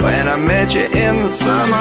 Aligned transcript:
When 0.00 0.28
I 0.28 0.36
met 0.36 0.76
you 0.76 0.82
in 0.82 1.16
the 1.16 1.28
summer. 1.28 1.74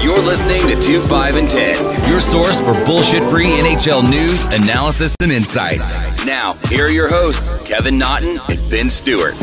You're 0.00 0.22
listening 0.22 0.60
to 0.70 0.80
2 0.80 1.00
5 1.00 1.36
and 1.36 1.50
10, 1.50 2.08
your 2.08 2.20
source 2.20 2.60
for 2.62 2.74
bullshit 2.86 3.24
free 3.24 3.46
NHL 3.46 4.08
news, 4.08 4.44
analysis, 4.54 5.16
and 5.20 5.32
insights. 5.32 6.24
Now, 6.24 6.52
here 6.70 6.86
are 6.86 6.90
your 6.90 7.08
hosts, 7.08 7.68
Kevin 7.68 7.98
Naughton 7.98 8.38
and 8.48 8.70
Ben 8.70 8.88
Stewart. 8.88 9.34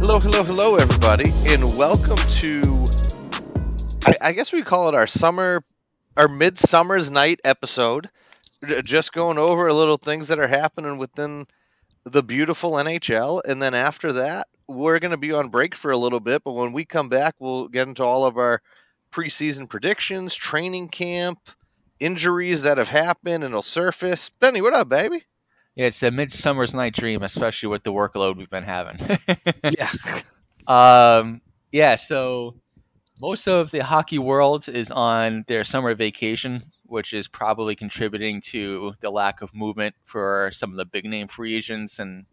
Hello, 0.00 0.18
hello, 0.18 0.42
hello, 0.42 0.74
everybody, 0.74 1.30
and 1.46 1.76
welcome 1.76 2.16
to. 2.40 2.84
I, 4.06 4.30
I 4.30 4.32
guess 4.32 4.52
we 4.52 4.62
call 4.62 4.88
it 4.88 4.96
our 4.96 5.06
summer, 5.06 5.62
our 6.16 6.26
midsummer's 6.26 7.12
night 7.12 7.38
episode. 7.44 8.10
Just 8.82 9.12
going 9.12 9.38
over 9.38 9.68
a 9.68 9.74
little 9.74 9.98
things 9.98 10.26
that 10.28 10.40
are 10.40 10.48
happening 10.48 10.98
within 10.98 11.46
the 12.04 12.22
beautiful 12.22 12.72
NHL, 12.72 13.42
and 13.46 13.62
then 13.62 13.74
after 13.74 14.12
that, 14.14 14.48
we're 14.68 14.98
going 14.98 15.10
to 15.10 15.16
be 15.16 15.32
on 15.32 15.48
break 15.48 15.74
for 15.74 15.90
a 15.90 15.96
little 15.96 16.20
bit. 16.20 16.42
But 16.44 16.52
when 16.52 16.72
we 16.72 16.84
come 16.84 17.08
back, 17.08 17.34
we'll 17.38 17.68
get 17.68 17.88
into 17.88 18.04
all 18.04 18.24
of 18.24 18.38
our 18.38 18.62
preseason 19.12 19.68
predictions, 19.68 20.34
training 20.34 20.88
camp, 20.88 21.38
injuries 22.00 22.62
that 22.62 22.78
have 22.78 22.88
happened, 22.88 23.44
and 23.44 23.52
it'll 23.52 23.62
surface. 23.62 24.30
Benny, 24.40 24.60
what 24.60 24.74
up, 24.74 24.88
baby? 24.88 25.24
Yeah, 25.74 25.86
it's 25.86 26.02
a 26.02 26.10
midsummer's 26.10 26.74
night 26.74 26.94
dream, 26.94 27.22
especially 27.22 27.68
with 27.68 27.82
the 27.82 27.92
workload 27.92 28.36
we've 28.36 28.50
been 28.50 28.64
having. 28.64 29.18
Yeah. 29.70 29.90
um, 30.66 31.40
yeah, 31.70 31.96
so 31.96 32.54
most 33.20 33.48
of 33.48 33.70
the 33.70 33.78
hockey 33.78 34.18
world 34.18 34.68
is 34.68 34.90
on 34.90 35.44
their 35.48 35.64
summer 35.64 35.94
vacation, 35.94 36.64
which 36.92 37.14
is 37.14 37.26
probably 37.26 37.74
contributing 37.74 38.38
to 38.42 38.92
the 39.00 39.08
lack 39.08 39.40
of 39.40 39.54
movement 39.54 39.94
for 40.04 40.50
some 40.52 40.70
of 40.70 40.76
the 40.76 40.84
big 40.84 41.06
name 41.06 41.26
free 41.26 41.56
agents 41.56 41.98
and 41.98 42.26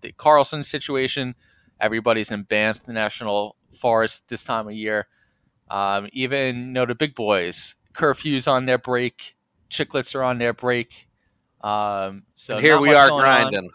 the 0.00 0.12
Karlsson 0.12 0.64
situation. 0.64 1.34
Everybody's 1.78 2.30
in 2.30 2.44
Banff 2.44 2.88
National 2.88 3.54
Forest 3.78 4.22
this 4.28 4.44
time 4.44 4.66
of 4.66 4.72
year. 4.72 5.08
Um, 5.70 6.08
even 6.14 6.56
you 6.56 6.72
know 6.72 6.86
the 6.86 6.94
big 6.94 7.14
boys, 7.14 7.74
curfews 7.94 8.48
on 8.48 8.64
their 8.64 8.78
break, 8.78 9.36
chicklets 9.70 10.14
are 10.14 10.22
on 10.22 10.38
their 10.38 10.54
break. 10.54 11.08
Um, 11.60 12.22
so 12.32 12.54
and 12.54 12.64
here 12.64 12.78
we 12.80 12.94
are 12.94 13.08
going 13.08 13.26
on 13.26 13.50
grinding. 13.50 13.70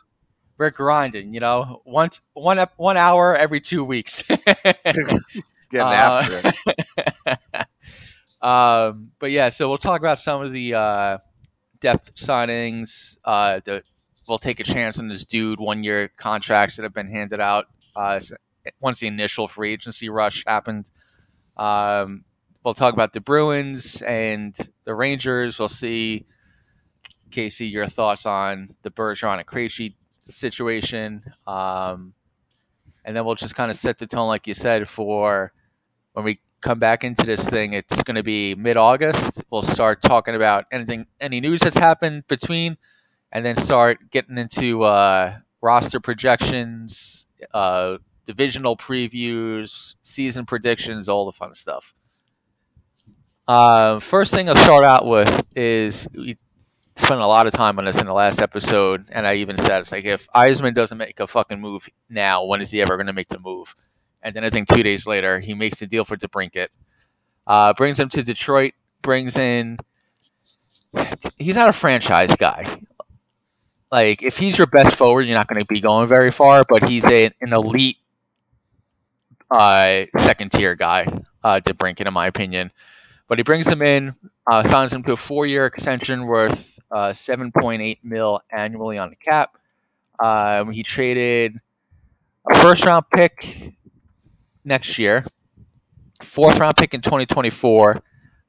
we're 0.57 0.71
grinding, 0.71 1.31
you 1.31 1.39
know, 1.39 1.81
one 1.83 2.09
one 2.33 2.57
ep- 2.57 2.73
one 2.77 2.97
hour 2.97 3.35
every 3.35 3.61
two 3.61 3.83
weeks. 3.83 4.23
Getting 5.69 5.87
Uh, 5.87 5.91
after 5.91 6.41
it. 6.43 7.67
um, 8.41 9.11
but 9.19 9.31
yeah, 9.31 9.49
so 9.49 9.67
we'll 9.67 9.77
talk 9.77 9.99
about 9.99 10.19
some 10.19 10.41
of 10.43 10.53
the 10.53 10.73
uh, 10.73 11.17
depth 11.81 12.15
signings. 12.15 13.17
Uh, 13.23 13.59
the, 13.65 13.83
we'll 14.27 14.37
take 14.37 14.59
a 14.59 14.63
chance 14.63 14.99
on 14.99 15.07
this 15.07 15.25
dude 15.25 15.59
one 15.59 15.83
year 15.83 16.09
contracts 16.17 16.75
that 16.75 16.83
have 16.83 16.93
been 16.93 17.09
handed 17.09 17.39
out 17.39 17.65
uh, 17.95 18.19
once 18.79 18.99
the 18.99 19.07
initial 19.07 19.47
free 19.47 19.73
agency 19.73 20.09
rush 20.09 20.43
happened. 20.45 20.89
Um, 21.55 22.25
we'll 22.63 22.75
talk 22.75 22.93
about 22.93 23.13
the 23.13 23.21
Bruins 23.21 24.01
and 24.01 24.55
the 24.85 24.93
Rangers. 24.93 25.57
We'll 25.57 25.69
see, 25.69 26.25
Casey, 27.31 27.67
your 27.67 27.87
thoughts 27.87 28.25
on 28.25 28.75
the 28.83 28.91
Bergeron 28.91 29.39
and 29.39 29.47
Krejci 29.47 29.95
situation. 30.27 31.23
Um, 31.47 32.13
and 33.03 33.15
then 33.15 33.25
we'll 33.25 33.35
just 33.35 33.55
kind 33.55 33.71
of 33.71 33.77
set 33.77 33.97
the 33.97 34.05
tone, 34.05 34.27
like 34.27 34.47
you 34.47 34.53
said, 34.53 34.89
for 34.89 35.53
when 36.13 36.25
we 36.25 36.39
come 36.61 36.79
back 36.79 37.03
into 37.03 37.23
this 37.23 37.47
thing. 37.47 37.73
It's 37.73 38.03
going 38.03 38.15
to 38.15 38.23
be 38.23 38.55
mid-August. 38.55 39.41
We'll 39.49 39.63
start 39.63 40.01
talking 40.01 40.35
about 40.35 40.65
anything, 40.71 41.05
any 41.21 41.39
news 41.39 41.59
that's 41.59 41.77
happened 41.77 42.27
between, 42.27 42.77
and 43.31 43.45
then 43.45 43.57
start 43.61 44.11
getting 44.11 44.37
into 44.37 44.83
uh, 44.83 45.37
roster 45.61 45.99
projections, 45.99 47.25
uh, 47.53 47.97
divisional 48.25 48.75
previews, 48.75 49.93
season 50.01 50.45
predictions, 50.45 51.07
all 51.07 51.25
the 51.25 51.31
fun 51.31 51.53
stuff. 51.53 51.93
Uh, 53.47 53.99
first 54.01 54.33
thing 54.33 54.49
I'll 54.49 54.55
start 54.55 54.83
out 54.83 55.05
with 55.05 55.45
is 55.55 56.05
we 56.13 56.37
spent 56.97 57.21
a 57.21 57.27
lot 57.27 57.47
of 57.47 57.53
time 57.53 57.79
on 57.79 57.85
this 57.85 57.97
in 57.97 58.05
the 58.05 58.13
last 58.13 58.41
episode, 58.41 59.05
and 59.09 59.25
I 59.25 59.35
even 59.35 59.57
said 59.57 59.81
it's 59.81 59.91
like 59.91 60.03
if 60.03 60.27
Yzerman 60.35 60.73
doesn't 60.73 60.97
make 60.97 61.19
a 61.19 61.27
fucking 61.27 61.61
move 61.61 61.87
now, 62.09 62.43
when 62.43 62.61
is 62.61 62.71
he 62.71 62.81
ever 62.81 62.97
going 62.97 63.07
to 63.07 63.13
make 63.13 63.29
the 63.29 63.39
move? 63.39 63.73
And 64.27 64.35
then 64.35 64.43
I 64.43 64.49
think 64.49 64.67
two 64.67 64.83
days 64.83 65.07
later, 65.07 65.39
he 65.39 65.53
makes 65.53 65.79
the 65.79 65.87
deal 65.87 66.03
for 66.03 66.17
DeBrincat, 66.17 66.67
uh, 67.47 67.73
brings 67.75 67.97
him 67.97 68.09
to 68.09 68.21
Detroit, 68.21 68.73
brings 69.01 69.37
in. 69.37 69.77
He's 71.37 71.55
not 71.55 71.69
a 71.69 71.73
franchise 71.73 72.35
guy. 72.35 72.81
Like 73.89 74.21
if 74.21 74.35
he's 74.35 74.57
your 74.57 74.67
best 74.67 74.97
forward, 74.97 75.21
you're 75.21 75.37
not 75.37 75.47
going 75.47 75.61
to 75.61 75.65
be 75.65 75.79
going 75.79 76.09
very 76.09 76.33
far. 76.33 76.65
But 76.67 76.89
he's 76.89 77.05
a, 77.05 77.31
an 77.39 77.53
elite 77.53 77.99
uh, 79.49 80.07
second 80.17 80.51
tier 80.51 80.75
guy, 80.75 81.07
uh, 81.41 81.61
DeBrincat, 81.61 82.05
in 82.05 82.13
my 82.13 82.27
opinion. 82.27 82.71
But 83.29 83.39
he 83.39 83.45
brings 83.45 83.65
him 83.65 83.81
in, 83.81 84.13
uh, 84.45 84.67
signs 84.67 84.93
him 84.93 85.03
to 85.03 85.13
a 85.13 85.17
four 85.17 85.47
year 85.47 85.65
extension 85.65 86.25
worth 86.25 86.77
uh, 86.91 87.13
7.8 87.13 87.99
mil 88.03 88.41
annually 88.51 88.97
on 88.97 89.09
the 89.09 89.15
cap. 89.15 89.55
Um, 90.21 90.73
he 90.73 90.83
traded 90.83 91.61
a 92.51 92.61
first 92.61 92.83
round 92.83 93.05
pick 93.13 93.76
next 94.67 94.99
year, 94.99 95.25
fourth 96.23 96.59
round 96.59 96.77
pick 96.77 96.93
in 96.93 97.01
2024, 97.01 98.01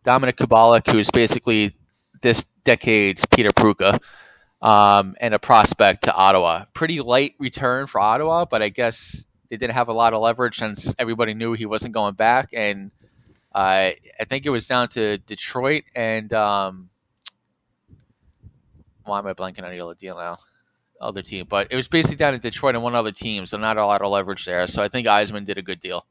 Dominik 0.05 0.37
Kubalik, 0.37 0.91
who 0.91 0.99
is 0.99 1.11
basically 1.11 1.77
this 2.23 2.45
decade's 2.65 3.25
Petr 3.27 3.51
Prucha, 3.51 4.01
um, 4.61 5.15
and 5.21 5.33
a 5.33 5.39
prospect 5.39 6.05
to 6.05 6.13
Ottawa. 6.13 6.65
Pretty 6.75 7.01
light 7.01 7.35
return 7.39 7.87
for 7.87 8.01
Ottawa, 8.01 8.45
but 8.45 8.61
I 8.61 8.69
guess 8.69 9.25
they 9.49 9.57
didn't 9.57 9.75
have 9.75 9.89
a 9.89 9.93
lot 9.93 10.13
of 10.13 10.21
leverage 10.21 10.59
since 10.59 10.93
everybody 10.99 11.33
knew 11.33 11.53
he 11.55 11.65
wasn't 11.65 11.95
going 11.95 12.15
back. 12.15 12.51
And 12.53 12.91
uh, 13.55 13.93
I 14.21 14.25
think 14.29 14.45
it 14.45 14.51
was 14.51 14.67
down 14.67 14.89
to 14.91 15.19
Detroit 15.19 15.85
and 15.95 16.33
um, 16.33 16.91
why 19.05 19.19
am 19.19 19.27
I 19.27 19.33
blanking 19.33 19.65
on 19.65 19.71
the 19.71 19.81
other 19.81 19.95
deal 19.95 20.17
now? 20.17 20.39
Other 21.01 21.23
team, 21.23 21.47
but 21.49 21.69
it 21.71 21.77
was 21.77 21.87
basically 21.87 22.17
down 22.17 22.33
to 22.33 22.39
Detroit 22.39 22.75
and 22.75 22.83
one 22.83 22.97
other 22.97 23.13
team, 23.13 23.47
so 23.47 23.57
not 23.57 23.77
a 23.77 23.87
lot 23.87 24.03
of 24.03 24.11
leverage 24.11 24.45
there. 24.45 24.67
So 24.67 24.83
I 24.83 24.89
think 24.89 25.07
Yzerman 25.07 25.47
did 25.47 25.57
a 25.57 25.63
good 25.63 25.81
deal. 25.81 26.05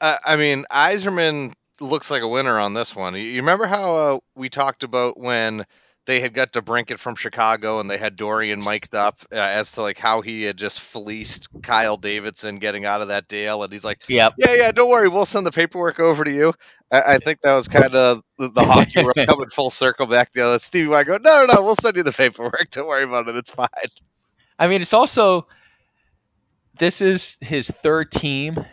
Uh, 0.00 0.16
I 0.24 0.36
mean, 0.36 0.66
Yzerman 0.70 1.54
looks 1.80 2.10
like 2.10 2.22
a 2.22 2.28
winner 2.28 2.58
on 2.58 2.74
this 2.74 2.94
one. 2.94 3.14
You 3.14 3.22
you 3.22 3.36
remember 3.40 3.66
how 3.66 3.96
uh, 3.96 4.18
we 4.34 4.50
talked 4.50 4.82
about 4.82 5.18
when 5.18 5.64
they 6.10 6.18
had 6.18 6.34
got 6.34 6.52
DeBrincat 6.52 6.98
from 6.98 7.14
Chicago 7.14 7.78
and 7.78 7.88
they 7.88 7.96
had 7.96 8.16
Dorion 8.16 8.60
mic'd 8.64 8.96
up 8.96 9.20
uh, 9.30 9.36
as 9.36 9.70
to 9.72 9.82
like 9.82 9.96
how 9.96 10.22
he 10.22 10.42
had 10.42 10.56
just 10.56 10.80
fleeced 10.80 11.46
Kyle 11.62 11.96
Davidson 11.96 12.58
getting 12.58 12.84
out 12.84 13.00
of 13.00 13.08
that 13.08 13.28
deal, 13.28 13.62
and 13.62 13.72
he's 13.72 13.84
like, 13.84 14.00
Yep. 14.08 14.34
"Yeah, 14.36 14.54
yeah, 14.54 14.72
don't 14.72 14.90
worry, 14.90 15.08
we'll 15.08 15.24
send 15.24 15.46
the 15.46 15.52
paperwork 15.52 16.00
over 16.00 16.24
to 16.24 16.32
you." 16.32 16.52
I, 16.90 17.14
I 17.14 17.18
think 17.18 17.42
that 17.42 17.54
was 17.54 17.68
kind 17.68 17.94
of 17.94 18.22
the, 18.38 18.48
the 18.50 18.64
hockey 18.64 19.04
world 19.04 19.16
coming 19.26 19.46
full 19.54 19.70
circle 19.70 20.08
back 20.08 20.32
the 20.32 20.44
other. 20.44 20.58
Stevie 20.58 20.88
Y 20.88 21.04
go, 21.04 21.16
"No, 21.22 21.46
no, 21.46 21.54
no, 21.54 21.62
we'll 21.62 21.76
send 21.76 21.96
you 21.96 22.02
the 22.02 22.10
paperwork. 22.10 22.70
Don't 22.70 22.88
worry 22.88 23.04
about 23.04 23.28
it. 23.28 23.36
It's 23.36 23.50
fine." 23.50 23.68
I 24.58 24.66
mean, 24.66 24.82
it's 24.82 24.92
also 24.92 25.46
this 26.80 27.00
is 27.00 27.36
his 27.40 27.68
third 27.68 28.10
team 28.10 28.64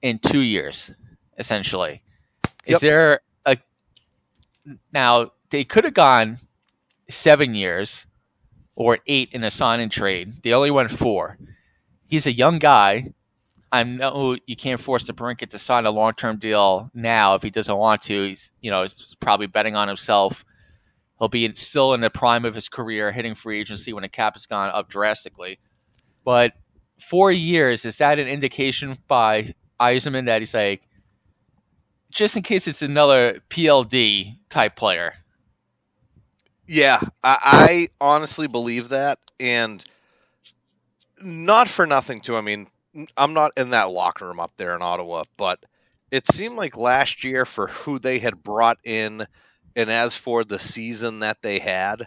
in 0.00 0.20
two 0.20 0.42
years, 0.42 0.92
essentially. 1.38 2.02
Is 2.66 2.74
Yep. 2.74 2.80
there 2.82 3.20
a 3.44 3.58
now 4.92 5.32
they 5.50 5.64
could 5.64 5.82
have 5.82 5.94
gone 5.94 6.38
seven 7.10 7.54
years 7.54 8.06
or 8.76 8.98
eight 9.06 9.30
in 9.32 9.44
a 9.44 9.50
sign 9.50 9.80
and 9.80 9.90
trade. 9.90 10.42
They 10.42 10.52
only 10.52 10.70
went 10.70 10.90
four. 10.90 11.38
He's 12.06 12.26
a 12.26 12.32
young 12.32 12.58
guy. 12.58 13.12
I 13.72 13.82
know 13.82 14.36
you 14.46 14.56
can't 14.56 14.80
force 14.80 15.04
DeBrincat 15.04 15.50
to 15.50 15.58
sign 15.58 15.84
a 15.84 15.90
long 15.90 16.12
term 16.14 16.38
deal 16.38 16.90
now 16.94 17.34
if 17.34 17.42
he 17.42 17.50
doesn't 17.50 17.76
want 17.76 18.02
to. 18.02 18.28
He's 18.28 18.50
you 18.60 18.70
know 18.70 18.84
he's 18.84 19.16
probably 19.20 19.46
betting 19.46 19.74
on 19.74 19.88
himself. 19.88 20.44
He'll 21.18 21.28
be 21.28 21.44
in- 21.44 21.56
still 21.56 21.94
in 21.94 22.00
the 22.00 22.10
prime 22.10 22.44
of 22.44 22.54
his 22.54 22.68
career, 22.68 23.10
hitting 23.12 23.34
free 23.34 23.60
agency 23.60 23.92
when 23.92 24.02
the 24.02 24.08
cap 24.08 24.34
has 24.34 24.46
gone 24.46 24.70
up 24.70 24.88
drastically. 24.88 25.58
But 26.24 26.52
four 27.08 27.32
years 27.32 27.84
is 27.84 27.96
that 27.98 28.18
an 28.18 28.28
indication 28.28 28.96
by 29.08 29.54
Yzerman 29.80 30.26
that 30.26 30.40
he's 30.40 30.54
like, 30.54 30.82
just 32.10 32.36
in 32.36 32.42
case 32.42 32.68
it's 32.68 32.82
another 32.82 33.40
PLD 33.50 34.36
type 34.50 34.76
player? 34.76 35.14
Yeah, 36.66 37.00
I, 37.22 37.38
I 37.42 37.88
honestly 38.00 38.46
believe 38.46 38.90
that, 38.90 39.18
and 39.38 39.84
not 41.20 41.68
for 41.68 41.86
nothing 41.86 42.20
too. 42.20 42.36
I 42.36 42.40
mean, 42.40 42.68
I'm 43.16 43.34
not 43.34 43.52
in 43.56 43.70
that 43.70 43.90
locker 43.90 44.26
room 44.26 44.40
up 44.40 44.52
there 44.56 44.74
in 44.74 44.82
Ottawa, 44.82 45.24
but 45.36 45.58
it 46.10 46.26
seemed 46.26 46.56
like 46.56 46.76
last 46.76 47.24
year 47.24 47.44
for 47.44 47.66
who 47.68 47.98
they 47.98 48.18
had 48.18 48.42
brought 48.42 48.78
in, 48.84 49.26
and 49.76 49.90
as 49.90 50.16
for 50.16 50.44
the 50.44 50.58
season 50.58 51.20
that 51.20 51.42
they 51.42 51.58
had, 51.58 52.06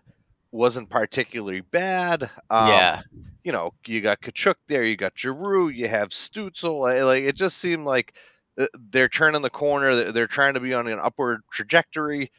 wasn't 0.51 0.89
particularly 0.89 1.61
bad. 1.61 2.23
Um, 2.49 2.69
yeah, 2.69 3.01
you 3.43 3.51
know, 3.51 3.73
you 3.85 4.01
got 4.01 4.21
Tkachuk 4.21 4.55
there, 4.67 4.83
you 4.83 4.95
got 4.95 5.17
Giroux, 5.17 5.69
you 5.69 5.87
have 5.87 6.09
Stützle. 6.09 7.05
Like 7.05 7.23
it 7.23 7.35
just 7.35 7.57
seemed 7.57 7.85
like 7.85 8.13
uh, 8.57 8.67
they're 8.89 9.09
turning 9.09 9.41
the 9.41 9.49
corner. 9.49 10.11
They're 10.11 10.27
trying 10.27 10.55
to 10.55 10.59
be 10.59 10.73
on 10.73 10.87
an 10.87 10.99
upward 10.99 11.41
trajectory. 11.51 12.31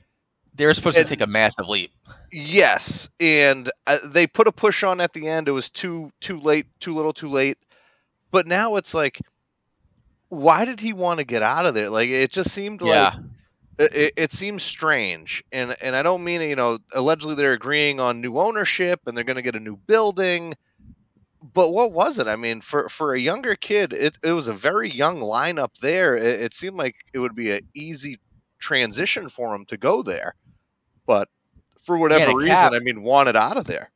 They 0.54 0.66
were 0.66 0.74
supposed 0.74 0.96
And- 0.98 1.06
to 1.06 1.10
take 1.10 1.20
a 1.22 1.26
massive 1.26 1.68
leap. 1.68 1.92
Yes, 2.30 3.08
and 3.18 3.70
uh, 3.86 3.98
they 4.04 4.26
put 4.26 4.48
a 4.48 4.52
push 4.52 4.82
on 4.84 5.00
at 5.00 5.14
the 5.14 5.28
end. 5.28 5.48
It 5.48 5.52
was 5.52 5.70
too 5.70 6.10
too 6.20 6.38
late, 6.40 6.66
too 6.78 6.94
little, 6.94 7.14
too 7.14 7.28
late. 7.28 7.56
But 8.30 8.46
now 8.46 8.76
it's 8.76 8.92
like, 8.92 9.18
why 10.28 10.66
did 10.66 10.78
he 10.80 10.92
want 10.92 11.18
to 11.18 11.24
get 11.24 11.42
out 11.42 11.64
of 11.64 11.72
there? 11.74 11.88
Like 11.88 12.10
it 12.10 12.30
just 12.30 12.50
seemed 12.52 12.82
like 12.82 12.90
Yeah, 12.90 13.12
it, 13.78 13.94
it- 13.94 14.12
it 14.16 14.32
seems 14.32 14.62
strange, 14.62 15.42
and 15.52 15.74
and 15.80 15.96
I 15.96 16.02
don't 16.02 16.22
mean 16.22 16.42
you 16.42 16.56
know 16.56 16.78
allegedly 16.92 17.34
they're 17.34 17.54
agreeing 17.54 17.98
on 18.00 18.20
new 18.20 18.36
ownership 18.38 19.00
and 19.06 19.16
they're 19.16 19.24
going 19.24 19.36
to 19.36 19.42
get 19.42 19.56
a 19.56 19.60
new 19.60 19.76
building, 19.76 20.52
but 21.54 21.70
what 21.70 21.92
was 21.92 22.18
it? 22.18 22.26
I 22.28 22.36
mean, 22.36 22.60
for 22.60 22.90
for 22.90 23.14
a 23.14 23.20
younger 23.20 23.54
kid, 23.54 23.94
it 23.94 24.18
it 24.22 24.32
was 24.32 24.48
a 24.48 24.54
very 24.54 24.90
young 24.90 25.20
lineup 25.20 25.70
there. 25.80 26.14
It, 26.14 26.40
it 26.42 26.52
seemed 26.54 26.76
like 26.76 26.96
it 27.14 27.20
would 27.20 27.34
be 27.34 27.52
an 27.52 27.66
easy 27.74 28.18
transition 28.58 29.28
for 29.28 29.54
him 29.54 29.64
to 29.66 29.76
go 29.76 30.02
there, 30.02 30.34
but 31.06 31.28
for 31.82 31.96
whatever 31.96 32.36
reason, 32.36 32.54
cap- 32.54 32.72
I 32.72 32.80
mean, 32.80 33.02
wanted 33.02 33.36
out 33.36 33.56
of 33.56 33.64
there. 33.66 33.90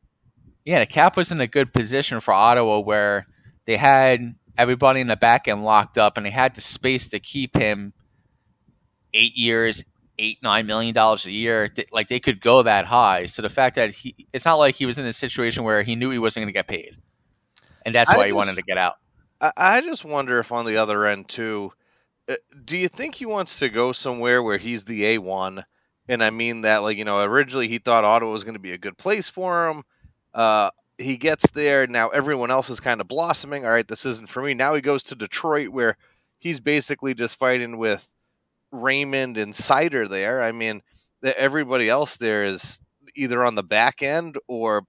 yeah. 0.64 0.80
The 0.80 0.86
cap 0.86 1.16
was 1.16 1.30
in 1.32 1.40
a 1.40 1.46
good 1.46 1.72
position 1.72 2.20
for 2.20 2.32
Ottawa, 2.32 2.78
where 2.80 3.26
they 3.66 3.76
had 3.76 4.34
everybody 4.56 5.00
in 5.00 5.06
the 5.08 5.16
back 5.16 5.48
end 5.48 5.64
locked 5.64 5.98
up, 5.98 6.16
and 6.16 6.24
they 6.24 6.30
had 6.30 6.54
the 6.54 6.60
space 6.60 7.08
to 7.08 7.20
keep 7.20 7.54
him 7.56 7.92
eight 9.14 9.36
years, 9.36 9.84
eight 10.18 10.38
nine 10.42 10.66
million 10.66 10.94
dollars 10.94 11.26
a 11.26 11.30
year. 11.30 11.70
Like 11.92 12.08
they 12.08 12.20
could 12.20 12.40
go 12.40 12.62
that 12.62 12.86
high. 12.86 13.26
So 13.26 13.42
the 13.42 13.50
fact 13.50 13.76
that 13.76 13.92
he, 13.92 14.26
it's 14.32 14.44
not 14.44 14.54
like 14.54 14.74
he 14.74 14.86
was 14.86 14.98
in 14.98 15.04
a 15.06 15.12
situation 15.12 15.64
where 15.64 15.82
he 15.82 15.96
knew 15.96 16.10
he 16.10 16.18
wasn't 16.18 16.42
going 16.44 16.52
to 16.54 16.58
get 16.58 16.68
paid, 16.68 16.96
and 17.84 17.94
that's 17.94 18.10
I 18.10 18.16
why 18.16 18.22
he 18.24 18.28
just- 18.30 18.36
wanted 18.36 18.56
to 18.56 18.62
get 18.62 18.78
out. 18.78 18.94
I, 19.56 19.80
just 19.80 20.04
wonder 20.04 20.38
if 20.38 20.52
on 20.52 20.66
the 20.66 20.76
other 20.76 21.04
end 21.08 21.28
too, 21.28 21.72
do 22.64 22.76
you 22.76 22.88
think 22.88 23.14
he 23.14 23.26
wants 23.26 23.58
to 23.58 23.68
go 23.68 23.92
somewhere 23.92 24.42
where 24.42 24.58
he's 24.58 24.84
the 24.84 25.06
A 25.06 25.18
one? 25.18 25.64
And 26.08 26.22
I 26.22 26.30
mean 26.30 26.62
that 26.62 26.78
like 26.78 26.98
you 26.98 27.04
know 27.04 27.20
originally 27.22 27.68
he 27.68 27.78
thought 27.78 28.04
Ottawa 28.04 28.32
was 28.32 28.44
going 28.44 28.54
to 28.54 28.60
be 28.60 28.72
a 28.72 28.78
good 28.78 28.98
place 28.98 29.28
for 29.28 29.68
him. 29.68 29.82
Uh, 30.34 30.70
he 30.98 31.16
gets 31.16 31.50
there 31.50 31.86
now 31.86 32.08
everyone 32.08 32.50
else 32.50 32.70
is 32.70 32.80
kind 32.80 33.00
of 33.00 33.08
blossoming. 33.08 33.64
All 33.64 33.72
right, 33.72 33.86
this 33.86 34.06
isn't 34.06 34.28
for 34.28 34.42
me. 34.42 34.54
Now 34.54 34.74
he 34.74 34.80
goes 34.80 35.04
to 35.04 35.14
Detroit 35.14 35.68
where 35.68 35.96
he's 36.38 36.60
basically 36.60 37.14
just 37.14 37.36
fighting 37.36 37.78
with 37.78 38.06
Raymond 38.70 39.38
and 39.38 39.52
Seider 39.52 40.08
there. 40.08 40.42
I 40.42 40.52
mean, 40.52 40.82
everybody 41.22 41.88
else 41.88 42.16
there 42.16 42.46
is 42.46 42.80
either 43.14 43.44
on 43.44 43.54
the 43.54 43.62
back 43.62 44.02
end 44.02 44.38
or 44.48 44.84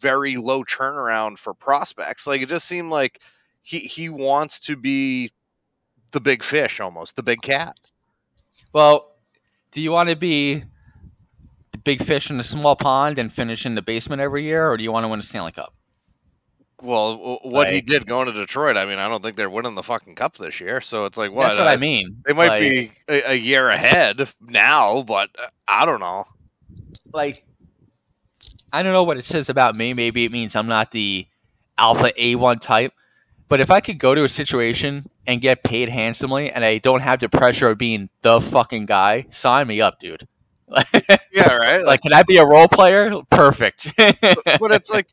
very 0.00 0.36
low 0.36 0.64
turnaround 0.64 1.38
for 1.38 1.54
prospects. 1.54 2.26
Like 2.26 2.42
it 2.42 2.48
just 2.48 2.66
seemed 2.66 2.90
like 2.90 3.20
he 3.62 3.78
he 3.78 4.08
wants 4.08 4.60
to 4.60 4.76
be 4.76 5.32
the 6.12 6.20
big 6.20 6.42
fish 6.42 6.80
almost, 6.80 7.16
the 7.16 7.22
big 7.22 7.42
cat. 7.42 7.76
Well, 8.72 9.12
do 9.72 9.80
you 9.80 9.90
want 9.92 10.08
to 10.08 10.16
be 10.16 10.64
the 11.72 11.78
big 11.78 12.04
fish 12.04 12.30
in 12.30 12.38
a 12.40 12.44
small 12.44 12.76
pond 12.76 13.18
and 13.18 13.32
finish 13.32 13.66
in 13.66 13.74
the 13.74 13.82
basement 13.82 14.20
every 14.22 14.44
year, 14.44 14.70
or 14.70 14.76
do 14.76 14.82
you 14.84 14.92
want 14.92 15.04
to 15.04 15.08
win 15.08 15.20
a 15.20 15.22
Stanley 15.22 15.52
Cup? 15.52 15.72
Well, 16.80 17.38
what 17.44 17.72
he 17.72 17.80
did 17.80 18.06
going 18.06 18.26
to 18.26 18.32
Detroit, 18.32 18.76
I 18.76 18.84
mean, 18.86 18.98
I 18.98 19.08
don't 19.08 19.22
think 19.22 19.36
they're 19.36 19.48
winning 19.48 19.76
the 19.76 19.84
fucking 19.84 20.16
cup 20.16 20.36
this 20.36 20.60
year. 20.60 20.80
So 20.80 21.04
it's 21.04 21.16
like, 21.16 21.30
what? 21.30 21.44
That's 21.48 21.58
what 21.58 21.66
uh, 21.68 21.70
I 21.70 21.76
mean. 21.76 22.22
They 22.26 22.32
might 22.32 22.48
Like- 22.48 22.60
be 22.60 22.92
a, 23.08 23.30
a 23.30 23.34
year 23.34 23.70
ahead 23.70 24.28
now, 24.40 25.02
but 25.02 25.30
uh, 25.38 25.46
I 25.68 25.84
don't 25.84 26.00
know. 26.00 26.24
like 27.12 27.44
I 28.72 28.82
don't 28.82 28.92
know 28.92 29.04
what 29.04 29.16
it 29.16 29.26
says 29.26 29.48
about 29.48 29.76
me. 29.76 29.94
Maybe 29.94 30.24
it 30.24 30.32
means 30.32 30.56
I'm 30.56 30.66
not 30.66 30.90
the 30.90 31.26
alpha 31.78 32.12
A1 32.18 32.60
type. 32.60 32.92
But 33.48 33.60
if 33.60 33.70
I 33.70 33.80
could 33.80 33.98
go 33.98 34.14
to 34.14 34.24
a 34.24 34.28
situation 34.28 35.08
and 35.26 35.40
get 35.40 35.62
paid 35.62 35.88
handsomely 35.88 36.50
and 36.50 36.64
I 36.64 36.78
don't 36.78 37.00
have 37.00 37.20
the 37.20 37.28
pressure 37.28 37.70
of 37.70 37.78
being 37.78 38.08
the 38.22 38.40
fucking 38.40 38.86
guy, 38.86 39.26
sign 39.30 39.66
me 39.66 39.80
up, 39.80 40.00
dude. 40.00 40.26
Yeah, 41.34 41.54
right. 41.54 41.82
like, 41.82 42.02
can 42.02 42.12
I 42.12 42.22
be 42.24 42.36
a 42.36 42.44
role 42.44 42.68
player? 42.68 43.10
Perfect. 43.30 43.90
but, 43.96 44.60
but 44.60 44.70
it's 44.70 44.90
like 44.90 45.06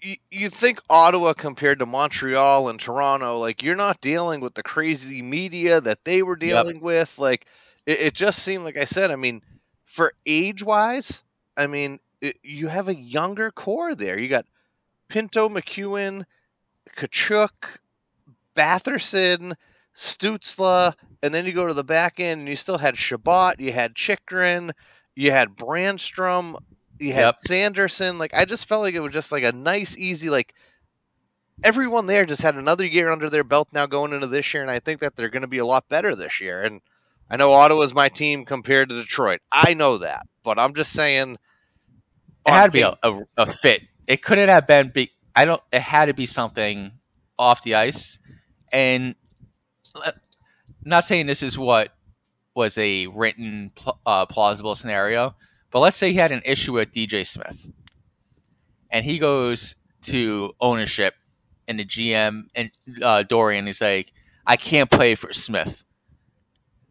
you, 0.00 0.16
you 0.30 0.48
think 0.48 0.80
Ottawa 0.88 1.32
compared 1.32 1.80
to 1.80 1.86
Montreal 1.86 2.68
and 2.68 2.78
Toronto, 2.78 3.38
like 3.38 3.62
you're 3.62 3.76
not 3.76 4.00
dealing 4.00 4.40
with 4.40 4.54
the 4.54 4.62
crazy 4.62 5.22
media 5.22 5.80
that 5.80 6.04
they 6.04 6.22
were 6.22 6.36
dealing 6.36 6.80
with. 6.80 7.18
Like 7.18 7.46
it, 7.86 8.00
it 8.00 8.14
just 8.14 8.42
seemed 8.42 8.64
like 8.64 8.76
I 8.76 8.84
said. 8.84 9.10
I 9.10 9.16
mean, 9.16 9.42
for 9.84 10.12
age 10.26 10.62
wise, 10.62 11.22
I 11.56 11.66
mean, 11.66 12.00
it, 12.20 12.38
you 12.42 12.68
have 12.68 12.88
a 12.88 12.94
younger 12.94 13.50
core 13.50 13.94
there. 13.94 14.18
You 14.18 14.28
got 14.28 14.46
Pinto, 15.08 15.48
McEwen, 15.48 16.24
Tkachuk, 16.96 17.50
Batherson, 18.60 19.54
Stützle, 19.96 20.94
and 21.22 21.32
then 21.32 21.46
you 21.46 21.52
go 21.52 21.66
to 21.66 21.74
the 21.74 21.82
back 21.84 22.20
end 22.20 22.40
and 22.40 22.48
you 22.48 22.56
still 22.56 22.78
had 22.78 22.98
Chabot, 22.98 23.54
you 23.58 23.72
had 23.72 23.94
Chychrun, 23.94 24.72
you 25.16 25.30
had 25.30 25.56
Brandstrom, 25.56 26.56
you 26.98 27.14
had 27.14 27.22
Yep. 27.26 27.38
Sanderson. 27.46 28.18
Like 28.18 28.34
I 28.34 28.44
just 28.44 28.68
felt 28.68 28.82
like 28.82 28.94
it 28.94 29.00
was 29.00 29.14
just 29.14 29.32
like 29.32 29.44
a 29.44 29.52
nice, 29.52 29.96
easy 29.96 30.28
like 30.28 30.54
everyone 31.62 32.06
there 32.06 32.26
just 32.26 32.42
had 32.42 32.56
another 32.56 32.84
year 32.84 33.10
under 33.10 33.30
their 33.30 33.44
belt 33.44 33.68
now 33.72 33.86
going 33.86 34.12
into 34.12 34.26
this 34.26 34.52
year, 34.52 34.62
and 34.62 34.70
I 34.70 34.80
think 34.80 35.00
that 35.00 35.16
they're 35.16 35.30
going 35.30 35.42
to 35.42 35.48
be 35.48 35.58
a 35.58 35.66
lot 35.66 35.88
better 35.88 36.14
this 36.14 36.40
year. 36.40 36.62
And 36.62 36.80
I 37.30 37.36
know 37.36 37.52
Ottawa's 37.52 37.94
my 37.94 38.08
team 38.08 38.44
compared 38.44 38.88
to 38.90 39.00
Detroit. 39.00 39.40
I 39.50 39.74
know 39.74 39.98
that, 39.98 40.26
but 40.42 40.58
I'm 40.58 40.74
just 40.74 40.92
saying. 40.92 41.38
it 42.46 42.50
had 42.50 42.66
to 42.66 42.70
be 42.72 42.82
a, 42.82 42.96
a, 43.02 43.20
a 43.38 43.46
fit. 43.46 43.82
It 44.06 44.22
couldn't 44.22 44.48
have 44.48 44.66
been. 44.66 44.90
Be, 44.94 45.10
I 45.34 45.44
don't. 45.44 45.62
It 45.72 45.82
had 45.82 46.06
to 46.06 46.14
be 46.14 46.26
something 46.26 46.92
off 47.38 47.62
the 47.62 47.74
ice, 47.74 48.18
and 48.72 49.14
uh, 49.94 50.12
not 50.84 51.04
saying 51.04 51.26
this 51.26 51.42
is 51.42 51.58
what 51.58 51.90
was 52.54 52.76
a 52.78 53.06
written 53.08 53.72
uh, 54.06 54.26
plausible 54.26 54.74
scenario, 54.74 55.34
but 55.70 55.80
let's 55.80 55.96
say 55.96 56.12
he 56.12 56.18
had 56.18 56.32
an 56.32 56.42
issue 56.44 56.72
with 56.72 56.92
DJ 56.92 57.26
Smith, 57.26 57.66
and 58.90 59.04
he 59.04 59.18
goes 59.18 59.74
to 60.02 60.52
ownership 60.60 61.14
and 61.70 61.78
the 61.78 61.84
GM 61.84 62.44
and 62.56 62.70
uh, 63.00 63.22
Dorion 63.22 63.68
is 63.68 63.80
like, 63.80 64.12
"I 64.44 64.56
can't 64.56 64.90
play 64.90 65.14
for 65.14 65.32
Smith." 65.32 65.84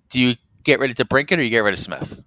Do 0.09 0.19
you 0.19 0.35
get 0.63 0.79
rid 0.79 0.97
of 0.97 1.07
DeBrincat 1.07 1.37
or 1.37 1.41
you 1.41 1.49
get 1.49 1.59
rid 1.59 1.73
of 1.73 1.79
Smith? 1.79 2.21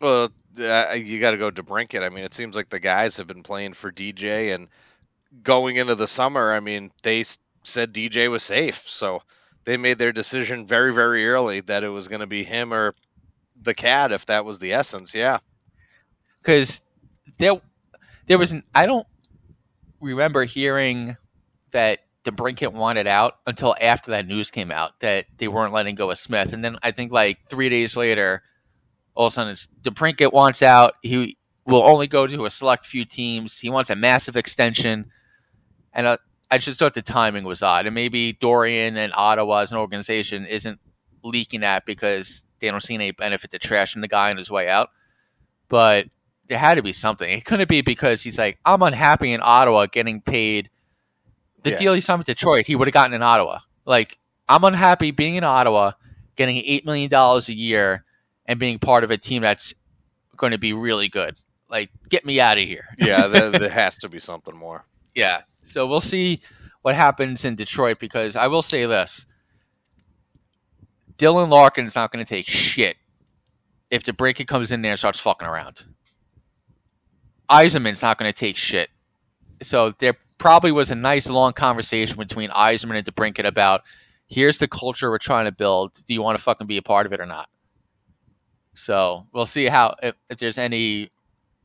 Well, 0.00 0.30
uh, 0.58 0.96
you 0.98 1.20
got 1.20 1.30
to 1.30 1.36
go 1.36 1.50
to 1.50 1.62
Brincat. 1.62 2.02
I 2.02 2.08
mean, 2.08 2.24
it 2.24 2.34
seems 2.34 2.56
like 2.56 2.68
the 2.68 2.80
guys 2.80 3.16
have 3.16 3.28
been 3.28 3.44
playing 3.44 3.74
for 3.74 3.92
DJ, 3.92 4.54
and 4.54 4.68
going 5.42 5.76
into 5.76 5.94
the 5.94 6.08
summer, 6.08 6.52
I 6.52 6.60
mean, 6.60 6.90
they 7.02 7.24
said 7.66 7.92
DJ 7.92 8.30
was 8.30 8.42
safe, 8.42 8.82
so 8.86 9.22
they 9.64 9.76
made 9.76 9.98
their 9.98 10.12
decision 10.12 10.66
very, 10.66 10.94
very 10.94 11.28
early 11.28 11.60
that 11.60 11.84
it 11.84 11.88
was 11.88 12.08
going 12.08 12.20
to 12.20 12.26
be 12.26 12.44
him 12.44 12.72
or 12.72 12.94
the 13.60 13.74
cat, 13.74 14.12
if 14.12 14.26
that 14.26 14.44
was 14.44 14.58
the 14.58 14.72
essence. 14.72 15.14
Yeah, 15.14 15.38
because 16.40 16.80
there 17.38 17.60
there 18.26 18.38
was 18.38 18.52
an, 18.52 18.62
I 18.74 18.86
don't 18.86 19.06
remember 20.00 20.44
hearing 20.44 21.16
that 21.72 22.00
DeBrincat 22.24 22.72
wanted 22.72 23.06
out 23.06 23.34
until 23.46 23.74
after 23.80 24.12
that 24.12 24.26
news 24.26 24.50
came 24.50 24.70
out 24.70 24.98
that 25.00 25.26
they 25.38 25.48
weren't 25.48 25.72
letting 25.72 25.94
go 25.94 26.10
of 26.10 26.18
Smith, 26.18 26.52
and 26.52 26.64
then 26.64 26.78
I 26.82 26.92
think 26.92 27.12
like 27.12 27.38
three 27.50 27.68
days 27.68 27.96
later, 27.96 28.42
all 29.14 29.26
of 29.26 29.32
a 29.32 29.34
sudden 29.34 29.52
it's 29.52 29.68
DeBrincat 29.82 30.32
wants 30.32 30.62
out. 30.62 30.94
He 31.02 31.36
will 31.64 31.82
only 31.82 32.06
go 32.06 32.26
to 32.26 32.46
a 32.46 32.50
select 32.50 32.86
few 32.86 33.04
teams. 33.04 33.58
He 33.58 33.70
wants 33.70 33.90
a 33.90 33.96
massive 33.96 34.36
extension, 34.36 35.10
and 35.92 36.06
uh, 36.06 36.16
I 36.50 36.58
just 36.58 36.78
thought 36.78 36.94
the 36.94 37.02
timing 37.02 37.44
was 37.44 37.62
odd, 37.62 37.86
and 37.86 37.94
maybe 37.94 38.32
Dorion 38.34 38.96
and 38.96 39.12
Ottawa 39.14 39.58
as 39.60 39.72
an 39.72 39.78
organization 39.78 40.46
isn't 40.46 40.78
leaking 41.24 41.60
that 41.60 41.84
because 41.86 42.42
they 42.60 42.70
don't 42.70 42.82
see 42.82 42.94
any 42.94 43.10
benefit 43.10 43.50
to 43.50 43.58
trashing 43.58 44.00
the 44.00 44.08
guy 44.08 44.30
on 44.30 44.36
his 44.36 44.50
way 44.50 44.68
out, 44.68 44.90
but 45.68 46.06
there 46.48 46.58
had 46.58 46.74
to 46.76 46.82
be 46.82 46.92
something. 46.92 47.28
It 47.28 47.44
couldn't 47.44 47.68
be 47.68 47.80
because 47.82 48.22
he's 48.22 48.38
like, 48.38 48.58
I'm 48.64 48.82
unhappy 48.82 49.32
in 49.32 49.40
Ottawa 49.42 49.86
getting 49.86 50.20
paid 50.20 50.70
the 51.64 51.70
Yeah. 51.72 51.78
deal 51.78 51.94
he 51.94 52.00
signed 52.00 52.18
with 52.18 52.28
Detroit. 52.28 52.66
He 52.66 52.76
would 52.76 52.86
have 52.86 52.94
gotten 52.94 53.12
in 53.14 53.22
Ottawa. 53.22 53.58
Like, 53.84 54.16
I'm 54.48 54.62
unhappy 54.62 55.10
being 55.10 55.34
in 55.34 55.42
Ottawa, 55.42 55.92
getting 56.36 56.58
eight 56.58 56.86
million 56.86 57.10
dollars 57.10 57.48
a 57.48 57.54
year, 57.54 58.04
and 58.46 58.60
being 58.60 58.78
part 58.78 59.02
of 59.02 59.10
a 59.10 59.18
team 59.18 59.42
that's 59.42 59.74
going 60.36 60.52
to 60.52 60.58
be 60.58 60.72
really 60.72 61.08
good. 61.08 61.34
Like, 61.68 61.90
get 62.08 62.24
me 62.24 62.38
out 62.40 62.58
of 62.58 62.64
here. 62.64 62.84
yeah, 62.98 63.26
there, 63.26 63.50
there 63.50 63.68
has 63.84 63.98
to 63.98 64.08
be 64.08 64.20
something 64.20 64.54
more. 64.56 64.84
Yeah. 65.16 65.42
So 65.66 65.86
we'll 65.86 66.00
see 66.00 66.40
what 66.82 66.94
happens 66.94 67.44
in 67.44 67.56
Detroit 67.56 67.98
because 67.98 68.36
I 68.36 68.46
will 68.46 68.62
say 68.62 68.86
this. 68.86 69.26
Dylan 71.18 71.50
Larkin's 71.50 71.94
not 71.94 72.12
going 72.12 72.24
to 72.24 72.28
take 72.28 72.46
shit 72.46 72.96
if 73.90 74.04
the 74.04 74.44
comes 74.46 74.72
in 74.72 74.82
there 74.82 74.92
and 74.92 74.98
starts 74.98 75.18
fucking 75.18 75.46
around. 75.46 75.84
Yzerman's 77.50 78.02
not 78.02 78.18
going 78.18 78.32
to 78.32 78.38
take 78.38 78.56
shit. 78.56 78.90
So 79.62 79.94
they're 79.98 80.16
probably 80.38 80.72
was 80.72 80.90
a 80.90 80.94
nice 80.94 81.26
long 81.28 81.52
conversation 81.52 82.16
between 82.18 82.50
Yzerman 82.50 82.98
and 82.98 83.06
DeBrincat 83.06 83.46
about 83.46 83.82
here's 84.28 84.58
the 84.58 84.68
culture 84.68 85.10
we're 85.10 85.18
trying 85.18 85.46
to 85.46 85.52
build. 85.52 85.92
Do 86.06 86.14
you 86.14 86.22
want 86.22 86.38
to 86.38 86.44
fucking 86.44 86.66
be 86.66 86.76
a 86.76 86.82
part 86.82 87.06
of 87.06 87.12
it 87.12 87.20
or 87.20 87.26
not? 87.26 87.48
So 88.74 89.26
we'll 89.32 89.46
see 89.46 89.66
how 89.66 89.94
if, 90.02 90.14
if 90.28 90.38
there's 90.38 90.58
any 90.58 91.10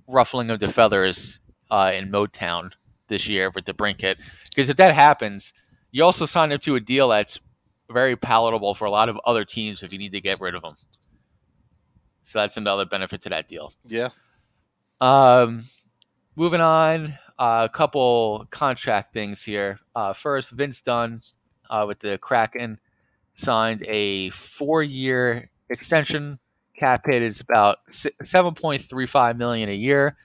ruffling 0.08 0.50
of 0.50 0.60
the 0.60 0.72
feathers 0.72 1.40
uh, 1.70 1.92
in 1.94 2.10
Motown 2.10 2.72
this 3.12 3.28
year 3.28 3.52
with 3.54 3.66
DeBrincat. 3.66 4.16
Because 4.50 4.70
if 4.70 4.78
that 4.78 4.96
happens, 4.96 5.54
you 5.92 6.04
also 6.04 6.26
sign 6.26 6.52
up 6.52 6.62
to 6.64 6.76
a 6.76 6.80
deal 6.80 7.10
that's 7.10 7.40
very 7.92 8.16
palatable 8.16 8.74
for 8.74 8.86
a 8.86 8.90
lot 8.92 9.10
of 9.10 9.18
other 9.26 9.46
teams 9.46 9.84
if 9.84 9.94
you 9.94 10.00
need 10.00 10.14
to 10.14 10.22
get 10.22 10.42
rid 10.42 10.56
of 10.56 10.64
them. 10.64 10.76
So 12.24 12.40
that's 12.40 12.58
another 12.58 12.86
benefit 12.86 13.22
to 13.24 13.30
that 13.30 13.48
deal. 13.48 13.74
Yeah. 13.86 14.10
Um, 15.02 15.66
moving 16.36 16.62
on, 16.62 17.18
uh, 17.38 17.68
a 17.68 17.70
couple 17.70 18.48
contract 18.52 19.14
things 19.14 19.44
here. 19.44 19.80
Uh, 19.96 20.14
first, 20.14 20.52
Vince 20.52 20.82
Dunn 20.82 21.22
uh, 21.70 21.86
with 21.88 22.00
the 22.00 22.18
Kraken 22.18 22.80
signed 23.32 23.86
a 23.88 24.30
four-year 24.30 25.50
extension. 25.70 26.40
Cap 26.78 27.06
hit 27.06 27.22
is 27.22 27.42
about 27.42 27.80
seven 28.24 28.54
point 28.56 28.82
three 28.82 29.08
five 29.08 29.38
million 29.38 29.70
a 29.70 29.76
year, 29.76 30.16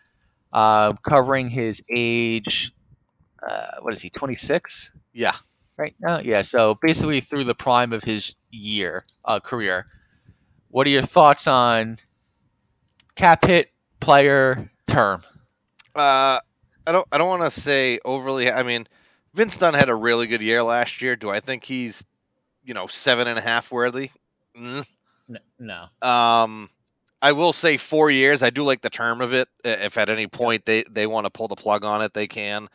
uh, 0.53 0.93
covering 1.03 1.51
his 1.51 1.83
age. 1.95 2.73
Uh, 3.47 3.77
what 3.83 3.95
is 3.95 4.03
he? 4.03 4.11
Twenty 4.11 4.37
six. 4.37 4.91
Yeah. 5.13 5.35
Right 5.77 5.95
now, 6.01 6.21
yeah. 6.21 6.43
So 6.43 6.79
basically, 6.81 7.21
through 7.21 7.45
the 7.45 7.55
prime 7.55 7.93
of 7.93 8.03
his 8.03 8.35
year 8.51 9.05
uh, 9.25 9.41
career. 9.41 9.87
What 10.69 10.87
are 10.87 10.91
your 10.91 11.05
thoughts 11.05 11.47
on 11.47 11.99
cap 13.15 13.45
hit, 13.45 13.71
player, 14.01 14.71
term? 14.87 15.23
Uh, 15.95 16.41
I 16.87 16.93
don't. 16.93 17.07
I 17.11 17.19
don't 17.19 17.29
want 17.29 17.45
to 17.45 17.51
say 17.51 17.99
overly. 18.05 18.51
I 18.51 18.63
mean, 18.63 18.87
Vince 19.35 19.57
Dunn 19.57 19.75
had 19.75 19.89
a 19.89 19.95
really 19.95 20.27
good 20.27 20.43
year 20.43 20.63
last 20.63 21.03
year. 21.03 21.17
Do 21.17 21.31
I 21.31 21.41
think 21.41 21.65
he's, 21.65 22.05
you 22.65 22.75
know, 22.75 22.87
seven 22.87 23.29
and 23.29 23.39
a 23.39 23.43
half 23.43 23.71
worthy? 23.71 24.11
Mm. 24.59 24.87
No. 25.59 25.87
Um, 26.03 26.71
I 27.21 27.33
will 27.33 27.53
say 27.53 27.77
four 27.77 28.11
years. 28.11 28.43
I 28.43 28.51
do 28.51 28.63
like 28.63 28.83
the 28.83 28.91
term 28.91 29.21
of 29.21 29.33
it. 29.33 29.49
If 29.65 29.99
at 29.99 30.11
any 30.11 30.27
point 30.27 30.65
they 30.65 30.85
they 30.91 31.07
want 31.07 31.25
to 31.27 31.31
pull 31.31 31.49
the 31.49 31.57
plug 31.57 31.85
on 31.85 32.03
it, 32.03 32.15
they 32.15 32.27
can. 32.27 32.69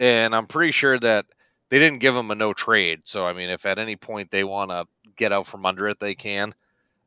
And 0.00 0.34
I'm 0.34 0.46
pretty 0.46 0.72
sure 0.72 0.98
that 0.98 1.26
they 1.70 1.78
didn't 1.78 2.00
give 2.00 2.14
him 2.14 2.30
a 2.30 2.34
no 2.34 2.52
trade. 2.52 3.02
So 3.04 3.24
I 3.24 3.32
mean, 3.32 3.50
if 3.50 3.66
at 3.66 3.78
any 3.78 3.96
point 3.96 4.30
they 4.30 4.44
want 4.44 4.70
to 4.70 4.86
get 5.16 5.32
out 5.32 5.46
from 5.46 5.66
under 5.66 5.88
it, 5.88 6.00
they 6.00 6.14
can. 6.14 6.54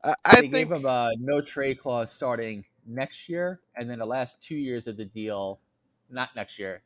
I, 0.04 0.16
I 0.26 0.36
they 0.36 0.42
think, 0.42 0.54
gave 0.54 0.72
him 0.72 0.86
a 0.86 1.12
no 1.20 1.42
trade 1.42 1.80
clause 1.80 2.14
starting 2.14 2.64
next 2.86 3.28
year, 3.30 3.60
and 3.76 3.90
then 3.90 4.00
the 4.00 4.06
last 4.06 4.42
two 4.42 4.56
years 4.56 4.88
of 4.88 4.98
the 4.98 5.06
deal, 5.06 5.60
not 6.10 6.36
next 6.36 6.58
year, 6.60 6.82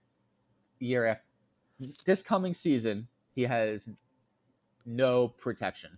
year 0.80 1.06
after 1.08 1.24
this 2.06 2.22
coming 2.22 2.54
season, 2.54 3.08
he 3.36 3.44
has 3.44 3.88
no 4.86 5.28
protection. 5.28 5.98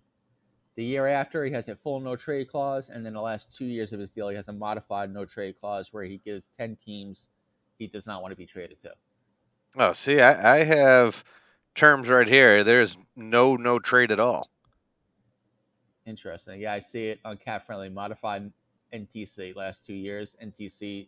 The 0.75 0.83
year 0.83 1.07
after, 1.07 1.45
he 1.45 1.51
has 1.51 1.67
a 1.69 1.75
full 1.75 1.99
no 1.99 2.15
trade 2.15 2.49
clause, 2.49 2.89
and 2.89 3.05
then 3.05 3.13
the 3.13 3.21
last 3.21 3.47
two 3.55 3.65
years 3.65 3.93
of 3.93 3.99
his 3.99 4.09
deal, 4.09 4.29
he 4.29 4.35
has 4.35 4.47
a 4.47 4.53
modified 4.53 5.13
no 5.13 5.25
trade 5.25 5.55
clause 5.59 5.93
where 5.93 6.03
he 6.03 6.19
gives 6.25 6.47
ten 6.57 6.75
teams 6.75 7.29
he 7.77 7.87
does 7.87 8.05
not 8.05 8.21
want 8.21 8.31
to 8.31 8.35
be 8.35 8.45
traded 8.45 8.81
to. 8.81 8.91
Oh, 9.77 9.93
see, 9.93 10.19
I, 10.19 10.55
I 10.55 10.63
have 10.63 11.23
terms 11.75 12.09
right 12.09 12.27
here. 12.27 12.63
There's 12.63 12.97
no 13.15 13.55
no 13.55 13.79
trade 13.79 14.11
at 14.11 14.19
all. 14.19 14.49
Interesting. 16.05 16.61
Yeah, 16.61 16.73
I 16.73 16.79
see 16.79 17.07
it 17.07 17.19
on 17.25 17.37
Cap 17.37 17.65
Friendly. 17.65 17.89
Modified 17.89 18.51
NTC 18.93 19.55
last 19.55 19.85
two 19.85 19.93
years. 19.93 20.35
NTC 20.41 21.07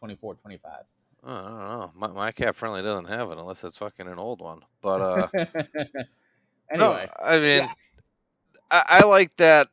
24 0.00 0.34
25. 0.34 0.84
Oh, 1.24 1.32
I 1.32 1.42
don't 1.42 1.58
know. 1.58 1.92
My, 1.94 2.06
my 2.08 2.32
cap 2.32 2.54
friendly 2.56 2.82
doesn't 2.82 3.06
have 3.06 3.30
it 3.30 3.38
unless 3.38 3.64
it's 3.64 3.78
fucking 3.78 4.06
an 4.08 4.18
old 4.18 4.40
one. 4.40 4.60
But 4.82 5.00
uh, 5.00 5.28
anyway, 6.72 7.06
no, 7.08 7.08
I 7.22 7.38
mean, 7.38 7.68
yeah. 7.68 7.72
I, 8.70 8.84
I 8.88 9.04
like 9.04 9.36
that. 9.36 9.68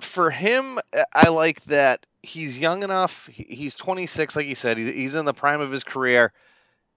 For 0.00 0.30
him, 0.30 0.78
I 1.12 1.28
like 1.28 1.62
that 1.64 2.06
he's 2.22 2.58
young 2.58 2.82
enough. 2.82 3.26
He, 3.26 3.44
he's 3.44 3.74
26, 3.74 4.36
like 4.36 4.46
you 4.46 4.54
said. 4.54 4.78
He's 4.78 5.14
in 5.14 5.24
the 5.24 5.34
prime 5.34 5.60
of 5.60 5.70
his 5.70 5.84
career. 5.84 6.32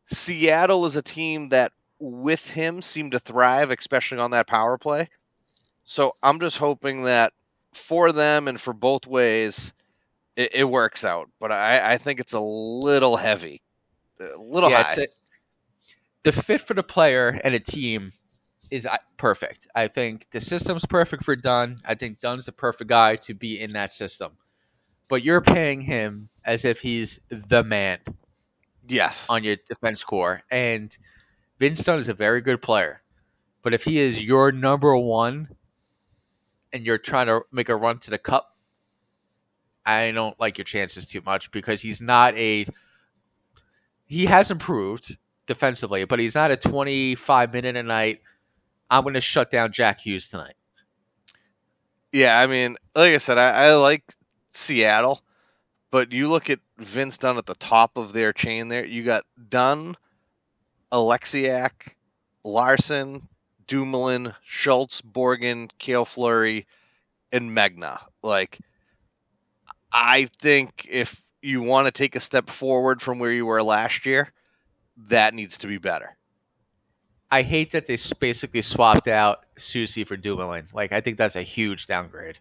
Seattle 0.05 0.85
is 0.85 0.95
a 0.95 1.01
team 1.01 1.49
that, 1.49 1.71
with 1.99 2.47
him, 2.49 2.81
seemed 2.81 3.13
to 3.13 3.19
thrive, 3.19 3.71
especially 3.71 4.19
on 4.19 4.31
that 4.31 4.47
power 4.47 4.77
play. 4.77 5.09
So 5.85 6.13
I'm 6.21 6.39
just 6.39 6.57
hoping 6.57 7.03
that 7.03 7.33
for 7.73 8.11
them 8.11 8.47
and 8.47 8.59
for 8.59 8.73
both 8.73 9.07
ways, 9.07 9.73
it, 10.35 10.55
it 10.55 10.63
works 10.63 11.03
out. 11.03 11.29
But 11.39 11.51
I, 11.51 11.93
I, 11.93 11.97
think 11.97 12.19
it's 12.19 12.33
a 12.33 12.39
little 12.39 13.17
heavy, 13.17 13.61
a 14.21 14.37
little 14.37 14.69
yeah, 14.69 14.83
high. 14.83 15.01
A, 15.01 15.07
the 16.23 16.31
fit 16.31 16.61
for 16.61 16.73
the 16.73 16.83
player 16.83 17.39
and 17.43 17.53
a 17.53 17.59
team 17.59 18.13
is 18.71 18.87
perfect. 19.17 19.67
I 19.75 19.87
think 19.87 20.27
the 20.31 20.41
system's 20.41 20.85
perfect 20.85 21.23
for 21.23 21.35
Dunn. 21.35 21.81
I 21.85 21.95
think 21.95 22.19
Dunn's 22.19 22.45
the 22.45 22.51
perfect 22.51 22.89
guy 22.89 23.17
to 23.17 23.33
be 23.33 23.59
in 23.59 23.71
that 23.71 23.93
system. 23.93 24.31
But 25.09 25.23
you're 25.23 25.41
paying 25.41 25.81
him 25.81 26.29
as 26.45 26.65
if 26.65 26.79
he's 26.79 27.19
the 27.29 27.63
man. 27.63 27.99
Yes. 28.87 29.29
On 29.29 29.43
your 29.43 29.57
defense 29.67 30.03
core. 30.03 30.43
And 30.51 30.95
Vince 31.59 31.83
Dunn 31.83 31.99
is 31.99 32.09
a 32.09 32.13
very 32.13 32.41
good 32.41 32.61
player. 32.61 33.01
But 33.63 33.73
if 33.73 33.83
he 33.83 33.99
is 33.99 34.19
your 34.19 34.51
number 34.51 34.95
one 34.97 35.49
and 36.73 36.85
you're 36.85 36.97
trying 36.97 37.27
to 37.27 37.41
make 37.51 37.69
a 37.69 37.75
run 37.75 37.99
to 37.99 38.09
the 38.09 38.17
cup, 38.17 38.57
I 39.85 40.11
don't 40.11 40.39
like 40.39 40.57
your 40.57 40.65
chances 40.65 41.05
too 41.05 41.21
much 41.25 41.51
because 41.51 41.81
he's 41.81 42.01
not 42.01 42.37
a. 42.37 42.65
He 44.05 44.25
has 44.25 44.51
improved 44.51 45.17
defensively, 45.47 46.05
but 46.05 46.19
he's 46.19 46.35
not 46.35 46.51
a 46.51 46.57
25 46.57 47.53
minute 47.53 47.75
a 47.75 47.83
night. 47.83 48.21
I'm 48.89 49.03
going 49.03 49.15
to 49.15 49.21
shut 49.21 49.49
down 49.49 49.71
Jack 49.71 50.01
Hughes 50.01 50.27
tonight. 50.27 50.55
Yeah, 52.11 52.39
I 52.39 52.45
mean, 52.45 52.77
like 52.95 53.13
I 53.13 53.17
said, 53.17 53.39
I, 53.39 53.49
I 53.49 53.73
like 53.73 54.03
Seattle, 54.51 55.22
but 55.93 56.11
you 56.11 56.27
look 56.27 56.49
at 56.49 56.59
Vince 56.79 57.19
Dunn 57.19 57.37
at 57.37 57.45
the 57.45 57.53
top 57.53 57.97
of 57.97 58.13
their 58.13 58.33
chain 58.33 58.67
there. 58.67 58.83
You 58.83 59.03
got 59.03 59.25
Dunn, 59.49 59.95
Oleksiak, 60.91 61.71
Larsson, 62.43 63.29
Dumoulin, 63.67 64.33
Schultz, 64.43 65.03
Borgen, 65.03 65.69
Cale 65.77 66.05
Fleury, 66.05 66.65
and 67.31 67.55
Megna. 67.55 67.99
Like, 68.23 68.57
I 69.91 70.31
think 70.41 70.87
if 70.89 71.21
you 71.43 71.61
want 71.61 71.85
to 71.85 71.91
take 71.91 72.15
a 72.15 72.19
step 72.19 72.49
forward 72.49 72.99
from 72.99 73.19
where 73.19 73.31
you 73.31 73.45
were 73.45 73.61
last 73.61 74.07
year, 74.07 74.33
that 75.09 75.35
needs 75.35 75.59
to 75.59 75.67
be 75.67 75.77
better. 75.77 76.17
I 77.29 77.43
hate 77.43 77.73
that 77.73 77.85
they 77.85 77.99
basically 78.19 78.63
swapped 78.63 79.07
out 79.07 79.45
Soucy 79.59 80.07
for 80.07 80.17
Dumoulin. 80.17 80.69
Like, 80.73 80.91
I 80.91 81.01
think 81.01 81.19
that's 81.19 81.35
a 81.35 81.43
huge 81.43 81.85
downgrade. 81.85 82.39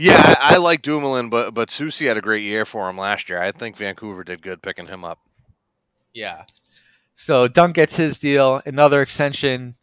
Yeah, 0.00 0.34
I, 0.38 0.56
like 0.56 0.80
Dumoulin, 0.80 1.28
but 1.28 1.52
but 1.52 1.68
Soucy 1.68 2.06
had 2.06 2.16
a 2.16 2.22
great 2.22 2.42
year 2.42 2.64
for 2.64 2.88
him 2.88 2.96
last 2.96 3.28
year. 3.28 3.38
I 3.38 3.52
think 3.52 3.76
Vancouver 3.76 4.24
did 4.24 4.40
good 4.40 4.62
picking 4.62 4.86
him 4.86 5.04
up. 5.04 5.18
Yeah. 6.14 6.44
So 7.16 7.48
Dunk 7.48 7.76
gets 7.76 7.96
his 7.96 8.18
deal, 8.18 8.62
another 8.64 9.02
extension. 9.02 9.74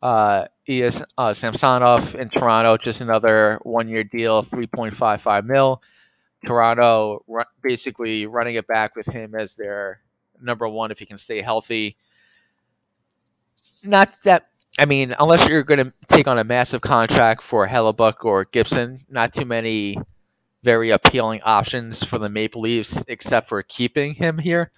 Uh, 0.00 0.46
ES 0.68 1.02
uh, 1.18 1.34
Samsonov 1.34 2.14
in 2.14 2.28
Toronto, 2.28 2.76
just 2.76 3.00
another 3.00 3.58
one-year 3.64 4.04
deal, 4.04 4.42
three 4.42 4.68
point 4.68 4.96
five 4.96 5.22
five 5.22 5.44
mil. 5.44 5.82
Toronto 6.46 7.24
basically 7.60 8.26
running 8.26 8.54
it 8.54 8.68
back 8.68 8.94
with 8.94 9.06
him 9.06 9.34
as 9.34 9.56
their 9.56 10.00
number 10.40 10.68
one 10.68 10.92
if 10.92 11.00
he 11.00 11.06
can 11.06 11.18
stay 11.18 11.42
healthy. 11.42 11.96
Not 13.82 14.14
that 14.22 14.50
I 14.78 14.86
mean, 14.86 15.14
unless 15.18 15.46
you're 15.48 15.62
going 15.62 15.84
to 15.84 15.92
take 16.08 16.26
on 16.26 16.38
a 16.38 16.44
massive 16.44 16.80
contract 16.80 17.42
for 17.42 17.68
Hellebuyck 17.68 18.24
or 18.24 18.44
Gibson, 18.44 19.04
not 19.08 19.32
too 19.32 19.44
many 19.44 19.96
very 20.64 20.90
appealing 20.90 21.42
options 21.44 22.02
for 22.02 22.18
the 22.18 22.28
Maple 22.28 22.62
Leafs 22.62 23.02
except 23.06 23.48
for 23.48 23.62
keeping 23.62 24.14
him 24.14 24.38
here. 24.38 24.72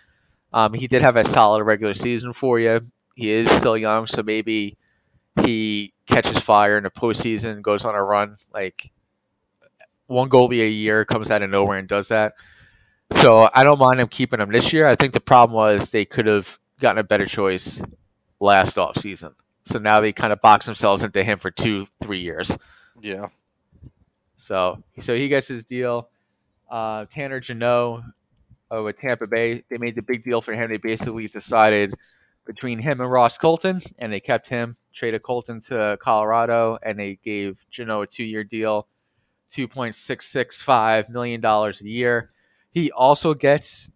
Um, 0.52 0.74
he 0.74 0.86
did 0.86 1.02
have 1.02 1.16
a 1.16 1.28
solid 1.28 1.64
regular 1.64 1.94
season 1.94 2.32
for 2.32 2.58
you. 2.58 2.80
He 3.14 3.30
is 3.30 3.50
still 3.50 3.78
young, 3.78 4.06
so 4.06 4.22
maybe 4.22 4.76
he 5.42 5.94
catches 6.06 6.38
fire 6.38 6.76
in 6.76 6.84
the 6.84 6.90
postseason, 6.90 7.62
goes 7.62 7.84
on 7.84 7.94
a 7.94 8.02
run. 8.02 8.36
Like 8.52 8.90
one 10.06 10.28
goalie 10.28 10.66
a 10.66 10.68
year 10.68 11.04
comes 11.04 11.30
out 11.30 11.42
of 11.42 11.50
nowhere 11.50 11.78
and 11.78 11.88
does 11.88 12.08
that. 12.08 12.34
So 13.22 13.48
I 13.54 13.64
don't 13.64 13.78
mind 13.78 14.00
him 14.00 14.08
keeping 14.08 14.40
him 14.40 14.52
this 14.52 14.72
year. 14.72 14.86
I 14.88 14.96
think 14.96 15.14
the 15.14 15.20
problem 15.20 15.54
was 15.54 15.90
they 15.90 16.04
could 16.04 16.26
have 16.26 16.58
gotten 16.80 16.98
a 16.98 17.04
better 17.04 17.26
choice 17.26 17.80
last 18.40 18.76
off 18.76 18.98
season. 18.98 19.34
So 19.66 19.78
now 19.78 20.00
they 20.00 20.12
kind 20.12 20.32
of 20.32 20.40
box 20.40 20.66
themselves 20.66 21.02
into 21.02 21.22
him 21.22 21.38
for 21.38 21.50
two, 21.50 21.86
three 22.02 22.20
years. 22.20 22.50
Yeah. 23.00 23.26
So 24.36 24.82
so 25.02 25.14
he 25.14 25.28
gets 25.28 25.48
his 25.48 25.64
deal. 25.64 26.08
Uh, 26.70 27.06
Tanner 27.06 27.40
Jeannot 27.40 28.02
uh, 28.74 28.82
with 28.82 28.98
Tampa 28.98 29.26
Bay, 29.26 29.62
they 29.70 29.78
made 29.78 29.94
the 29.94 30.02
big 30.02 30.24
deal 30.24 30.40
for 30.40 30.52
him. 30.52 30.70
They 30.70 30.76
basically 30.76 31.28
decided 31.28 31.94
between 32.46 32.78
him 32.78 33.00
and 33.00 33.10
Ross 33.10 33.38
Colton, 33.38 33.82
and 33.98 34.12
they 34.12 34.20
kept 34.20 34.48
him, 34.48 34.76
traded 34.94 35.22
Colton 35.22 35.60
to 35.62 35.98
Colorado, 36.00 36.78
and 36.82 36.98
they 36.98 37.18
gave 37.24 37.58
Jeannot 37.70 38.02
a 38.02 38.06
two-year 38.06 38.44
deal, 38.44 38.86
$2.665 39.56 41.08
million 41.08 41.44
a 41.44 41.72
year. 41.80 42.30
He 42.72 42.90
also 42.92 43.34
gets 43.34 43.88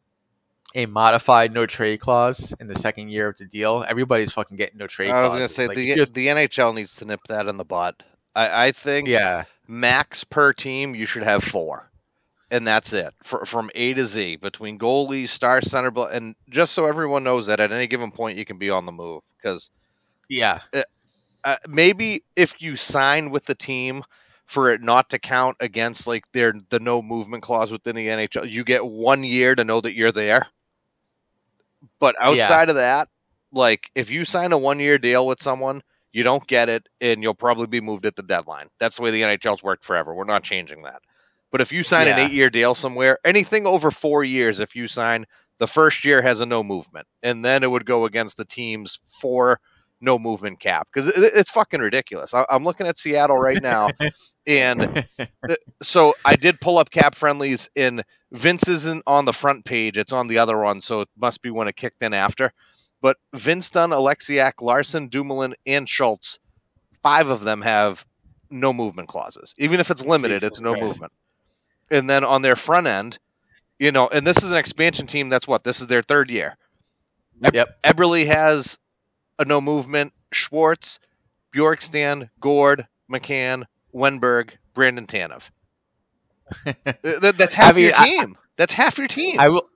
a 0.75 0.87
modified 0.87 1.53
no 1.53 1.67
trade 1.67 2.01
clause 2.01 2.55
in 2.61 2.69
the 2.69 2.79
second 2.79 3.09
year 3.09 3.29
of 3.29 3.37
the 3.39 3.45
deal, 3.45 3.85
everybody's 3.87 4.33
fucking 4.33 4.57
getting 4.57 4.79
no 4.79 4.87
trade. 4.87 5.11
I 5.11 5.23
was 5.23 5.33
going 5.33 5.47
to 5.47 5.53
say 5.53 5.67
Like, 5.67 5.77
the 5.77 6.07
the 6.07 6.27
NHL 6.29 6.75
needs 6.75 6.97
to 6.97 7.05
nip 7.05 7.21
that 7.29 7.49
in 7.49 7.57
the 7.57 7.65
butt. 7.65 8.03
I, 8.35 8.67
I 8.67 8.73
think 8.73 9.09
yeah, 9.09 9.45
max 9.67 10.25
per 10.25 10.53
team 10.53 10.95
you 10.95 11.07
should 11.07 11.25
have 11.25 11.43
four, 11.43 11.91
and 12.51 12.67
that's 12.67 12.93
it 12.93 13.13
for, 13.23 13.45
from 13.45 13.71
A 13.75 13.95
to 13.95 14.07
Z 14.07 14.37
between 14.37 14.79
goalies, 14.79 15.31
star 15.31 15.61
center, 15.61 15.93
and 16.11 16.37
just 16.49 16.73
so 16.73 16.87
everyone 16.87 17.25
knows 17.25 17.47
that 17.47 17.61
at 17.61 17.73
any 17.73 17.87
given 17.87 18.13
point 18.13 18.39
you 18.39 18.45
can 18.45 18.59
be 18.59 18.71
on 18.71 18.87
the 18.87 18.93
move 18.93 19.25
because 19.37 19.71
yeah, 20.29 20.61
uh, 21.45 21.57
maybe 21.69 22.23
if 22.37 22.55
you 22.61 22.77
sign 22.77 23.31
with 23.31 23.45
the 23.45 23.55
team 23.55 24.03
for 24.47 24.71
it 24.71 24.83
not 24.83 25.11
to 25.11 25.19
count 25.19 25.57
against 25.61 26.07
like 26.07 26.25
their 26.33 26.53
the 26.71 26.81
no 26.81 27.01
movement 27.03 27.43
clause 27.43 27.71
within 27.71 27.97
the 27.97 28.07
NHL, 28.07 28.51
you 28.51 28.65
get 28.65 28.85
one 28.85 29.25
year 29.25 29.55
to 29.55 29.65
know 29.65 29.81
that 29.81 29.95
you're 29.95 30.13
there. 30.13 30.47
But 31.99 32.17
outside 32.21 32.69
of 32.69 32.77
that, 32.77 33.09
like 33.53 33.91
if 33.95 34.11
you 34.11 34.25
sign 34.25 34.53
a 34.53 34.59
one 34.59 34.81
year 34.81 34.99
deal 34.99 35.27
with 35.27 35.43
someone, 35.43 35.83
you 36.13 36.23
don't 36.23 36.47
get 36.47 36.69
it, 36.69 36.89
and 37.01 37.23
you'll 37.23 37.35
probably 37.35 37.67
be 37.67 37.81
moved 37.81 38.07
at 38.07 38.17
the 38.17 38.23
deadline. 38.23 38.69
That's 38.79 38.97
the 38.97 39.03
way 39.03 39.11
the 39.11 39.23
NHL's 39.23 39.63
worked 39.63 39.85
forever. 39.85 40.15
We're 40.15 40.25
not 40.25 40.43
changing 40.43 40.83
that. 40.83 41.03
But 41.53 41.61
if 41.61 41.73
you 41.73 41.83
sign 41.83 42.09
an 42.09 42.19
eight 42.19 42.33
year 42.33 42.51
deal 42.51 42.75
somewhere, 42.75 43.19
anything 43.25 43.67
over 43.67 43.91
four 43.91 44.23
years, 44.23 44.61
if 44.61 44.77
you 44.77 44.87
sign, 44.87 45.27
the 45.59 45.67
first 45.67 46.05
year 46.05 46.23
has 46.23 46.41
a 46.41 46.47
no 46.47 46.63
movement, 46.63 47.07
and 47.23 47.45
then 47.45 47.63
it 47.63 47.71
would 47.71 47.85
go 47.85 48.05
against 48.05 48.37
the 48.37 48.45
team's 48.45 48.99
four 49.21 49.61
no 50.01 50.19
movement 50.19 50.61
cap 50.61 50.89
because 50.93 51.09
it, 51.09 51.33
it's 51.35 51.51
fucking 51.51 51.81
ridiculous. 51.81 52.35
I, 52.35 52.45
I'm 52.49 52.65
looking 52.65 52.87
at 52.87 52.99
Seattle 52.99 53.39
right 53.39 53.63
now, 53.63 53.89
and 54.47 55.05
so 55.83 56.15
I 56.25 56.37
did 56.37 56.61
pull 56.61 56.79
up 56.79 56.91
cap 56.91 57.15
friendlies, 57.15 57.69
and 57.77 58.05
Vince 58.33 58.69
isn't 58.69 59.03
on 59.07 59.25
the 59.25 59.33
front 59.33 59.65
page; 59.65 59.99
it's 59.99 60.13
on 60.13 60.29
the 60.29 60.39
other 60.39 60.59
one, 60.59 60.81
so 60.81 61.03
it 61.03 61.09
must 61.17 61.43
be 61.43 61.51
when 61.51 61.69
it 61.69 61.77
kicked 61.77 62.03
in 62.03 62.15
after. 62.15 62.53
But 63.03 63.17
Vince 63.35 63.71
Dunn, 63.71 63.91
Oleksiak, 63.91 64.55
Larsson, 64.61 65.09
Dumoulin, 65.09 65.55
and 65.67 65.89
Schultz, 65.89 66.39
five 67.03 67.29
of 67.29 67.43
them 67.43 67.63
have 67.63 68.05
no 68.51 68.73
movement 68.73 69.09
clauses. 69.09 69.55
Even 69.59 69.81
if 69.81 69.91
it's 69.91 70.05
limited, 70.05 70.41
Jesus 70.41 70.59
it's 70.59 70.61
no 70.61 70.73
Christ. 70.73 70.85
movement. 70.85 71.15
And 71.91 72.09
then 72.09 72.25
on 72.25 72.43
their 72.43 72.57
front 72.57 72.87
end, 72.87 73.19
you 73.79 73.93
know, 73.93 74.09
and 74.09 74.27
this 74.27 74.43
is 74.43 74.53
an 74.53 74.59
expansion 74.59 75.07
team. 75.07 75.29
That's 75.29 75.49
what 75.49 75.65
this 75.65 75.81
is 75.81 75.87
their 75.87 76.03
third 76.03 76.31
year. 76.31 76.57
yep. 77.53 77.83
Eberle 77.83 78.27
has 78.27 78.79
a 79.41 79.45
no 79.45 79.61
movement. 79.61 80.13
Schwartz, 80.33 81.01
Bjorkstrand, 81.55 82.31
Gourde, 82.41 82.87
McCann, 83.11 83.65
Wenberg, 83.95 84.51
Brandon 84.75 85.07
Tanev. 85.07 85.51
That- 87.03 87.35
that's 87.39 87.55
half 87.55 87.77
mean, 87.77 87.85
your 87.87 87.93
I- 87.97 88.07
team. 88.09 88.37
that's 88.57 88.73
half 88.73 88.99
your 88.99 89.07
team. 89.09 89.39
I 89.41 89.49
will. 89.49 89.67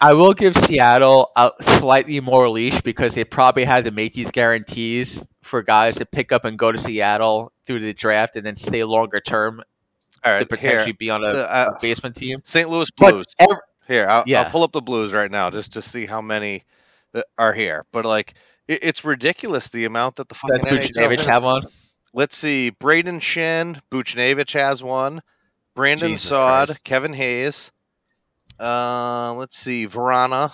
I 0.00 0.14
will 0.14 0.32
give 0.34 0.56
Seattle 0.56 1.30
a 1.36 1.52
slightly 1.78 2.18
more 2.18 2.48
leash 2.50 2.80
because 2.80 3.14
they 3.14 3.22
probably 3.22 3.64
had 3.64 3.84
to 3.84 3.92
make 3.92 4.14
these 4.14 4.32
guarantees 4.32 5.22
for 5.42 5.62
guys 5.62 5.96
to 5.98 6.06
pick 6.06 6.32
up 6.32 6.44
and 6.44 6.58
go 6.58 6.72
to 6.72 6.78
Seattle 6.78 7.52
through 7.66 7.80
the 7.80 7.92
draft 7.94 8.34
and 8.34 8.44
then 8.44 8.56
stay 8.56 8.82
longer 8.82 9.20
term 9.20 9.62
All 10.24 10.40
to 10.40 10.46
potentially 10.46 10.84
here, 10.86 10.94
be 10.94 11.10
on 11.10 11.22
a, 11.22 11.28
uh, 11.28 11.78
basement 11.80 12.16
team. 12.16 12.40
St. 12.44 12.68
Louis 12.68 12.90
Blues. 12.90 13.26
But 13.38 13.50
ev- 13.50 13.58
Here, 13.86 14.06
I'll, 14.08 14.24
Yeah. 14.26 14.42
I'll 14.42 14.50
pull 14.50 14.64
up 14.64 14.72
the 14.72 14.80
Blues 14.82 15.12
right 15.12 15.30
now 15.30 15.50
just 15.50 15.72
to 15.74 15.82
see 15.82 16.04
how 16.06 16.20
many 16.20 16.64
are 17.38 17.52
here. 17.52 17.84
But 17.92 18.04
like, 18.04 18.34
it, 18.72 18.80
it's 18.82 19.04
ridiculous 19.04 19.68
the 19.68 19.84
amount 19.84 20.16
that 20.16 20.28
the 20.28 20.34
fucking 20.34 20.64
does 20.64 20.90
Buchnevich 20.90 21.24
have 21.24 21.42
one? 21.42 21.66
Let's 22.14 22.36
see. 22.36 22.70
Brayden 22.70 23.20
Schenn, 23.20 23.80
Buchnevich 23.90 24.52
has 24.52 24.82
one. 24.82 25.22
Brandon 25.74 26.10
Jesus 26.10 26.28
Saad, 26.28 26.68
Christ. 26.68 26.84
Kevin 26.84 27.12
Hayes. 27.14 27.72
Uh, 28.60 29.34
let's 29.34 29.56
see. 29.56 29.86
Vrana. 29.86 30.52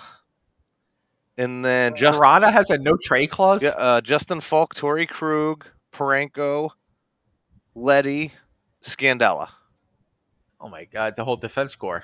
And 1.37 1.63
then 1.63 1.95
just 1.95 2.19
Vrana 2.19 2.51
has 2.51 2.69
a 2.69 2.77
no 2.77 2.97
trade 3.01 3.31
clause. 3.31 3.61
yeah, 3.61 3.69
uh, 3.69 4.01
Justin 4.01 4.41
Faulk, 4.41 4.75
Torey 4.75 5.07
Krug, 5.07 5.65
Parayko, 5.93 6.71
Leddy, 7.75 8.33
Scandella. 8.83 9.49
Oh 10.59 10.67
my 10.67 10.83
god, 10.85 11.15
the 11.15 11.23
whole 11.23 11.37
defense 11.37 11.75
core. 11.75 12.03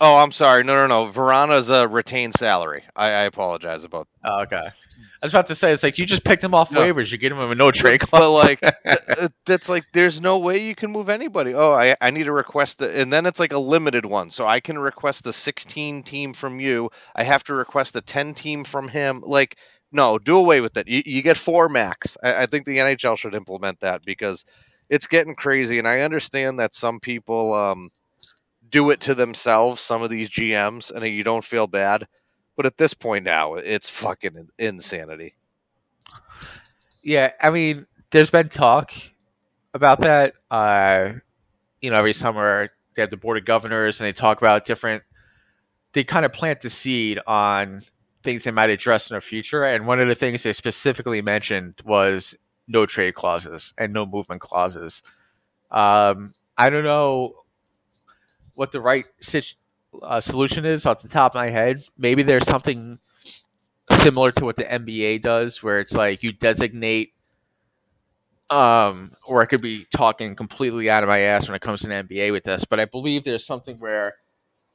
Oh, 0.00 0.16
I'm 0.18 0.30
sorry. 0.32 0.62
No, 0.64 0.74
no, 0.74 1.06
no. 1.06 1.12
Vrana's 1.12 1.70
a 1.70 1.88
retained 1.88 2.34
salary. 2.34 2.84
I, 2.94 3.06
I 3.08 3.22
apologize 3.22 3.84
about 3.84 4.06
Oh, 4.24 4.42
okay. 4.42 4.60
I 4.60 5.24
was 5.26 5.32
about 5.32 5.48
to 5.48 5.56
say 5.56 5.72
it's 5.72 5.82
like 5.82 5.98
you 5.98 6.06
just 6.06 6.22
picked 6.24 6.42
him 6.44 6.54
off 6.54 6.70
No. 6.70 6.80
waivers. 6.80 7.10
You 7.10 7.18
get 7.18 7.32
him 7.32 7.38
with 7.48 7.58
no 7.58 7.72
trade 7.72 8.00
clause. 8.00 8.20
but 8.20 8.30
like 8.30 8.60
th- 8.84 8.98
th- 9.16 9.30
that's 9.46 9.68
like 9.68 9.84
there's 9.92 10.20
no 10.20 10.38
way 10.38 10.58
you 10.64 10.74
can 10.76 10.92
move 10.92 11.08
anybody 11.08 11.54
oh 11.54 11.72
i, 11.72 11.96
I 12.00 12.10
need 12.10 12.24
to 12.24 12.32
request 12.32 12.78
the, 12.78 13.00
and 13.00 13.12
then 13.12 13.26
it's 13.26 13.40
like 13.40 13.52
a 13.52 13.58
limited 13.58 14.06
one 14.06 14.30
so 14.30 14.46
i 14.46 14.60
can 14.60 14.78
request 14.78 15.24
the 15.24 15.32
16 15.32 16.02
team 16.04 16.34
from 16.34 16.60
you 16.60 16.90
i 17.16 17.24
have 17.24 17.42
to 17.44 17.54
request 17.54 17.94
the 17.94 18.00
10 18.00 18.34
team 18.34 18.62
from 18.64 18.86
him 18.88 19.20
like 19.24 19.56
no 19.92 20.18
do 20.18 20.36
away 20.36 20.60
with 20.60 20.76
it 20.76 20.86
you, 20.88 21.02
you 21.04 21.22
get 21.22 21.36
four 21.36 21.68
max 21.68 22.16
I, 22.22 22.42
I 22.42 22.46
think 22.46 22.64
the 22.64 22.78
nhl 22.78 23.16
should 23.18 23.34
implement 23.34 23.80
that 23.80 24.04
because 24.04 24.44
it's 24.88 25.06
getting 25.08 25.34
crazy 25.34 25.78
and 25.80 25.88
i 25.88 26.00
understand 26.00 26.60
that 26.60 26.74
some 26.74 27.00
people 27.00 27.54
um, 27.54 27.90
do 28.70 28.90
it 28.90 29.00
to 29.00 29.14
themselves 29.14 29.80
some 29.80 30.02
of 30.02 30.10
these 30.10 30.30
gms 30.30 30.90
and 30.90 31.06
you 31.06 31.24
don't 31.24 31.44
feel 31.44 31.66
bad 31.66 32.06
but 32.56 32.66
at 32.66 32.76
this 32.76 32.94
point 32.94 33.24
now 33.24 33.54
it's 33.54 33.88
fucking 33.90 34.48
insanity 34.58 35.34
Yeah, 37.02 37.32
I 37.40 37.50
mean, 37.50 37.86
there's 38.10 38.30
been 38.30 38.48
talk 38.48 38.92
about 39.74 40.00
that. 40.00 40.34
Uh, 40.50 41.12
you 41.80 41.90
know, 41.90 41.96
every 41.96 42.12
summer 42.12 42.70
they 42.96 43.02
have 43.02 43.10
the 43.10 43.16
board 43.16 43.38
of 43.38 43.44
governors 43.44 44.00
and 44.00 44.06
they 44.06 44.12
talk 44.12 44.38
about 44.40 44.64
different. 44.64 45.02
They 45.92 46.04
kind 46.04 46.26
of 46.26 46.32
plant 46.32 46.60
the 46.60 46.70
seed 46.70 47.18
on 47.26 47.82
things 48.22 48.44
they 48.44 48.50
might 48.50 48.70
address 48.70 49.10
in 49.10 49.14
the 49.14 49.20
future, 49.20 49.64
and 49.64 49.86
one 49.86 50.00
of 50.00 50.08
the 50.08 50.14
things 50.14 50.42
they 50.42 50.52
specifically 50.52 51.22
mentioned 51.22 51.80
was 51.84 52.36
no 52.66 52.84
trade 52.84 53.14
clauses 53.14 53.72
and 53.78 53.92
no 53.92 54.04
movement 54.04 54.40
clauses. 54.40 55.02
Um, 55.70 56.34
I 56.58 56.70
don't 56.70 56.84
know 56.84 57.34
what 58.58 58.72
the 58.72 58.80
right 58.80 59.06
uh, 60.02 60.20
solution 60.20 60.64
is 60.66 60.84
off 60.84 61.00
the 61.00 61.06
top 61.06 61.30
of 61.30 61.36
my 61.36 61.48
head. 61.48 61.84
Maybe 61.96 62.24
there's 62.24 62.44
something 62.44 62.98
similar 64.02 64.32
to 64.32 64.44
what 64.44 64.56
the 64.56 64.64
NBA 64.64 65.22
does, 65.22 65.62
where 65.62 65.78
it's 65.78 65.92
like 65.92 66.24
you 66.24 66.32
designate, 66.32 67.12
um, 68.50 69.12
or 69.24 69.40
I 69.40 69.46
could 69.46 69.62
be 69.62 69.86
talking 69.94 70.34
completely 70.34 70.90
out 70.90 71.04
of 71.04 71.08
my 71.08 71.20
ass 71.20 71.46
when 71.46 71.54
it 71.54 71.62
comes 71.62 71.82
to 71.82 71.86
the 71.86 71.94
NBA 71.94 72.32
with 72.32 72.42
this, 72.42 72.64
but 72.64 72.80
I 72.80 72.86
believe 72.86 73.22
there's 73.22 73.46
something 73.46 73.78
where 73.78 74.16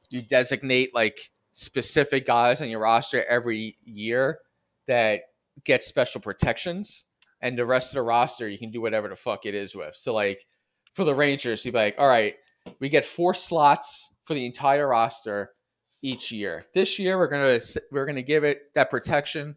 you 0.08 0.22
designate 0.22 0.94
like 0.94 1.30
specific 1.52 2.26
guys 2.26 2.62
on 2.62 2.70
your 2.70 2.80
roster 2.80 3.22
every 3.26 3.76
year 3.84 4.38
that 4.86 5.24
get 5.64 5.84
special 5.84 6.22
protections, 6.22 7.04
and 7.42 7.58
the 7.58 7.66
rest 7.66 7.90
of 7.90 7.96
the 7.96 8.02
roster 8.02 8.48
you 8.48 8.58
can 8.58 8.70
do 8.70 8.80
whatever 8.80 9.10
the 9.10 9.16
fuck 9.16 9.44
it 9.44 9.54
is 9.54 9.74
with. 9.74 9.94
So 9.94 10.14
like 10.14 10.46
for 10.94 11.04
the 11.04 11.14
Rangers, 11.14 11.66
you'd 11.66 11.72
be 11.72 11.78
like, 11.78 11.96
all 11.98 12.08
right, 12.08 12.36
we 12.80 12.88
get 12.88 13.04
four 13.04 13.34
slots 13.34 14.08
for 14.24 14.34
the 14.34 14.46
entire 14.46 14.88
roster 14.88 15.50
each 16.02 16.32
year. 16.32 16.66
This 16.74 16.98
year 16.98 17.18
we're 17.18 17.28
gonna 17.28 17.60
we're 17.90 18.06
gonna 18.06 18.22
give 18.22 18.44
it 18.44 18.58
that 18.74 18.90
protection 18.90 19.56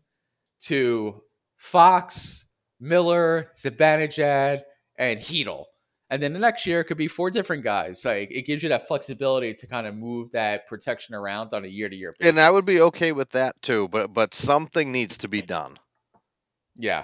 to 0.64 1.22
Fox, 1.58 2.46
Miller, 2.80 3.52
Zibanejad, 3.62 4.62
and 4.98 5.20
Heedle. 5.20 5.66
And 6.10 6.24
then 6.24 6.32
the 6.32 6.40
next 6.40 6.66
year 6.66 6.80
it 6.80 6.86
could 6.86 6.98
be 6.98 7.10
four 7.10 7.30
different 7.30 7.64
guys. 7.64 8.06
Like 8.06 8.32
it 8.32 8.46
gives 8.46 8.64
you 8.64 8.70
that 8.70 8.88
flexibility 8.88 9.54
to 9.56 9.68
kind 9.68 9.88
of 9.88 9.96
move 9.96 10.32
that 10.32 10.68
protection 10.68 11.16
around 11.16 11.54
on 11.54 11.66
a 11.66 11.68
year 11.68 11.90
to 11.90 11.96
year 11.96 12.16
basis. 12.18 12.32
and 12.32 12.40
I 12.40 12.50
would 12.50 12.66
be 12.66 12.82
okay 12.82 13.12
with 13.12 13.32
that 13.32 13.62
too, 13.62 13.88
but 13.90 14.14
but 14.14 14.34
something 14.34 14.92
needs 14.92 15.20
to 15.20 15.28
be 15.28 15.42
done. 15.42 15.78
Yeah. 16.78 17.04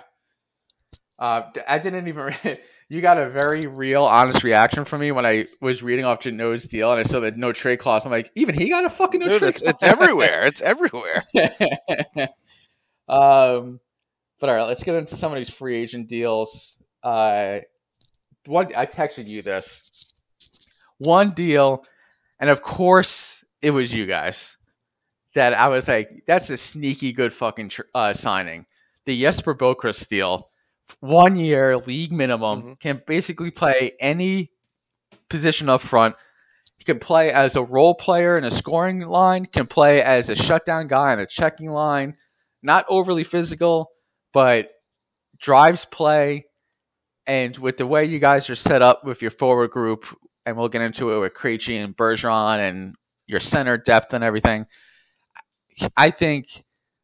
Uh, 1.19 1.43
I 1.67 1.79
didn't 1.79 2.07
even. 2.07 2.33
you 2.93 3.01
got 3.01 3.17
a 3.17 3.27
very 3.27 3.65
real, 3.65 4.03
honest 4.03 4.43
reaction 4.43 4.85
from 4.85 5.01
me 5.01 5.11
when 5.11 5.25
I 5.25 5.47
was 5.59 5.81
reading 5.81 6.05
off 6.05 6.19
Jeannot's 6.19 6.67
deal 6.67 6.91
and 6.91 6.99
I 6.99 7.03
saw 7.03 7.19
the 7.19 7.31
no 7.31 7.51
trade 7.51 7.79
clause. 7.79 8.05
I'm 8.05 8.11
like, 8.11 8.29
even 8.35 8.53
he 8.53 8.69
got 8.69 8.85
a 8.85 8.89
fucking 8.89 9.19
no 9.19 9.29
Dude, 9.29 9.39
trade 9.39 9.49
it's, 9.49 9.61
it's 9.63 9.81
everywhere. 9.81 10.43
It's 10.43 10.61
everywhere. 10.61 11.23
um, 13.09 13.79
but 14.39 14.49
all 14.49 14.55
right, 14.55 14.67
let's 14.67 14.83
get 14.83 14.93
into 14.93 15.15
some 15.15 15.31
of 15.31 15.39
these 15.39 15.49
free 15.49 15.75
agent 15.75 16.07
deals. 16.07 16.77
Uh, 17.01 17.61
one, 18.45 18.67
I 18.75 18.85
texted 18.85 19.25
you 19.25 19.41
this 19.41 19.81
one 20.99 21.33
deal, 21.33 21.85
and 22.39 22.51
of 22.51 22.61
course 22.61 23.43
it 23.63 23.71
was 23.71 23.91
you 23.91 24.05
guys 24.05 24.55
that 25.33 25.55
I 25.55 25.69
was 25.69 25.87
like, 25.87 26.25
that's 26.27 26.51
a 26.51 26.57
sneaky 26.57 27.11
good 27.11 27.33
fucking 27.33 27.69
tr- 27.69 27.81
uh, 27.95 28.13
signing. 28.13 28.67
The 29.07 29.19
Jesper 29.19 29.55
Boqvist 29.55 30.09
deal, 30.09 30.49
one 30.99 31.35
year 31.35 31.77
league 31.77 32.11
minimum, 32.11 32.63
Mhm. 32.63 32.79
can 32.79 33.01
basically 33.05 33.51
play 33.51 33.93
any 33.99 34.51
position 35.29 35.69
up 35.69 35.81
front. 35.81 36.15
He 36.77 36.83
can 36.85 36.99
play 36.99 37.31
as 37.31 37.55
a 37.55 37.63
role 37.63 37.95
player 37.95 38.37
in 38.37 38.43
a 38.43 38.51
scoring 38.51 38.99
line, 39.01 39.45
can 39.45 39.67
play 39.67 40.01
as 40.01 40.29
a 40.29 40.35
shutdown 40.35 40.87
guy 40.87 41.13
in 41.13 41.19
a 41.19 41.25
checking 41.25 41.69
line. 41.69 42.15
Not 42.61 42.85
overly 42.89 43.23
physical, 43.23 43.91
but 44.33 44.69
drives 45.39 45.85
play. 45.85 46.45
And 47.25 47.57
with 47.57 47.77
the 47.77 47.87
way 47.87 48.05
you 48.05 48.19
guys 48.19 48.49
are 48.49 48.55
set 48.55 48.81
up 48.81 49.03
with 49.05 49.21
your 49.21 49.31
forward 49.31 49.71
group, 49.71 50.05
and 50.45 50.57
we'll 50.57 50.67
get 50.67 50.81
into 50.81 51.13
it 51.13 51.19
with 51.19 51.33
Krejci 51.33 51.81
and 51.81 51.95
Bergeron 51.95 52.59
and 52.59 52.95
your 53.27 53.39
center 53.39 53.77
depth 53.77 54.13
and 54.13 54.23
everything, 54.23 54.65
I 55.95 56.11
think 56.11 56.47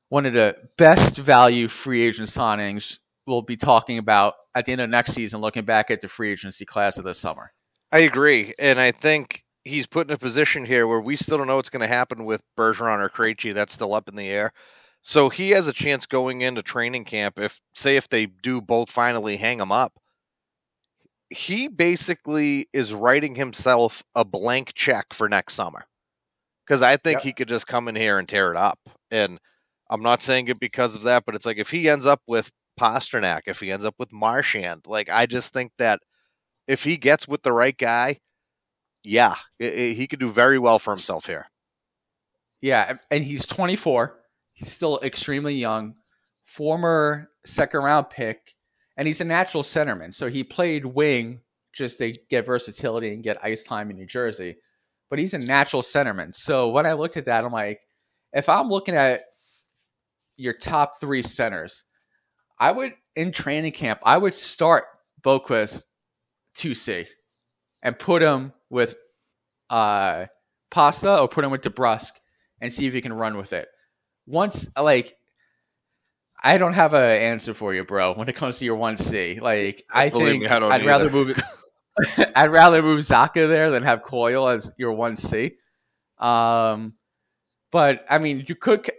one 0.09 0.25
of 0.25 0.33
the 0.33 0.55
best 0.77 1.15
value 1.17 1.67
free 1.69 2.05
agent 2.05 2.29
signings 2.29 2.97
we'll 3.29 3.41
be 3.41 3.57
talking 3.57 3.97
about 3.97 4.33
at 4.55 4.65
the 4.65 4.73
end 4.73 4.81
of 4.81 4.89
next 4.89 5.13
season, 5.13 5.39
looking 5.39 5.65
back 5.65 5.91
at 5.91 6.01
the 6.01 6.07
free 6.07 6.31
agency 6.31 6.65
class 6.65 6.97
of 6.97 7.05
this 7.05 7.19
summer. 7.19 7.51
I 7.91 7.99
agree, 7.99 8.53
and 8.59 8.79
I 8.79 8.91
think 8.91 9.43
he's 9.63 9.87
put 9.87 10.07
in 10.07 10.13
a 10.13 10.17
position 10.17 10.65
here 10.65 10.87
where 10.87 11.01
we 11.01 11.15
still 11.15 11.37
don't 11.37 11.47
know 11.47 11.55
what's 11.55 11.69
going 11.69 11.81
to 11.81 11.87
happen 11.87 12.25
with 12.25 12.41
Bergeron 12.57 12.99
or 12.99 13.09
Krejci. 13.09 13.53
That's 13.53 13.73
still 13.73 13.93
up 13.93 14.09
in 14.09 14.15
the 14.15 14.27
air. 14.27 14.51
So 15.01 15.29
he 15.29 15.51
has 15.51 15.67
a 15.67 15.73
chance 15.73 16.05
going 16.05 16.41
into 16.41 16.61
training 16.61 17.05
camp. 17.05 17.39
If 17.39 17.59
say 17.73 17.95
if 17.95 18.09
they 18.09 18.25
do 18.25 18.61
both 18.61 18.91
finally 18.91 19.37
hang 19.37 19.59
him 19.59 19.71
up, 19.71 19.93
he 21.29 21.67
basically 21.67 22.67
is 22.73 22.93
writing 22.93 23.35
himself 23.35 24.03
a 24.15 24.25
blank 24.25 24.73
check 24.73 25.13
for 25.13 25.29
next 25.29 25.53
summer. 25.53 25.85
Because 26.65 26.81
I 26.81 26.97
think 26.97 27.17
Yep. 27.17 27.23
he 27.23 27.33
could 27.33 27.47
just 27.47 27.67
come 27.67 27.87
in 27.87 27.95
here 27.95 28.19
and 28.19 28.27
tear 28.27 28.51
it 28.51 28.57
up. 28.57 28.79
And 29.09 29.39
I'm 29.89 30.03
not 30.03 30.21
saying 30.21 30.49
it 30.49 30.59
because 30.59 30.95
of 30.95 31.03
that, 31.03 31.23
but 31.25 31.35
it's 31.35 31.45
like 31.45 31.57
if 31.57 31.69
he 31.69 31.89
ends 31.89 32.05
up 32.05 32.21
with 32.27 32.51
Pastrnak, 32.79 33.41
if 33.47 33.59
he 33.59 33.71
ends 33.71 33.85
up 33.85 33.95
with 33.99 34.11
Marchand, 34.11 34.81
like 34.87 35.09
I 35.09 35.25
just 35.25 35.53
think 35.53 35.71
that 35.77 35.99
if 36.67 36.83
he 36.83 36.97
gets 36.97 37.27
with 37.27 37.43
the 37.43 37.51
right 37.51 37.77
guy, 37.77 38.19
yeah, 39.03 39.35
i- 39.61 39.65
i- 39.65 39.93
he 39.93 40.07
could 40.07 40.19
do 40.19 40.31
very 40.31 40.59
well 40.59 40.79
for 40.79 40.93
himself 40.93 41.25
here. 41.25 41.47
Yeah, 42.61 42.97
and 43.11 43.23
he's 43.23 43.45
24. 43.45 44.19
He's 44.53 44.71
still 44.71 44.99
extremely 45.01 45.55
young, 45.55 45.95
former 46.45 47.31
second 47.45 47.81
round 47.81 48.09
pick, 48.09 48.55
and 48.97 49.07
he's 49.07 49.21
a 49.21 49.25
natural 49.25 49.63
centerman. 49.63 50.13
So 50.13 50.29
he 50.29 50.43
played 50.43 50.85
wing 50.85 51.41
just 51.73 51.97
to 51.99 52.11
get 52.29 52.45
versatility 52.45 53.13
and 53.13 53.23
get 53.23 53.43
ice 53.43 53.63
time 53.63 53.89
in 53.89 53.97
New 53.97 54.05
Jersey. 54.05 54.57
But 55.09 55.19
he's 55.19 55.33
a 55.33 55.37
natural 55.37 55.81
centerman. 55.81 56.35
So 56.35 56.69
when 56.69 56.85
I 56.85 56.93
looked 56.93 57.17
at 57.17 57.25
that, 57.25 57.43
I'm 57.45 57.51
like, 57.51 57.79
if 58.33 58.49
I'm 58.49 58.69
looking 58.69 58.95
at 58.95 59.23
your 60.37 60.53
top 60.53 60.99
three 60.99 61.21
centers, 61.21 61.85
I 62.59 62.71
would 62.71 62.93
in 63.15 63.31
training 63.31 63.71
camp, 63.71 63.99
I 64.03 64.17
would 64.17 64.35
start 64.35 64.85
Boqvist 65.23 65.83
2C 66.57 67.07
and 67.83 67.97
put 67.97 68.21
him 68.21 68.53
with 68.69 68.95
uh, 69.69 70.25
Pasta 70.71 71.19
or 71.19 71.27
put 71.27 71.43
him 71.43 71.51
with 71.51 71.61
DeBrusk 71.61 72.11
and 72.61 72.71
see 72.71 72.87
if 72.87 72.93
he 72.93 73.01
can 73.01 73.13
run 73.13 73.37
with 73.37 73.53
it. 73.53 73.67
Once, 74.25 74.67
like, 74.79 75.15
I 76.41 76.57
don't 76.57 76.73
have 76.73 76.93
an 76.93 77.03
answer 77.03 77.53
for 77.53 77.73
you, 77.73 77.83
bro. 77.83 78.13
When 78.13 78.29
it 78.29 78.35
comes 78.35 78.59
to 78.59 78.65
your 78.65 78.75
one 78.75 78.97
C, 78.97 79.39
like, 79.41 79.85
I 79.91 80.09
Believe 80.09 80.29
think 80.29 80.43
me, 80.43 80.47
I 80.49 80.59
I'd 80.59 80.85
rather 80.85 81.09
move 81.09 81.29
it. 81.29 81.41
I'd 82.35 82.51
rather 82.51 82.81
move 82.81 82.99
Zacha 83.01 83.49
there 83.49 83.71
than 83.71 83.83
have 83.83 84.03
Coyle 84.03 84.47
as 84.47 84.71
your 84.77 84.93
one 84.93 85.17
C. 85.17 85.55
Um, 86.17 86.93
but 87.71 88.05
I 88.09 88.19
mean, 88.19 88.45
you 88.47 88.55
could. 88.55 88.89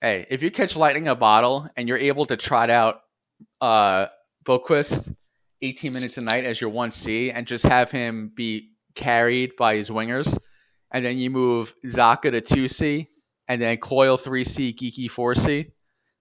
Hey, 0.00 0.26
if 0.28 0.42
you 0.42 0.50
catch 0.50 0.76
lightning 0.76 1.04
in 1.04 1.12
a 1.12 1.14
bottle 1.14 1.68
and 1.76 1.88
you're 1.88 1.96
able 1.96 2.26
to 2.26 2.36
trot 2.36 2.68
out 2.68 3.01
uh, 3.62 4.08
Boqvist 4.44 5.14
18 5.62 5.92
minutes 5.92 6.18
a 6.18 6.20
night 6.20 6.44
as 6.44 6.60
your 6.60 6.70
one 6.70 6.90
C 6.90 7.30
and 7.30 7.46
just 7.46 7.64
have 7.64 7.90
him 7.90 8.32
be 8.34 8.72
carried 8.94 9.52
by 9.56 9.76
his 9.76 9.88
wingers, 9.88 10.36
and 10.92 11.04
then 11.04 11.16
you 11.16 11.30
move 11.30 11.74
Zacha 11.86 12.32
to 12.32 12.40
two 12.40 12.68
C, 12.68 13.08
and 13.48 13.62
then 13.62 13.78
Coyle 13.78 14.18
three 14.18 14.44
C, 14.44 14.74
Geekie 14.74 15.10
four 15.10 15.34
C. 15.34 15.68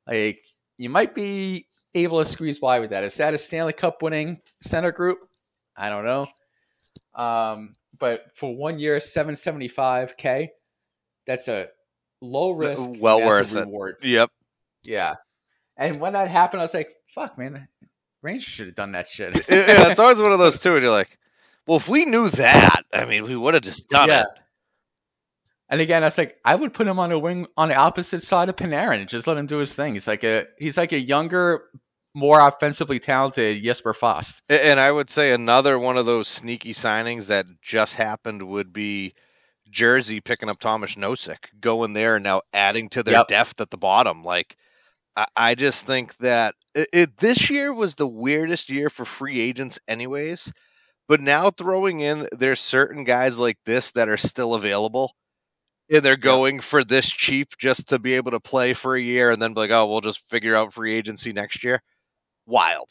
Like 0.08 0.46
you 0.78 0.90
might 0.90 1.14
be 1.14 1.66
able 1.96 2.24
to 2.24 2.30
squeeze 2.30 2.60
by 2.60 2.80
with 2.80 2.92
that. 2.92 3.04
Is 3.04 3.16
that 3.16 3.34
a 3.34 3.38
Stanley 3.38 3.74
Cup 3.74 4.02
winning 4.02 4.40
center 4.62 4.92
group? 4.92 5.18
I 5.76 5.90
don't 5.90 6.06
know. 6.06 6.28
Um, 7.22 7.74
but 8.00 8.26
for 8.36 8.56
one 8.56 8.80
year, 8.80 9.00
seven 9.00 9.36
seventy 9.36 9.68
five 9.68 10.16
k. 10.16 10.52
That's 11.26 11.48
a 11.48 11.68
low 12.22 12.52
risk, 12.52 12.88
well 13.00 13.22
worth 13.26 13.56
it. 13.56 13.60
reward. 13.62 13.96
Yep. 14.04 14.30
Yeah. 14.84 15.16
And 15.78 16.00
when 16.00 16.14
that 16.14 16.30
happened, 16.30 16.62
I 16.62 16.64
was 16.64 16.74
like, 16.74 16.90
"Fuck, 17.16 17.38
man, 17.38 17.68
Rangers 18.22 18.44
should 18.44 18.68
have 18.68 18.76
done 18.76 18.92
that 18.94 19.08
shit." 19.08 19.34
yeah, 19.50 19.88
it's 19.90 20.00
always 20.00 20.20
one 20.20 20.32
of 20.32 20.40
those 20.40 20.60
too, 20.62 20.74
and 20.76 20.84
you're 20.84 20.92
like, 20.92 21.18
well, 21.68 21.78
if 21.78 21.88
we 21.88 22.06
knew 22.06 22.30
that, 22.30 22.82
I 22.94 23.06
mean, 23.06 23.24
we 23.24 23.36
would 23.36 23.54
have 23.54 23.64
just 23.64 23.88
done 23.88 24.10
Yeah. 24.10 24.22
it. 24.24 24.28
And 25.70 25.80
again, 25.80 26.04
I 26.04 26.08
was 26.08 26.18
like, 26.18 26.36
I 26.44 26.56
would 26.56 26.74
put 26.74 26.88
him 26.88 27.00
on 27.00 27.12
a 27.12 27.20
wing 27.20 27.48
on 27.56 27.70
the 27.70 27.76
opposite 27.76 28.24
side 28.24 28.50
of 28.50 28.58
Panarin 28.58 29.00
and 29.00 29.08
just 29.10 29.26
let 29.26 29.38
him 29.38 29.46
do 29.48 29.58
his 29.58 29.74
thing. 29.74 29.94
He's 29.94 30.08
like 30.08 30.24
a 30.24 30.46
he's 30.60 30.76
like 30.76 30.92
a 30.92 31.00
younger, 31.00 31.64
more 32.14 32.46
offensively 32.46 33.00
talented 33.00 33.64
Jesper 33.64 33.94
Fast. 33.94 34.42
And 34.50 34.80
I 34.82 34.92
would 34.92 35.10
say 35.10 35.32
another 35.32 35.80
one 35.80 35.96
of 35.98 36.06
those 36.06 36.28
sneaky 36.28 36.74
signings 36.74 37.28
that 37.28 37.46
just 37.62 37.96
happened 37.96 38.44
would 38.44 38.74
be 38.74 39.14
Jersey 39.70 40.20
picking 40.20 40.50
up 40.50 40.60
Tomas 40.60 40.96
Nosek, 40.96 41.46
going 41.62 41.94
there 41.94 42.18
and 42.18 42.24
now 42.24 42.42
adding 42.52 42.90
to 42.90 43.04
their 43.04 43.16
Yep. 43.16 43.28
depth 43.30 43.62
at 43.62 43.70
the 43.72 43.78
bottom. 43.78 44.26
Like, 44.26 44.58
I, 45.16 45.26
I 45.36 45.56
just 45.56 45.86
think 45.86 46.16
that 46.18 46.56
it, 46.76 46.88
it 46.94 47.18
this 47.18 47.50
year 47.50 47.74
was 47.74 47.96
the 47.96 48.08
weirdest 48.08 48.70
year 48.70 48.90
for 48.90 49.06
free 49.06 49.40
agents, 49.40 49.80
anyways. 49.88 50.52
But 51.08 51.22
now 51.22 51.52
throwing 51.52 52.00
in 52.00 52.28
there's 52.32 52.62
certain 52.62 53.04
guys 53.04 53.40
like 53.40 53.58
this 53.66 53.92
that 53.92 54.08
are 54.08 54.18
still 54.18 54.54
available, 54.54 55.14
and 55.90 56.04
they're 56.04 56.16
going 56.16 56.62
for 56.62 56.84
this 56.84 57.10
cheap 57.10 57.58
just 57.58 57.90
to 57.90 58.00
be 58.00 58.14
able 58.14 58.32
to 58.32 58.40
play 58.40 58.74
for 58.74 58.96
a 58.96 59.02
year 59.02 59.32
and 59.32 59.42
then 59.42 59.54
be 59.54 59.60
like, 59.60 59.72
oh, 59.72 59.88
we'll 59.88 60.02
just 60.02 60.22
figure 60.30 60.56
out 60.56 60.74
free 60.74 60.94
agency 60.94 61.34
next 61.34 61.64
year. 61.64 61.82
Wild. 62.46 62.90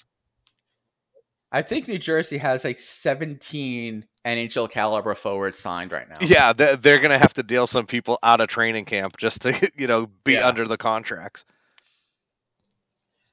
I 1.52 1.62
think 1.62 1.88
New 1.88 1.98
Jersey 1.98 2.38
has 2.38 2.62
like 2.62 2.78
17 2.78 4.04
NHL 4.24 4.70
caliber 4.70 5.14
forwards 5.14 5.59
signed 5.59 5.90
right 5.90 6.09
now. 6.09 6.18
Yeah, 6.20 6.52
they're, 6.52 6.76
they're 6.76 6.98
going 6.98 7.11
to 7.11 7.18
have 7.18 7.35
to 7.35 7.42
deal 7.42 7.66
some 7.66 7.87
people 7.87 8.18
out 8.22 8.40
of 8.40 8.48
training 8.48 8.85
camp 8.85 9.16
just 9.16 9.42
to, 9.42 9.70
you 9.76 9.87
know, 9.87 10.06
be 10.24 10.35
Yeah. 10.35 10.46
under 10.46 10.64
the 10.66 10.76
contracts. 10.76 11.44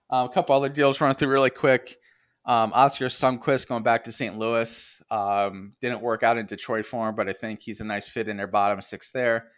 Um, 0.10 0.28
a 0.28 0.30
couple 0.30 0.56
other 0.56 0.70
deals 0.70 1.02
running 1.02 1.18
through 1.18 1.30
really 1.30 1.50
quick. 1.50 1.98
Um, 2.46 2.72
Oskar 2.74 3.08
Sundqvist 3.08 3.68
going 3.68 3.84
back 3.84 4.06
to 4.06 4.12
St. 4.12 4.38
Louis. 4.38 5.02
Um, 5.12 5.74
didn't 5.82 6.02
work 6.02 6.24
out 6.24 6.38
in 6.38 6.46
Detroit 6.46 6.86
for 6.86 7.10
him, 7.10 7.16
but 7.16 7.28
I 7.28 7.34
think 7.34 7.60
he's 7.62 7.82
a 7.82 7.86
nice 7.86 8.08
fit 8.08 8.30
in 8.30 8.38
their 8.38 8.48
bottom 8.48 8.82
six 8.82 9.12
there. 9.12 9.50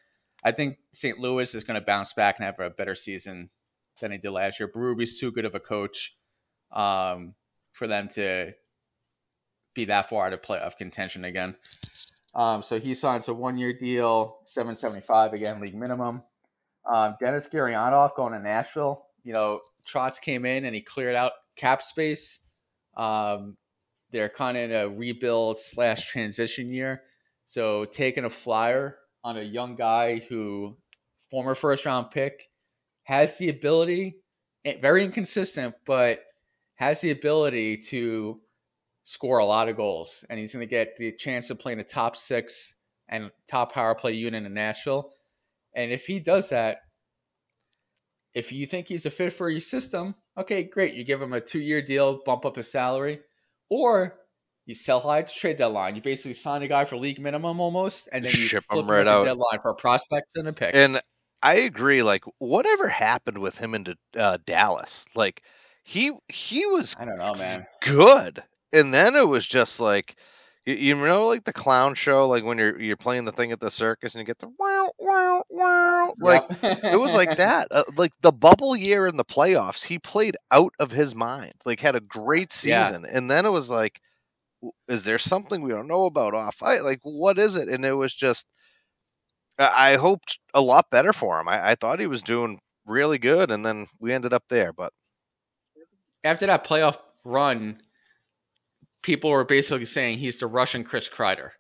I 0.44 0.52
think 0.52 0.78
St. 0.94 1.20
Louis 1.20 1.54
is 1.54 1.64
going 1.64 1.80
to 1.80 1.86
bounce 1.86 2.14
back 2.14 2.38
and 2.38 2.46
have 2.46 2.60
a 2.60 2.72
better 2.72 2.96
season 2.96 3.50
than 4.02 4.12
he 4.12 4.18
did 4.18 4.32
last 4.32 4.60
year. 4.60 4.72
Berube's 4.74 5.20
too 5.20 5.32
good 5.32 5.46
of 5.46 5.54
a 5.54 5.60
coach 5.60 6.16
um, 6.72 7.36
for 7.74 7.88
them 7.88 8.08
to 8.14 8.54
be 9.76 9.86
that 9.86 10.10
far 10.10 10.28
out 10.28 10.34
of 10.34 10.42
playoff 10.42 10.78
contention 10.78 11.26
again. 11.26 11.56
Um, 12.34 12.64
so 12.64 12.80
he 12.80 12.94
signs 12.94 13.28
a 13.28 13.34
one-year 13.34 13.78
deal, 13.78 14.38
seven 14.44 14.76
seventy-five 14.76 15.34
again, 15.34 15.60
league 15.60 15.76
minimum. 15.76 16.24
Um, 16.92 17.16
Denis 17.20 17.48
Gurianov 17.48 18.16
going 18.16 18.34
to 18.34 18.40
Nashville. 18.40 19.06
You 19.24 19.34
know, 19.34 19.60
Trotz 19.92 20.20
came 20.20 20.46
in 20.46 20.66
and 20.66 20.76
he 20.76 20.82
cleared 20.82 21.16
out 21.16 21.32
cap 21.56 21.82
space. 21.82 22.40
Um, 22.98 23.58
they're 24.12 24.30
kind 24.30 24.58
of 24.58 24.64
in 24.64 24.72
a 24.72 24.90
rebuild 24.90 25.60
slash 25.60 26.10
transition 26.10 26.72
year. 26.72 27.04
So 27.46 27.86
taking 27.86 28.26
a 28.26 28.30
flyer 28.30 28.98
on 29.24 29.38
a 29.38 29.42
young 29.42 29.76
guy 29.76 30.22
who, 30.30 30.78
former 31.30 31.56
first 31.56 31.86
round 31.86 32.12
pick, 32.12 32.50
has 33.04 33.38
the 33.38 33.50
ability, 33.50 34.16
eh, 34.66 34.76
very 34.82 35.04
inconsistent, 35.04 35.76
but 35.86 36.20
has 36.76 37.02
the 37.02 37.12
ability 37.12 37.78
to 37.78 38.40
score 39.04 39.40
a 39.40 39.46
lot 39.46 39.68
of 39.68 39.76
goals. 39.76 40.24
And 40.30 40.40
he's 40.40 40.54
going 40.54 40.66
to 40.66 40.70
get 40.70 40.96
the 40.98 41.12
chance 41.14 41.48
to 41.48 41.56
play 41.56 41.72
in 41.72 41.78
the 41.78 41.84
top 41.84 42.16
six 42.16 42.74
and 43.10 43.32
top 43.50 43.74
power 43.74 43.96
play 43.96 44.14
unit 44.14 44.46
in 44.46 44.54
Nashville. 44.54 45.12
And 45.76 45.92
if 45.92 46.06
he 46.06 46.20
does 46.20 46.50
that, 46.50 46.78
if 48.34 48.52
you 48.52 48.68
think 48.68 48.88
he's 48.88 49.06
a 49.06 49.10
fit 49.10 49.34
for 49.34 49.50
your 49.50 49.60
system, 49.60 50.16
okay, 50.38 50.64
great. 50.64 50.94
You 50.94 51.04
give 51.04 51.22
him 51.22 51.34
a 51.34 51.42
two 51.42 51.60
year 51.60 51.82
deal, 51.82 52.22
bump 52.26 52.46
up 52.46 52.56
his 52.56 52.72
salary, 52.72 53.20
or 53.70 54.16
you 54.66 54.76
sell 54.76 55.00
high 55.00 55.24
to 55.24 55.34
trade 55.34 55.58
deadline. 55.58 55.96
You 55.96 56.02
basically 56.02 56.36
sign 56.36 56.62
a 56.62 56.68
guy 56.68 56.86
for 56.86 56.98
league 56.98 57.20
minimum 57.20 57.60
almost, 57.60 58.08
and 58.12 58.24
then 58.24 58.36
you 58.36 58.48
Ship 58.48 58.64
flip 58.70 58.84
him 58.84 58.90
him 58.90 58.92
right 58.92 59.04
the 59.04 59.10
out. 59.10 59.24
deadline 59.24 59.60
for 59.62 59.72
a 59.72 59.76
prospect 59.76 60.28
and 60.36 60.48
a 60.48 60.54
pick. 60.54 60.76
And 60.76 61.02
I 61.42 61.56
agree. 61.56 62.04
Like, 62.04 62.24
whatever 62.38 62.88
happened 62.88 63.40
with 63.40 63.58
him 63.58 63.74
into 63.74 63.98
uh, 64.16 64.38
Dallas? 64.46 65.06
Like, 65.16 65.42
he 65.84 66.12
he 66.28 66.66
was 66.68 66.96
I 67.00 67.06
don't 67.06 67.18
know, 67.18 67.34
man. 67.34 67.66
good, 67.82 68.44
and 68.72 68.94
then 68.94 69.16
it 69.16 69.28
was 69.28 69.48
just 69.48 69.80
like, 69.80 70.16
you, 70.66 70.76
you 70.76 70.96
know, 70.96 71.28
like 71.28 71.44
the 71.44 71.54
clown 71.54 71.96
show, 71.96 72.28
like 72.28 72.44
when 72.44 72.58
you're 72.58 72.80
you're 72.80 72.98
playing 72.98 73.26
the 73.26 73.32
thing 73.32 73.52
at 73.52 73.60
the 73.60 73.72
circus 73.72 74.14
and 74.16 74.22
you 74.22 74.26
get 74.26 74.40
the 74.40 74.50
wow 74.60 74.92
wow 75.00 75.44
wow, 75.50 76.16
like 76.20 76.44
Yep. 76.52 76.76
it 76.92 76.98
was 76.98 77.14
like 77.14 77.36
that. 77.38 77.68
Uh, 77.72 77.84
like 77.96 78.12
the 78.22 78.32
bubble 78.32 78.76
year 78.76 79.08
in 79.08 79.18
the 79.18 79.26
playoffs, 79.26 79.84
he 79.84 80.00
played 80.00 80.36
out 80.52 80.74
of 80.80 80.92
his 80.92 81.16
mind. 81.16 81.54
Like 81.66 81.80
had 81.80 81.96
a 81.96 82.02
great 82.02 82.52
Yeah. 82.64 82.94
season, 82.94 83.06
and 83.06 83.30
then 83.30 83.46
it 83.46 83.52
was 83.52 83.70
like, 83.70 84.00
is 84.88 85.04
there 85.06 85.18
something 85.20 85.62
we 85.62 85.72
don't 85.72 85.88
know 85.88 86.06
about 86.06 86.34
off 86.36 86.62
ice? 86.64 86.82
Like 86.84 87.00
what 87.04 87.38
is 87.40 87.56
it? 87.56 87.70
And 87.70 87.86
it 87.86 87.94
was 87.94 88.14
just, 88.16 88.46
I 89.60 89.94
I 89.94 89.98
hoped 89.98 90.40
a 90.54 90.62
lot 90.62 90.90
better 90.90 91.14
for 91.14 91.40
him. 91.40 91.48
I, 91.48 91.72
I 91.72 91.76
thought 91.76 92.00
he 92.00 92.08
was 92.08 92.24
doing 92.24 92.60
really 92.86 93.20
good, 93.20 93.52
and 93.52 93.66
then 93.66 93.88
we 94.00 94.12
ended 94.14 94.34
up 94.34 94.44
there. 94.50 94.74
But 94.74 94.94
After 96.24 96.46
that 96.48 96.66
playoff 96.66 96.98
run, 97.24 97.82
people 99.02 99.30
were 99.30 99.46
basically 99.46 99.86
saying 99.86 100.20
he's 100.20 100.38
the 100.38 100.48
Russian 100.48 100.84
Chris 100.84 101.10
Kreider. 101.10 101.52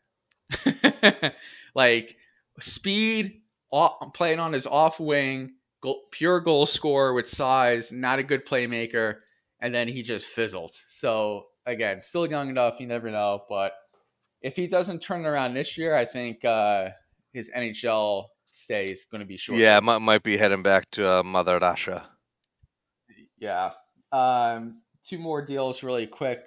like 1.75 2.15
speed, 2.59 3.41
off, 3.71 4.13
playing 4.13 4.39
on 4.39 4.53
his 4.53 4.65
off 4.65 4.99
wing, 4.99 5.53
goal, 5.81 6.03
pure 6.11 6.39
goal 6.39 6.65
scorer 6.65 7.13
with 7.13 7.27
size, 7.27 7.91
not 7.91 8.19
a 8.19 8.23
good 8.23 8.45
playmaker, 8.45 9.17
and 9.61 9.73
then 9.73 9.87
he 9.87 10.01
just 10.01 10.27
fizzled. 10.27 10.75
So 10.87 11.45
again, 11.65 12.01
still 12.01 12.29
young 12.29 12.49
enough, 12.49 12.79
you 12.79 12.87
never 12.87 13.11
know. 13.11 13.43
But 13.49 13.73
if 14.41 14.55
he 14.55 14.67
doesn't 14.67 14.99
turn 14.99 15.25
around 15.25 15.53
this 15.53 15.77
year, 15.77 15.95
I 15.95 16.05
think 16.05 16.43
uh, 16.45 16.89
his 17.33 17.49
NHL 17.55 18.25
stay 18.51 18.85
is 18.85 19.05
going 19.11 19.21
to 19.21 19.27
be 19.27 19.37
short. 19.37 19.59
Yeah, 19.59 19.79
might, 19.79 19.99
might 19.99 20.23
be 20.23 20.37
heading 20.37 20.63
back 20.63 20.89
to 20.91 21.19
uh, 21.19 21.23
Mother 21.23 21.59
Russia. 21.59 22.07
Yeah. 23.39 23.71
Um, 24.11 24.81
two 25.07 25.19
more 25.19 25.45
deals 25.45 25.83
really 25.83 26.07
quick. 26.07 26.41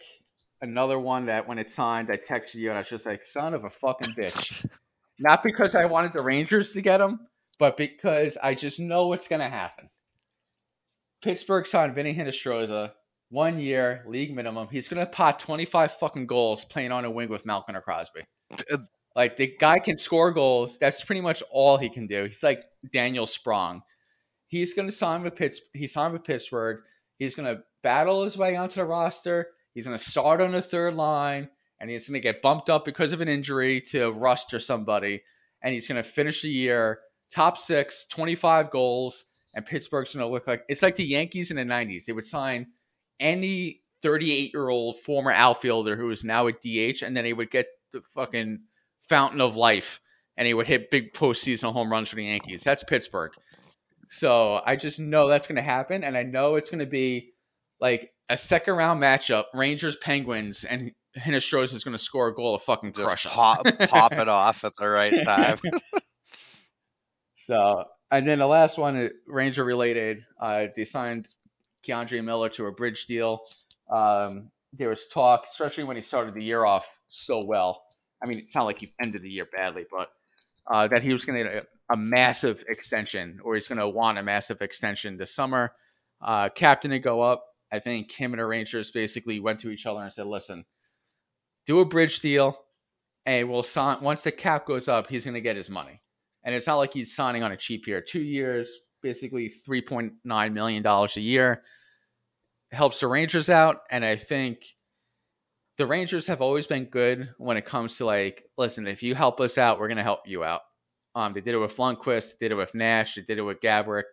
Another 0.62 0.98
one 0.98 1.26
that 1.26 1.48
when 1.48 1.58
it 1.58 1.68
signed, 1.68 2.08
I 2.10 2.16
texted 2.16 2.54
you 2.54 2.68
and 2.68 2.78
I 2.78 2.82
was 2.82 2.88
just 2.88 3.04
like, 3.04 3.24
son 3.24 3.52
of 3.52 3.64
a 3.64 3.70
fucking 3.70 4.14
bitch. 4.14 4.64
Not 5.18 5.42
because 5.42 5.74
I 5.74 5.84
wanted 5.84 6.12
the 6.12 6.22
Rangers 6.22 6.72
to 6.72 6.80
get 6.80 7.00
him, 7.00 7.20
but 7.58 7.76
because 7.76 8.38
I 8.40 8.54
just 8.54 8.78
know 8.78 9.08
what's 9.08 9.26
going 9.26 9.40
to 9.40 9.48
happen. 9.48 9.90
Pittsburgh 11.22 11.66
signed 11.66 11.94
Vinny 11.94 12.14
Hinostroza, 12.14 12.92
one 13.30 13.58
year, 13.58 14.04
league 14.06 14.34
minimum. 14.34 14.68
He's 14.70 14.88
going 14.88 15.04
to 15.04 15.10
pot 15.10 15.40
25 15.40 15.94
fucking 15.94 16.26
goals 16.26 16.64
playing 16.64 16.92
on 16.92 17.04
a 17.04 17.10
wing 17.10 17.28
with 17.28 17.44
Malkin 17.44 17.74
or 17.74 17.80
Crosby. 17.80 18.22
Uh, 18.70 18.78
like, 19.16 19.36
the 19.36 19.54
guy 19.58 19.80
can 19.80 19.98
score 19.98 20.32
goals. 20.32 20.78
That's 20.80 21.02
pretty 21.04 21.20
much 21.20 21.42
all 21.50 21.76
he 21.76 21.88
can 21.88 22.06
do. 22.06 22.24
He's 22.24 22.42
like 22.42 22.62
Daniel 22.92 23.26
Sprong. 23.26 23.82
He's 24.46 24.74
going 24.74 24.88
to 24.88 24.94
sign 24.94 25.22
with 25.22 25.34
Pitts. 25.34 25.60
He 25.72 25.86
signed 25.86 26.12
with 26.12 26.24
Pittsburgh. 26.24 26.82
He's 27.18 27.34
going 27.34 27.52
to 27.52 27.62
battle 27.82 28.22
his 28.24 28.36
way 28.36 28.54
onto 28.56 28.76
the 28.76 28.84
roster. 28.84 29.48
He's 29.74 29.86
going 29.86 29.98
to 29.98 30.04
start 30.04 30.40
on 30.40 30.52
the 30.52 30.62
third 30.62 30.94
line, 30.94 31.48
and 31.80 31.90
he's 31.90 32.06
going 32.06 32.20
to 32.20 32.20
get 32.20 32.42
bumped 32.42 32.70
up 32.70 32.84
because 32.84 33.12
of 33.12 33.20
an 33.20 33.28
injury 33.28 33.80
to 33.90 34.10
Rust 34.10 34.52
or 34.52 34.60
somebody, 34.60 35.22
and 35.62 35.72
he's 35.72 35.88
going 35.88 36.02
to 36.02 36.08
finish 36.08 36.42
the 36.42 36.48
year 36.48 37.00
top 37.32 37.56
six, 37.56 38.06
25 38.10 38.70
goals, 38.70 39.24
and 39.54 39.66
Pittsburgh's 39.66 40.14
going 40.14 40.24
to 40.24 40.32
look 40.32 40.46
like 40.46 40.64
it's 40.68 40.82
like 40.82 40.96
the 40.96 41.04
Yankees 41.04 41.50
in 41.50 41.56
the 41.56 41.62
90s. 41.62 42.04
They 42.04 42.12
would 42.12 42.26
sign 42.26 42.66
any 43.20 43.80
38 44.02 44.52
year 44.52 44.68
old 44.68 45.00
former 45.00 45.32
outfielder 45.32 45.96
who 45.96 46.10
is 46.10 46.24
now 46.24 46.46
a 46.46 46.52
DH, 46.52 47.02
and 47.02 47.16
then 47.16 47.24
he 47.24 47.32
would 47.32 47.50
get 47.50 47.66
the 47.92 48.02
fucking 48.14 48.60
fountain 49.08 49.40
of 49.40 49.56
life, 49.56 50.00
and 50.36 50.46
he 50.46 50.54
would 50.54 50.66
hit 50.66 50.90
big 50.90 51.12
postseason 51.14 51.72
home 51.72 51.90
runs 51.90 52.08
for 52.08 52.16
the 52.16 52.24
Yankees. 52.24 52.62
That's 52.62 52.84
Pittsburgh. 52.84 53.32
So 54.10 54.60
I 54.64 54.76
just 54.76 55.00
know 55.00 55.28
that's 55.28 55.46
going 55.46 55.56
to 55.56 55.62
happen, 55.62 56.04
and 56.04 56.16
I 56.16 56.22
know 56.22 56.56
it's 56.56 56.68
going 56.70 56.80
to 56.80 56.86
be 56.86 57.32
like 57.80 58.10
a 58.32 58.36
second 58.36 58.74
round 58.74 59.00
matchup, 59.00 59.44
Rangers 59.52 59.96
Penguins, 59.96 60.64
and 60.64 60.90
Hinostroza 61.18 61.74
is 61.74 61.84
going 61.84 61.96
to 61.96 62.02
score 62.02 62.28
a 62.28 62.34
goal 62.34 62.58
to 62.58 62.64
fucking 62.64 62.94
Just 62.94 63.06
crush 63.06 63.26
pop, 63.26 63.66
us. 63.66 63.90
pop 63.90 64.12
it 64.14 64.28
off 64.28 64.64
at 64.64 64.74
the 64.76 64.88
right 64.88 65.22
time. 65.24 65.58
so, 67.36 67.84
and 68.10 68.26
then 68.26 68.38
the 68.38 68.46
last 68.46 68.78
one, 68.78 68.96
uh, 68.96 69.08
Ranger 69.26 69.64
related, 69.64 70.24
uh, 70.40 70.66
they 70.74 70.84
signed 70.84 71.28
K'Andre 71.86 72.24
Miller 72.24 72.48
to 72.50 72.66
a 72.66 72.72
bridge 72.72 73.04
deal. 73.06 73.42
Um, 73.90 74.50
there 74.72 74.88
was 74.88 75.06
talk, 75.12 75.44
especially 75.48 75.84
when 75.84 75.96
he 75.96 76.02
started 76.02 76.32
the 76.34 76.42
year 76.42 76.64
off 76.64 76.86
so 77.08 77.44
well. 77.44 77.82
I 78.22 78.26
mean, 78.26 78.38
it's 78.38 78.54
not 78.54 78.62
like 78.64 78.78
he 78.78 78.94
ended 79.02 79.22
the 79.22 79.30
year 79.30 79.46
badly, 79.54 79.84
but 79.90 80.08
uh, 80.70 80.88
that 80.88 81.02
he 81.02 81.12
was 81.12 81.26
going 81.26 81.44
to 81.44 81.50
get 81.50 81.64
a, 81.64 81.92
a 81.92 81.96
massive 81.98 82.64
extension, 82.68 83.40
or 83.44 83.56
he's 83.56 83.68
going 83.68 83.78
to 83.78 83.88
want 83.88 84.16
a 84.16 84.22
massive 84.22 84.62
extension 84.62 85.18
this 85.18 85.34
summer. 85.34 85.72
Uh, 86.22 86.48
captain 86.48 86.92
to 86.92 86.98
go 86.98 87.20
up. 87.20 87.44
I 87.72 87.80
think 87.80 88.12
him 88.12 88.32
and 88.32 88.40
the 88.40 88.46
Rangers 88.46 88.90
basically 88.90 89.40
went 89.40 89.60
to 89.60 89.70
each 89.70 89.86
other 89.86 90.02
and 90.02 90.12
said, 90.12 90.26
"Listen, 90.26 90.64
do 91.66 91.80
a 91.80 91.84
bridge 91.84 92.20
deal, 92.20 92.56
and 93.26 93.48
we'll 93.48 93.62
sign. 93.62 94.00
Once 94.02 94.22
the 94.22 94.32
cap 94.32 94.66
goes 94.66 94.88
up, 94.88 95.08
he's 95.08 95.24
going 95.24 95.34
to 95.34 95.40
get 95.40 95.56
his 95.56 95.70
money. 95.70 96.00
And 96.44 96.54
it's 96.54 96.66
not 96.66 96.76
like 96.76 96.92
he's 96.92 97.14
signing 97.14 97.42
on 97.42 97.52
a 97.52 97.56
cheap 97.56 97.86
year. 97.86 98.00
Two 98.00 98.22
years, 98.22 98.70
basically 99.02 99.48
three 99.64 99.82
point 99.82 100.12
nine 100.24 100.54
million 100.54 100.82
dollars 100.82 101.16
a 101.16 101.20
year, 101.20 101.62
helps 102.72 103.00
the 103.00 103.06
Rangers 103.06 103.48
out. 103.48 103.78
And 103.90 104.04
I 104.04 104.16
think 104.16 104.58
the 105.78 105.86
Rangers 105.86 106.26
have 106.26 106.40
always 106.40 106.66
been 106.66 106.86
good 106.86 107.28
when 107.38 107.56
it 107.56 107.64
comes 107.64 107.96
to 107.98 108.06
like, 108.06 108.44
listen, 108.58 108.86
if 108.86 109.02
you 109.02 109.14
help 109.14 109.40
us 109.40 109.56
out, 109.56 109.78
we're 109.78 109.88
going 109.88 109.96
to 109.98 110.02
help 110.02 110.20
you 110.26 110.44
out. 110.44 110.62
Um, 111.14 111.32
they 111.32 111.40
did 111.40 111.54
it 111.54 111.58
with 111.58 111.76
Lundqvist, 111.76 112.38
they 112.40 112.48
did 112.48 112.52
it 112.52 112.56
with 112.56 112.74
Nash, 112.74 113.16
they 113.16 113.22
did 113.22 113.38
it 113.38 113.42
with 113.42 113.60
Gabrick. 113.60 114.04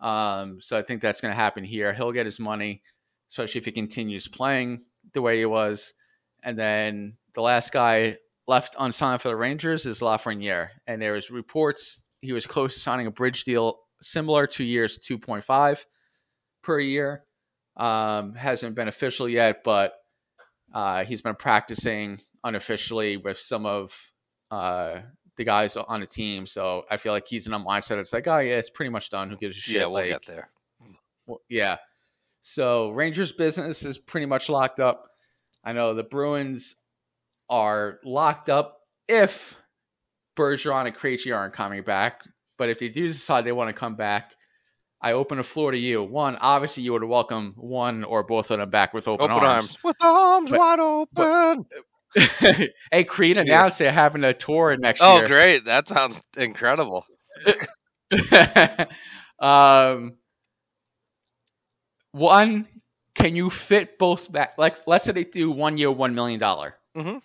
Um, 0.00 0.60
so 0.60 0.78
I 0.78 0.82
think 0.82 1.00
that's 1.00 1.20
going 1.20 1.32
to 1.32 1.40
happen 1.40 1.64
here. 1.64 1.92
He'll 1.92 2.12
get 2.12 2.26
his 2.26 2.40
money, 2.40 2.82
especially 3.30 3.58
if 3.58 3.64
he 3.64 3.72
continues 3.72 4.28
playing 4.28 4.82
the 5.14 5.22
way 5.22 5.38
he 5.38 5.46
was. 5.46 5.92
And 6.42 6.58
then 6.58 7.16
the 7.34 7.42
last 7.42 7.72
guy 7.72 8.18
left 8.46 8.76
unsigned 8.78 9.22
for 9.22 9.28
the 9.28 9.36
Rangers 9.36 9.86
is 9.86 10.00
Lafreniere. 10.00 10.68
And 10.86 11.02
there 11.02 11.12
was 11.12 11.30
reports 11.30 12.02
he 12.20 12.32
was 12.32 12.46
close 12.46 12.74
to 12.74 12.80
signing 12.80 13.06
a 13.06 13.10
bridge 13.10 13.44
deal 13.44 13.78
similar 14.02 14.46
to 14.46 14.64
years 14.64 14.98
2.5 14.98 15.84
per 16.62 16.80
year. 16.80 17.24
Um, 17.76 18.34
hasn't 18.34 18.74
been 18.74 18.88
official 18.88 19.28
yet, 19.28 19.62
but 19.64 19.92
uh, 20.74 21.04
he's 21.04 21.22
been 21.22 21.36
practicing 21.36 22.20
unofficially 22.44 23.16
with 23.16 23.38
some 23.38 23.66
of 23.66 23.94
uh, 24.50 25.00
the 25.38 25.44
guys 25.44 25.76
on 25.76 26.00
the 26.00 26.06
team. 26.06 26.44
So 26.46 26.84
I 26.90 26.98
feel 26.98 27.12
like 27.12 27.26
he's 27.26 27.46
in 27.46 27.54
a 27.54 27.58
mindset. 27.60 27.96
It's 27.98 28.12
like, 28.12 28.26
oh 28.26 28.38
yeah, 28.38 28.56
it's 28.56 28.68
pretty 28.68 28.90
much 28.90 29.08
done. 29.08 29.30
Who 29.30 29.36
gives 29.36 29.56
a 29.56 29.60
shit? 29.60 29.76
yeah, 29.76 29.84
we'll 29.86 29.94
like, 29.94 30.10
get 30.10 30.26
there. 30.26 30.50
well, 31.26 31.40
yeah. 31.48 31.76
So 32.42 32.90
Rangers 32.90 33.32
business 33.32 33.84
is 33.84 33.96
pretty 33.96 34.26
much 34.26 34.48
locked 34.50 34.80
up. 34.80 35.10
I 35.64 35.72
know 35.72 35.94
the 35.94 36.02
Bruins 36.02 36.76
are 37.48 37.98
locked 38.04 38.48
up 38.50 38.80
if 39.08 39.56
Bergeron 40.36 40.86
and 40.86 40.94
Krejci 40.94 41.34
aren't 41.34 41.54
coming 41.54 41.82
back. 41.82 42.22
But 42.58 42.68
if 42.68 42.78
they 42.78 42.88
do 42.88 43.06
decide 43.08 43.44
they 43.44 43.52
want 43.52 43.68
to 43.68 43.72
come 43.72 43.94
back, 43.94 44.34
I 45.00 45.12
open 45.12 45.38
the 45.38 45.44
floor 45.44 45.70
to 45.70 45.78
you. 45.78 46.02
One, 46.02 46.36
obviously, 46.40 46.82
you 46.82 46.92
would 46.92 47.04
welcome 47.04 47.54
one 47.56 48.02
or 48.02 48.24
both 48.24 48.50
of 48.50 48.58
them 48.58 48.68
back 48.70 48.92
with 48.92 49.06
open, 49.06 49.30
Open 49.30 49.44
arms. 49.46 49.78
With 49.84 49.96
arms 50.00 50.50
But- 50.50 50.58
wide 50.58 50.80
open. 50.80 51.66
hey, 52.90 53.04
Creed 53.04 53.36
announced 53.36 53.78
they're 53.78 53.92
having 53.92 54.24
a 54.24 54.32
tour 54.34 54.76
next 54.78 55.00
oh, 55.02 55.16
year. 55.16 55.24
Oh, 55.24 55.28
great. 55.28 55.64
That 55.66 55.88
sounds 55.88 56.22
incredible. 56.36 57.04
um, 59.38 60.14
one, 62.12 62.66
can 63.14 63.36
you 63.36 63.50
fit 63.50 63.98
both 63.98 64.30
back? 64.32 64.54
Like, 64.56 64.78
let's 64.86 65.04
say 65.04 65.12
they 65.12 65.24
do 65.24 65.50
one 65.50 65.76
year, 65.76 65.90
one 65.90 66.14
million 66.14 66.40
dollar. 66.40 66.74
Mhm. 66.96 67.20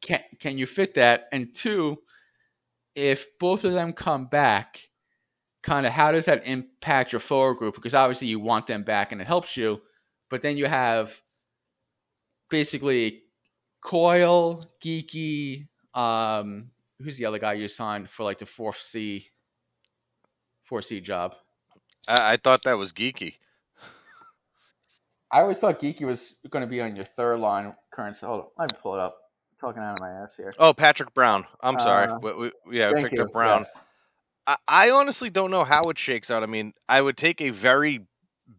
Can 0.00 0.20
can 0.40 0.58
you 0.58 0.66
fit 0.66 0.94
that? 0.94 1.28
And 1.32 1.54
two, 1.54 1.98
if 2.94 3.26
both 3.38 3.64
of 3.64 3.72
them 3.72 3.92
come 3.92 4.26
back, 4.26 4.80
kind 5.62 5.86
of 5.86 5.92
how 5.92 6.12
does 6.12 6.26
that 6.26 6.46
impact 6.46 7.12
your 7.12 7.20
forward 7.20 7.58
group? 7.58 7.74
Because 7.74 7.94
obviously 7.94 8.28
you 8.28 8.40
want 8.40 8.66
them 8.66 8.82
back 8.82 9.12
and 9.12 9.20
it 9.20 9.26
helps 9.26 9.56
you, 9.56 9.80
but 10.30 10.42
then 10.42 10.56
you 10.56 10.66
have 10.66 11.20
basically 12.50 13.21
Coyle, 13.82 14.62
Geekie, 14.82 15.66
um, 15.94 16.70
who's 17.02 17.18
the 17.18 17.26
other 17.26 17.38
guy 17.38 17.54
you 17.54 17.68
signed 17.68 18.08
for 18.08 18.22
like 18.22 18.38
the 18.38 18.46
fourth 18.46 18.80
C, 18.80 19.28
four 20.64 20.80
C 20.80 21.00
job? 21.00 21.34
I, 22.08 22.32
I 22.32 22.36
thought 22.36 22.62
that 22.62 22.78
was 22.78 22.92
Geekie. 22.92 23.34
I 25.30 25.40
always 25.40 25.58
thought 25.58 25.80
Geekie 25.80 26.06
was 26.06 26.36
going 26.50 26.62
to 26.62 26.68
be 26.68 26.80
on 26.80 26.94
your 26.94 27.04
third 27.04 27.40
line 27.40 27.74
current. 27.90 28.16
Hold 28.18 28.40
on, 28.40 28.46
let 28.58 28.72
me 28.72 28.78
pull 28.82 28.94
it 28.94 29.00
up. 29.00 29.16
I'm 29.50 29.68
talking 29.68 29.82
out 29.82 29.94
of 29.94 30.00
my 30.00 30.10
ass 30.10 30.34
here. 30.36 30.54
Oh, 30.58 30.72
Patrick 30.72 31.12
Brown. 31.14 31.46
I'm 31.60 31.78
sorry. 31.78 32.08
Uh, 32.08 32.18
we, 32.18 32.32
we, 32.66 32.78
yeah, 32.78 32.92
we 32.92 33.02
picked 33.02 33.14
you. 33.14 33.24
up 33.24 33.32
Brown. 33.32 33.62
Yes. 33.62 33.86
I, 34.46 34.56
I 34.68 34.90
honestly 34.90 35.30
don't 35.30 35.50
know 35.50 35.64
how 35.64 35.82
it 35.84 35.98
shakes 35.98 36.30
out. 36.30 36.42
I 36.42 36.46
mean, 36.46 36.74
I 36.88 37.00
would 37.00 37.16
take 37.16 37.40
a 37.40 37.50
very 37.50 38.06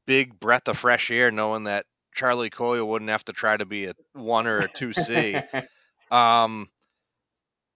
big 0.05 0.39
breath 0.39 0.67
of 0.67 0.77
fresh 0.77 1.11
air 1.11 1.29
knowing 1.29 1.65
that 1.65 1.85
Charlie 2.13 2.49
Coyle 2.49 2.87
wouldn't 2.87 3.11
have 3.11 3.25
to 3.25 3.33
try 3.33 3.57
to 3.57 3.65
be 3.65 3.85
a 3.85 3.93
one 4.13 4.47
or 4.47 4.61
a 4.61 4.69
two 4.69 4.93
C. 4.93 5.41
um, 6.11 6.69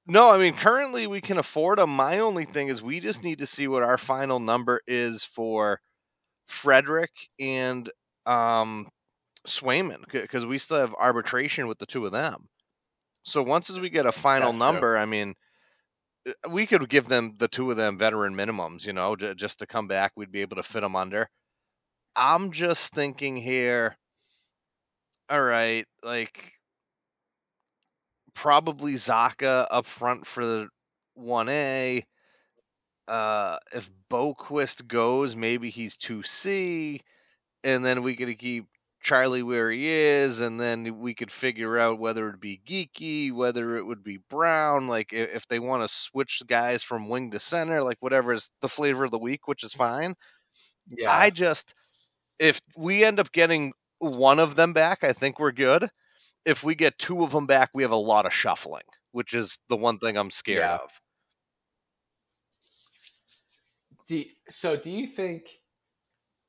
no, 0.06 0.32
I 0.32 0.38
mean 0.38 0.54
currently 0.54 1.08
we 1.08 1.22
can 1.22 1.38
afford 1.38 1.80
them. 1.80 1.90
My 1.90 2.20
only 2.20 2.46
thing 2.46 2.70
is 2.70 2.82
we 2.82 3.00
just 3.00 3.24
need 3.24 3.40
to 3.40 3.48
see 3.48 3.68
what 3.68 3.84
our 3.84 3.98
final 3.98 4.40
number 4.40 4.82
is 4.88 5.24
for 5.24 5.80
Frederic 6.48 7.12
and 7.40 7.90
um, 8.26 8.88
Swayman 9.48 10.04
because 10.12 10.46
we 10.46 10.58
still 10.58 10.78
have 10.78 10.94
arbitration 10.94 11.68
with 11.68 11.78
the 11.78 11.86
two 11.86 12.06
of 12.06 12.12
them. 12.12 12.48
So 13.24 13.44
once 13.44 13.70
as 13.70 13.80
we 13.80 13.90
get 13.90 14.06
a 14.06 14.12
final 14.12 14.54
That's 14.54 14.58
true. 14.58 14.66
number, 14.66 14.98
I 14.98 15.06
mean, 15.06 15.36
uh, 16.28 16.50
we 16.50 16.66
could 16.66 16.88
give 16.90 17.08
them 17.08 17.36
the 17.38 17.50
two 17.50 17.70
of 17.70 17.78
them 17.78 17.98
veteran 17.98 18.36
minimums, 18.36 18.86
you 18.86 18.94
know, 18.94 19.16
j- 19.16 19.34
just 19.36 19.60
to 19.60 19.68
come 19.68 19.88
back, 19.88 20.14
we'd 20.16 20.32
be 20.32 20.42
able 20.42 20.56
to 20.56 20.64
fit 20.64 20.82
them 20.82 20.96
under. 20.96 21.30
I'm 22.16 22.52
just 22.52 22.94
thinking 22.94 23.36
here. 23.36 23.98
All 25.30 25.42
right, 25.42 25.86
like 26.04 26.54
probably 28.34 28.94
Zacha 28.94 29.68
up 29.70 29.86
front 29.86 30.26
for 30.26 30.46
the 30.46 30.70
one 31.16 31.50
A. 31.50 32.06
Uh, 33.08 33.58
if 33.74 33.90
Boqvist 34.10 34.88
goes, 34.88 35.36
maybe 35.36 35.70
he's 35.70 35.98
two 35.98 36.24
C, 36.24 37.02
and 37.64 37.84
then 37.84 38.04
we 38.04 38.16
could 38.16 38.38
keep 38.38 38.68
Charlie 39.02 39.44
where 39.44 39.72
he 39.72 39.88
is, 39.88 40.40
and 40.40 40.60
then 40.60 41.00
we 41.00 41.14
could 41.14 41.32
figure 41.32 41.78
out 41.78 42.00
whether 42.00 42.28
it'd 42.28 42.40
be 42.40 42.62
Geekie, 42.66 43.32
whether 43.34 43.78
it 43.78 43.86
would 43.86 44.04
be 44.04 44.20
Brown, 44.30 44.88
like 44.88 45.14
if 45.14 45.48
they 45.48 45.60
want 45.60 45.84
to 45.84 45.94
switch 45.94 46.42
guys 46.48 46.84
from 46.84 47.10
wing 47.10 47.32
to 47.32 47.40
center, 47.40 47.84
like 47.84 47.98
whatever 48.02 48.34
is 48.34 48.50
the 48.62 48.70
flavor 48.70 49.06
of 49.06 49.12
the 49.12 49.20
week, 49.20 49.48
which 49.48 49.64
is 49.64 49.74
fine. 49.74 50.14
Yeah. 50.90 51.12
I 51.12 51.30
just, 51.30 51.74
if 52.40 52.62
we 52.78 53.04
end 53.04 53.20
up 53.20 53.32
getting 53.32 53.74
one 54.00 54.40
of 54.40 54.56
them 54.56 54.74
back, 54.74 55.04
I 55.04 55.14
think 55.14 55.40
we're 55.40 55.52
good. 55.52 55.90
If 56.46 56.64
we 56.64 56.76
get 56.76 56.98
two 56.98 57.24
of 57.24 57.32
them 57.32 57.46
back, 57.46 57.72
we 57.74 57.84
have 57.84 57.92
a 57.92 57.96
lot 57.96 58.26
of 58.26 58.34
shuffling, 58.34 58.84
which 59.12 59.34
is 59.34 59.60
the 59.70 59.78
one 59.78 60.00
thing 60.00 60.18
I'm 60.18 60.32
scared 60.32 60.60
Yeah. 60.60 60.76
of. 60.76 61.02
Do, 64.08 64.24
so 64.50 64.78
do 64.78 64.90
you 64.90 65.08
think 65.08 65.44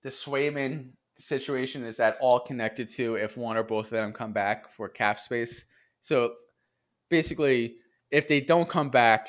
the 0.05 0.11
Swayman 0.11 0.91
situation 1.19 1.85
is 1.85 1.99
at 1.99 2.17
all 2.21 2.39
connected 2.39 2.89
to 2.91 3.17
if 3.17 3.37
one 3.37 3.57
or 3.57 3.65
both 3.65 3.87
of 3.87 3.91
them 3.91 4.13
come 4.13 4.33
back 4.33 4.73
for 4.77 4.89
cap 4.89 5.19
space? 5.19 5.65
So 6.01 6.35
basically, 7.11 7.77
if 8.13 8.29
they 8.29 8.41
don't 8.41 8.69
come 8.69 8.91
back, 8.91 9.29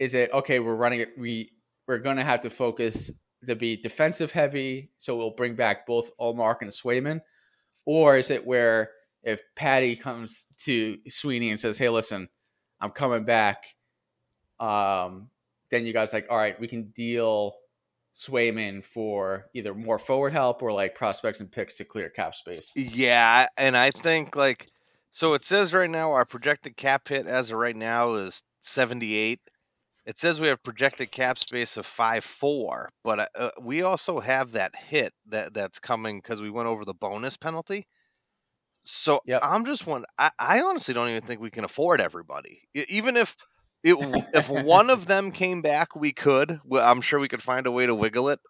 is 0.00 0.14
it 0.14 0.30
okay? 0.32 0.58
We're 0.58 0.74
running 0.74 1.00
it. 1.00 1.10
We 1.16 1.52
we're 1.86 1.98
gonna 1.98 2.24
have 2.24 2.42
to 2.42 2.50
focus 2.50 3.12
to 3.46 3.54
be 3.54 3.76
defensive 3.76 4.32
heavy, 4.32 4.90
so 4.98 5.16
we'll 5.16 5.30
bring 5.30 5.54
back 5.54 5.86
both 5.86 6.10
Ullmark 6.18 6.62
and 6.62 6.70
Swayman, 6.70 7.20
or 7.88 8.18
is 8.18 8.30
it 8.30 8.46
where 8.46 8.90
if 9.22 9.40
Patty 9.56 9.96
comes 9.96 10.44
to 10.64 10.98
Sweeney 11.08 11.50
and 11.50 11.58
says, 11.58 11.78
"Hey, 11.78 11.88
listen, 11.88 12.28
I'm 12.82 12.90
coming 12.90 13.24
back," 13.24 13.64
um, 14.60 15.30
then 15.70 15.86
you 15.86 15.94
guys 15.94 16.12
like, 16.12 16.26
all 16.28 16.36
right, 16.36 16.60
we 16.60 16.68
can 16.68 16.90
deal 16.90 17.54
Swayman 18.14 18.84
for 18.84 19.46
either 19.54 19.74
more 19.74 19.98
forward 19.98 20.34
help 20.34 20.62
or 20.62 20.70
like 20.70 20.94
prospects 20.94 21.40
and 21.40 21.50
picks 21.50 21.78
to 21.78 21.84
clear 21.86 22.10
cap 22.10 22.34
space. 22.34 22.70
Yeah, 22.76 23.46
and 23.56 23.74
I 23.74 23.90
think 23.90 24.36
like 24.36 24.70
so 25.10 25.32
it 25.32 25.46
says 25.46 25.72
right 25.72 25.88
now 25.88 26.12
our 26.12 26.26
projected 26.26 26.76
cap 26.76 27.08
hit 27.08 27.26
as 27.26 27.50
of 27.50 27.56
right 27.56 27.76
now 27.76 28.16
is 28.16 28.42
78. 28.60 29.40
It 30.08 30.18
says 30.18 30.40
we 30.40 30.48
have 30.48 30.64
projected 30.64 31.12
cap 31.12 31.38
space 31.38 31.76
of 31.76 31.86
5-4, 31.86 32.88
but 33.04 33.20
uh, 33.20 33.28
uh, 33.36 33.50
we 33.60 33.82
also 33.82 34.20
have 34.20 34.52
that 34.52 34.74
hit 34.74 35.12
that 35.28 35.54
that's 35.54 35.80
coming 35.80 36.22
cuz 36.22 36.40
we 36.42 36.50
went 36.50 36.68
over 36.68 36.86
the 36.86 36.94
bonus 36.94 37.36
penalty. 37.36 37.86
So 38.84 39.20
Yep. 39.24 39.42
I'm 39.42 39.66
just 39.66 39.86
one 39.86 40.04
I, 40.18 40.30
I 40.38 40.62
honestly 40.62 40.94
don't 40.94 41.10
even 41.10 41.22
think 41.22 41.40
we 41.40 41.50
can 41.50 41.64
afford 41.64 42.00
everybody. 42.00 42.62
Even 42.74 43.16
if 43.18 43.36
it, 43.84 43.96
if 44.32 44.48
one 44.50 44.90
of 44.90 45.06
them 45.06 45.30
came 45.30 45.62
back, 45.62 45.94
we 45.94 46.12
could. 46.12 46.60
I'm 46.72 47.02
sure 47.02 47.20
we 47.20 47.28
could 47.28 47.42
find 47.42 47.66
a 47.66 47.72
way 47.72 47.86
to 47.86 47.94
wiggle 47.94 48.30
it. 48.30 48.40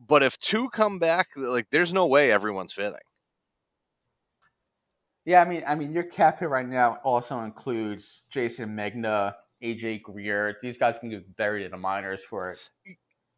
But 0.00 0.22
if 0.24 0.38
two 0.38 0.70
come 0.70 0.98
back, 0.98 1.28
like 1.36 1.68
there's 1.70 1.92
no 1.92 2.06
way 2.08 2.32
everyone's 2.32 2.72
fitting. 2.74 3.00
Yeah, 5.24 5.42
I 5.42 5.48
mean, 5.48 5.62
I 5.66 5.74
mean, 5.74 5.92
your 5.92 6.04
cap 6.04 6.40
hit 6.40 6.48
right 6.48 6.66
now 6.66 6.98
also 7.04 7.40
includes 7.42 8.22
Jayson 8.32 8.70
Megna, 8.74 9.34
AJ 9.62 10.02
Greer. 10.02 10.56
These 10.62 10.78
guys 10.78 10.96
can 10.98 11.10
get 11.10 11.36
buried 11.36 11.64
in 11.64 11.70
the 11.70 11.76
minors 11.76 12.20
for 12.28 12.56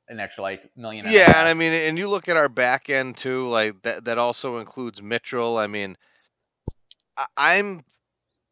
an 0.09 0.21
extra 0.21 0.43
like 0.43 0.71
million. 0.77 1.07
Yeah, 1.09 1.29
and 1.29 1.49
I 1.49 1.55
mean, 1.55 1.73
and 1.73 1.99
you 1.99 2.09
look 2.09 2.29
at 2.29 2.37
our 2.37 2.49
back 2.49 2.91
end 2.91 3.17
too, 3.17 3.49
like 3.49 3.81
that. 3.83 4.05
That 4.05 4.19
also 4.19 4.59
includes 4.59 5.03
Mitchell. 5.03 5.59
I 5.59 5.67
mean, 5.67 5.97
I'm, 7.37 7.85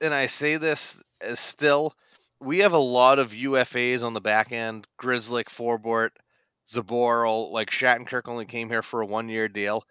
and 0.00 0.14
I 0.14 0.26
say 0.26 0.56
this 0.56 1.00
as 1.20 1.38
still, 1.38 1.94
we 2.40 2.58
have 2.58 2.72
a 2.72 2.78
lot 2.78 3.18
of 3.18 3.32
UFAs 3.32 4.02
on 4.02 4.14
the 4.14 4.20
back 4.20 4.52
end. 4.52 4.86
Grzelcyk, 5.00 5.46
Forbort, 5.46 6.10
Zboril, 6.68 7.50
like 7.50 7.70
Shattenkirk 7.70 8.22
only 8.26 8.46
came 8.46 8.68
here 8.68 8.82
for 8.82 9.00
a 9.00 9.06
one-year 9.06 9.48
deal. 9.48 9.84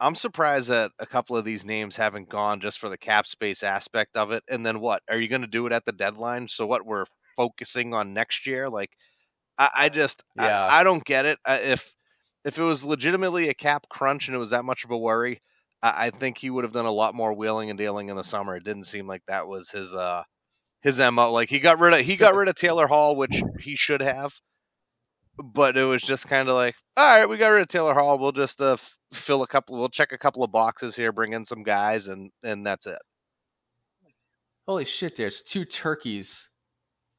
I'm 0.00 0.14
surprised 0.14 0.68
that 0.68 0.92
a 0.98 1.06
couple 1.06 1.36
of 1.36 1.44
these 1.44 1.64
names 1.64 1.96
haven't 1.96 2.28
gone 2.28 2.60
just 2.60 2.78
for 2.78 2.88
the 2.88 2.98
cap 2.98 3.26
space 3.26 3.62
aspect 3.62 4.16
of 4.16 4.32
it. 4.32 4.42
And 4.48 4.64
then 4.64 4.80
what? 4.80 5.02
Are 5.08 5.18
you 5.18 5.28
going 5.28 5.42
to 5.42 5.48
do 5.48 5.66
it 5.66 5.72
at 5.72 5.84
the 5.84 5.92
deadline? 5.92 6.48
So 6.48 6.66
what? 6.66 6.86
We're 6.86 7.06
focusing 7.36 7.94
on 7.94 8.14
next 8.14 8.46
year, 8.46 8.68
like. 8.68 8.90
I, 9.58 9.70
I 9.74 9.88
just 9.88 10.22
Yeah. 10.36 10.66
I, 10.66 10.80
I 10.80 10.84
don't 10.84 11.04
get 11.04 11.26
it. 11.26 11.38
I, 11.44 11.58
if 11.58 11.92
if 12.44 12.58
it 12.58 12.62
was 12.62 12.84
legitimately 12.84 13.48
a 13.48 13.54
cap 13.54 13.86
crunch 13.88 14.28
and 14.28 14.36
it 14.36 14.38
was 14.38 14.50
that 14.50 14.64
much 14.64 14.84
of 14.84 14.92
a 14.92 14.96
worry, 14.96 15.42
I, 15.82 16.06
I 16.06 16.10
think 16.10 16.38
he 16.38 16.48
would 16.48 16.64
have 16.64 16.72
done 16.72 16.86
a 16.86 16.92
lot 16.92 17.14
more 17.14 17.34
wheeling 17.34 17.70
and 17.70 17.78
dealing 17.78 18.08
in 18.08 18.16
the 18.16 18.22
summer. 18.22 18.54
It 18.54 18.64
didn't 18.64 18.84
seem 18.84 19.08
like 19.08 19.22
that 19.26 19.48
was 19.48 19.68
his 19.70 19.94
uh 19.94 20.22
his 20.82 21.00
mo. 21.00 21.32
Like 21.32 21.48
he 21.48 21.58
got 21.58 21.80
rid 21.80 21.94
of 21.94 22.00
he 22.00 22.16
got 22.16 22.36
rid 22.36 22.48
of 22.48 22.54
Taylor 22.54 22.86
Hall, 22.86 23.16
which 23.16 23.42
he 23.58 23.74
should 23.74 24.00
have, 24.00 24.32
but 25.42 25.76
it 25.76 25.84
was 25.84 26.02
just 26.02 26.28
kind 26.28 26.48
of 26.48 26.54
like, 26.54 26.74
all 26.96 27.06
right, 27.06 27.28
we 27.28 27.36
got 27.36 27.48
rid 27.48 27.62
of 27.62 27.68
Taylor 27.68 27.94
Hall. 27.94 28.18
We'll 28.18 28.32
just 28.32 28.60
uh, 28.60 28.76
fill 29.12 29.42
a 29.42 29.46
couple. 29.46 29.78
We'll 29.78 29.88
check 29.88 30.12
a 30.12 30.18
couple 30.18 30.42
of 30.42 30.52
boxes 30.52 30.96
here, 30.96 31.12
bring 31.12 31.32
in 31.32 31.44
some 31.44 31.62
guys, 31.62 32.08
and 32.08 32.30
and 32.42 32.66
that's 32.66 32.86
it. 32.86 32.98
Holy 34.66 34.84
shit! 34.84 35.16
There's 35.16 35.42
two 35.42 35.64
turkeys 35.64 36.48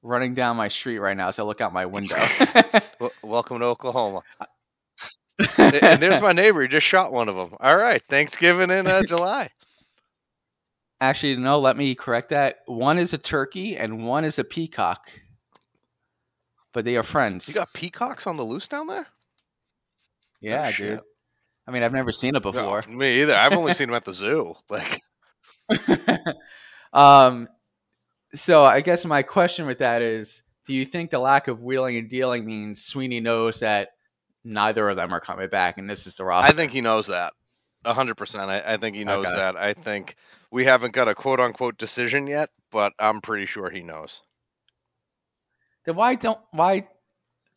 running 0.01 0.33
down 0.33 0.55
my 0.55 0.67
street 0.67 0.99
right 0.99 1.17
now 1.17 1.27
as 1.29 1.39
I 1.39 1.43
look 1.43 1.61
out 1.61 1.73
my 1.73 1.85
window. 1.85 2.15
W- 2.99 3.11
welcome 3.23 3.59
to 3.59 3.65
Oklahoma. 3.65 4.21
and 5.57 5.75
and 5.75 6.03
there's 6.03 6.21
my 6.21 6.31
neighbor. 6.33 6.61
He 6.61 6.67
just 6.67 6.85
shot 6.85 7.11
one 7.11 7.29
of 7.29 7.35
them. 7.35 7.55
All 7.59 7.77
right, 7.77 8.01
Thanksgiving 8.09 8.69
in 8.69 8.87
uh, 8.87 9.03
July. 9.07 9.49
Actually, 11.01 11.37
no. 11.37 11.59
Let 11.59 11.77
me 11.77 11.95
correct 11.95 12.29
that. 12.31 12.57
One 12.65 12.99
is 12.99 13.13
a 13.13 13.17
turkey 13.17 13.77
and 13.77 14.05
one 14.05 14.25
is 14.25 14.37
a 14.37 14.43
peacock, 14.43 15.09
but 16.73 16.85
they 16.85 16.95
are 16.95 17.03
friends. 17.03 17.47
You 17.47 17.53
got 17.53 17.73
peacocks 17.73 18.27
on 18.27 18.37
the 18.37 18.43
loose 18.43 18.67
down 18.67 18.87
there? 18.87 19.07
yeah, 20.41 20.69
shit. 20.71 20.89
dude. 20.97 20.99
I 21.67 21.71
mean, 21.71 21.83
I've 21.83 21.93
never 21.93 22.11
seen 22.11 22.35
it 22.35 22.43
No, 22.43 22.51
before. 22.51 22.81
me 22.87 23.21
either. 23.21 23.35
I've 23.35 23.51
only 23.53 23.73
seen 23.73 23.87
them 23.89 23.95
at 23.95 24.05
the 24.05 24.13
zoo. 24.13 24.55
Like, 24.69 25.01
um, 26.93 27.47
so 28.35 28.63
I 28.63 28.81
guess 28.81 29.05
my 29.05 29.21
question 29.23 29.65
with 29.67 29.79
that 29.79 30.01
is, 30.01 30.41
do 30.67 30.73
you 30.73 30.85
think 30.85 31.11
the 31.11 31.19
lack 31.19 31.47
of 31.47 31.61
wheeling 31.61 31.97
and 31.97 32.09
dealing 32.09 32.45
means 32.45 32.83
Sweeney 32.85 33.19
knows 33.19 33.59
that 33.59 33.89
neither 34.43 34.87
of 34.89 34.95
them 34.95 35.13
are 35.13 35.19
coming 35.19 35.49
back, 35.49 35.77
and 35.77 35.89
this 35.89 36.07
is 36.07 36.15
the 36.15 36.23
roster? 36.23 36.51
I 36.51 36.55
think 36.55 36.71
he 36.71 36.81
knows 36.81 37.07
that. 37.07 37.33
A 37.85 37.93
hundred 37.93 38.15
percent. 38.17 38.49
I 38.49 38.73
I 38.73 38.77
think 38.77 38.95
he 38.97 39.03
knows 39.05 39.25
Okay. 39.25 39.35
that. 39.35 39.55
I 39.55 39.73
think 39.73 40.15
we 40.51 40.65
haven't 40.65 40.93
got 40.93 41.07
a 41.07 41.15
quote 41.15 41.39
unquote 41.39 41.77
decision 41.77 42.27
yet, 42.27 42.49
but 42.71 42.91
I'm 42.99 43.21
pretty 43.21 43.45
sure 43.45 43.69
he 43.69 43.81
knows. 43.81 44.21
Then 45.89 45.95
why 45.95 46.13
don't 46.13 46.39
why 46.51 46.87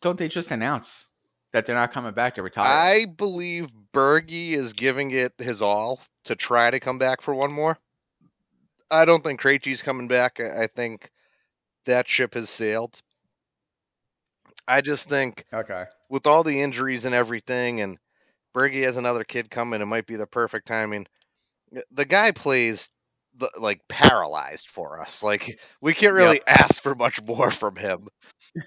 don't 0.00 0.18
they 0.18 0.26
just 0.26 0.50
announce 0.50 1.04
that 1.52 1.66
they're 1.66 1.76
not 1.76 1.92
coming 1.92 2.14
back 2.14 2.36
to 2.36 2.42
retire? 2.42 2.64
I 2.66 3.04
believe 3.04 3.68
Bergie 3.92 4.52
is 4.52 4.72
giving 4.72 5.10
it 5.10 5.34
his 5.36 5.60
all 5.60 6.00
to 6.24 6.34
try 6.34 6.70
to 6.70 6.80
come 6.80 6.98
back 6.98 7.20
for 7.20 7.34
one 7.34 7.52
more. 7.52 7.78
I 8.90 9.04
don't 9.04 9.22
think 9.22 9.40
Krejci's 9.40 9.82
coming 9.82 10.08
back. 10.08 10.40
I, 10.40 10.66
think 10.66 11.10
that 11.84 12.08
ship 12.08 12.34
has 12.34 12.48
sailed. 12.48 13.00
I 14.66 14.80
just 14.80 15.10
think 15.10 15.44
okay. 15.52 15.84
with 16.08 16.26
all 16.26 16.42
the 16.42 16.62
injuries 16.62 17.04
and 17.04 17.14
everything, 17.14 17.82
and 17.82 17.98
Bergie 18.54 18.84
has 18.84 18.96
another 18.96 19.24
kid 19.24 19.50
coming, 19.50 19.82
it 19.82 19.86
might 19.86 20.06
be 20.06 20.16
the 20.16 20.26
perfect 20.26 20.68
timing. 20.68 21.06
The 21.90 22.04
guy 22.04 22.32
plays 22.32 22.88
like 23.58 23.80
paralyzed 23.88 24.70
for 24.70 25.00
us. 25.00 25.22
Like 25.22 25.60
we 25.80 25.94
can't 25.94 26.12
really 26.12 26.40
ask 26.46 26.82
for 26.82 26.94
much 26.94 27.22
more 27.22 27.50
from 27.50 27.76
him. 27.76 28.08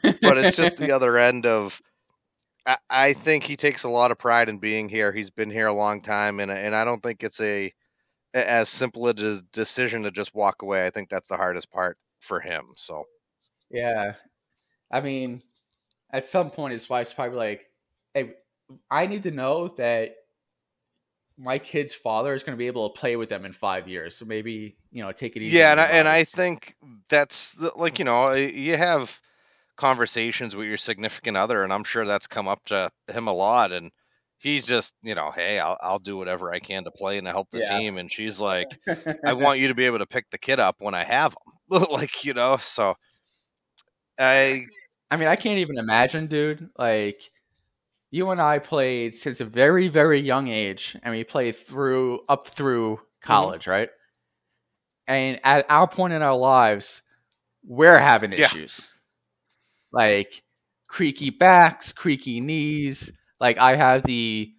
But 0.01 0.37
it's 0.37 0.57
just 0.57 0.77
the 0.77 0.91
other 0.95 1.17
end 1.17 1.45
of. 1.45 1.81
I, 2.65 2.77
I 2.89 3.13
think 3.13 3.43
he 3.43 3.57
takes 3.57 3.83
a 3.83 3.89
lot 3.89 4.11
of 4.11 4.17
pride 4.17 4.49
in 4.49 4.57
being 4.57 4.89
here. 4.89 5.11
He's 5.11 5.29
been 5.29 5.51
here 5.51 5.67
a 5.67 5.73
long 5.73 6.01
time, 6.01 6.39
and 6.39 6.51
and 6.51 6.75
I 6.75 6.83
don't 6.83 7.01
think 7.01 7.23
it's 7.23 7.39
a 7.39 7.71
a- 8.33 8.49
as 8.49 8.69
simple 8.69 9.07
a 9.07 9.13
de- 9.13 9.41
decision 9.53 10.03
to 10.03 10.11
just 10.11 10.33
walk 10.33 10.61
away. 10.61 10.85
I 10.85 10.89
think 10.89 11.09
that's 11.09 11.29
the 11.29 11.37
hardest 11.37 11.71
part 11.71 11.97
for 12.21 12.39
him. 12.39 12.67
So 12.75 13.05
Yeah. 13.69 14.13
I 14.91 15.01
mean, 15.01 15.41
at 16.11 16.27
some 16.27 16.51
point, 16.51 16.73
his 16.73 16.89
wife's 16.89 17.13
probably 17.13 17.37
like, 17.37 17.65
hey, 18.13 18.33
I 18.89 19.07
need 19.07 19.23
to 19.23 19.31
know 19.31 19.69
that 19.77 20.15
my 21.37 21.59
kid's 21.59 21.93
father 21.95 22.33
is 22.33 22.43
going 22.43 22.55
to 22.55 22.57
be 22.57 22.67
able 22.67 22.89
to 22.91 22.99
play 22.99 23.15
with 23.15 23.29
them 23.29 23.45
in 23.45 23.53
five 23.53 23.87
years. 23.87 24.15
So 24.17 24.25
maybe, 24.25 24.77
you 24.91 25.03
know, 25.03 25.11
take 25.11 25.35
it 25.35 25.41
easy. 25.43 25.59
Yeah, 25.59 25.71
and 25.71 25.81
I, 25.81 25.85
and 25.85 26.07
I 26.07 26.23
think 26.23 26.75
that's 27.09 27.53
the, 27.53 27.71
like 27.75 27.99
you 27.99 28.05
know 28.05 28.33
you 28.33 28.75
have 28.77 29.21
conversations 29.77 30.55
with 30.55 30.67
your 30.67 30.77
significant 30.77 31.37
other, 31.37 31.63
and 31.63 31.73
I'm 31.73 31.83
sure 31.85 32.05
that's 32.05 32.27
come 32.27 32.47
up 32.47 32.63
to 32.65 32.91
him 33.09 33.27
a 33.27 33.33
lot, 33.33 33.71
and 33.73 33.91
he's 34.39 34.67
just 34.67 34.95
you 35.03 35.15
know, 35.15 35.31
hey, 35.31 35.59
I'll 35.59 35.77
I'll 35.81 35.99
do 35.99 36.17
whatever 36.17 36.53
I 36.53 36.59
can 36.61 36.85
to 36.85 36.91
play 36.91 37.17
and 37.19 37.25
to 37.27 37.31
help 37.31 37.51
the 37.51 37.61
Yeah. 37.61 37.61
team, 37.61 37.97
and 37.97 38.11
she's 38.11 38.39
like, 38.41 38.79
I 39.25 39.33
want 39.35 39.59
you 39.59 39.69
to 39.69 39.75
be 39.75 39.85
able 39.87 39.99
to 39.99 40.07
pick 40.07 40.29
the 40.31 40.39
kid 40.39 40.59
up 40.61 40.77
when 40.81 40.95
I 40.95 41.03
have 41.05 41.33
him, 41.71 41.83
like 41.91 42.25
you 42.25 42.33
know, 42.35 42.57
so 42.57 42.95
I 44.17 44.65
I 45.11 45.17
mean, 45.17 45.27
I 45.27 45.35
can't 45.35 45.59
even 45.59 45.77
imagine, 45.77 46.27
dude. 46.27 46.69
Like, 46.77 47.21
you 48.15 48.29
and 48.29 48.39
I 48.41 48.59
played 48.59 49.13
since 49.13 49.41
a 49.41 49.45
very, 49.45 49.89
very 49.89 50.21
young 50.21 50.47
age, 50.47 50.95
and 51.03 51.13
we 51.13 51.25
played 51.25 51.57
through 51.67 52.21
up 52.29 52.47
through 52.47 52.95
mm-hmm. 52.95 53.27
college, 53.27 53.67
right? 53.67 53.89
And 55.05 55.41
at 55.43 55.65
our 55.67 55.85
point 55.85 56.13
in 56.13 56.21
our 56.21 56.37
lives, 56.37 57.01
we're 57.65 57.99
having 57.99 58.31
Yeah. 58.31 58.45
issues, 58.45 58.87
like 59.91 60.43
creaky 60.87 61.29
backs, 61.29 61.91
creaky 61.91 62.39
knees. 62.39 63.11
Like 63.41 63.57
I 63.57 63.75
have 63.75 64.03
the 64.03 64.53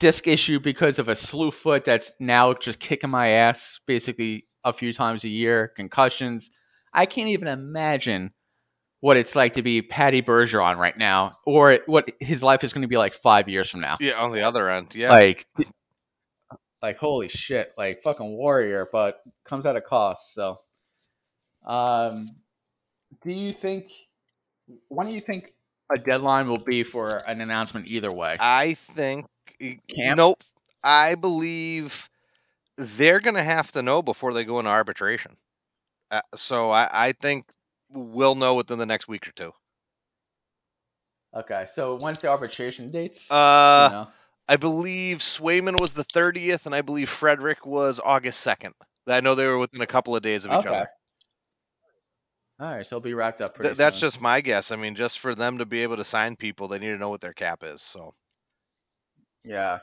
disc 0.00 0.26
issue 0.26 0.58
because 0.58 0.98
of 0.98 1.06
a 1.08 1.14
slew 1.14 1.52
foot 1.52 1.84
that's 1.84 2.10
now 2.18 2.54
just 2.54 2.80
kicking 2.80 3.10
my 3.10 3.28
ass 3.28 3.78
basically 3.86 4.48
a 4.64 4.72
few 4.72 4.92
times 4.92 5.22
a 5.22 5.28
year, 5.28 5.68
concussions. 5.76 6.50
I 6.92 7.06
can't 7.06 7.28
even 7.28 7.46
imagine 7.46 8.32
what 9.00 9.16
it's 9.16 9.34
like 9.34 9.54
to 9.54 9.62
be 9.62 9.82
Patty 9.82 10.22
Bergeron 10.22 10.76
right 10.76 10.96
now, 10.96 11.32
or 11.46 11.78
what 11.86 12.10
his 12.20 12.42
life 12.42 12.62
is 12.62 12.72
going 12.72 12.82
to 12.82 12.88
be 12.88 12.98
like 12.98 13.14
five 13.14 13.48
years 13.48 13.70
from 13.70 13.80
now. 13.80 13.96
Yeah, 14.00 14.20
on 14.20 14.32
the 14.32 14.42
other 14.42 14.70
end, 14.70 14.94
yeah. 14.94 15.10
Like, 15.10 15.46
like 16.82 16.98
holy 16.98 17.28
shit, 17.28 17.72
like 17.76 18.02
fucking 18.02 18.30
warrior, 18.30 18.88
but 18.92 19.22
comes 19.44 19.66
at 19.66 19.76
a 19.76 19.80
cost. 19.80 20.34
So, 20.34 20.60
um, 21.66 22.36
do 23.22 23.32
you 23.32 23.52
think? 23.52 23.86
When 24.88 25.08
do 25.08 25.12
you 25.12 25.20
think 25.20 25.52
a 25.92 25.98
deadline 25.98 26.48
will 26.48 26.62
be 26.62 26.84
for 26.84 27.08
an 27.26 27.40
announcement 27.40 27.88
either 27.88 28.12
way? 28.12 28.36
I 28.38 28.74
think 28.74 29.26
Camp? 29.58 30.16
nope. 30.16 30.42
I 30.82 31.14
believe 31.14 32.08
they're 32.76 33.20
going 33.20 33.34
to 33.34 33.42
have 33.42 33.72
to 33.72 33.82
know 33.82 34.00
before 34.00 34.32
they 34.32 34.44
go 34.44 34.58
into 34.58 34.70
arbitration. 34.70 35.36
Uh, 36.10 36.20
so 36.34 36.70
I, 36.70 37.08
I 37.08 37.12
think 37.12 37.46
we'll 37.92 38.34
know 38.34 38.54
within 38.54 38.78
the 38.78 38.86
next 38.86 39.08
week 39.08 39.26
or 39.28 39.32
two. 39.32 39.52
Okay, 41.34 41.66
so 41.74 41.96
when's 41.96 42.18
the 42.18 42.28
arbitration 42.28 42.90
dates? 42.90 43.30
Uh, 43.30 43.88
You 43.90 43.96
know? 43.96 44.08
I 44.48 44.56
believe 44.56 45.18
Swayman 45.18 45.80
was 45.80 45.94
the 45.94 46.04
30th, 46.04 46.66
and 46.66 46.74
I 46.74 46.82
believe 46.82 47.08
Frederic 47.08 47.64
was 47.64 48.00
August 48.02 48.44
2nd. 48.44 48.72
I 49.06 49.20
know 49.20 49.34
they 49.36 49.46
were 49.46 49.58
within 49.58 49.80
a 49.80 49.86
couple 49.86 50.16
of 50.16 50.22
days 50.22 50.44
of 50.44 50.52
each 50.52 50.66
Okay. 50.66 50.68
other. 50.68 50.90
All 52.58 52.74
right, 52.74 52.84
so 52.86 52.96
it'll 52.96 53.04
be 53.04 53.14
wrapped 53.14 53.40
up 53.40 53.54
pretty 53.54 53.68
Th- 53.68 53.78
that's 53.78 53.96
soon. 53.98 54.08
just 54.08 54.20
my 54.20 54.40
guess. 54.40 54.70
I 54.72 54.76
mean, 54.76 54.94
just 54.94 55.18
for 55.20 55.34
them 55.34 55.58
to 55.58 55.66
be 55.66 55.82
able 55.82 55.96
to 55.96 56.04
sign 56.04 56.36
people, 56.36 56.68
they 56.68 56.78
need 56.78 56.88
to 56.90 56.98
know 56.98 57.08
what 57.08 57.20
their 57.20 57.32
cap 57.32 57.62
is. 57.62 57.80
So 57.80 58.14
Yeah. 59.44 59.78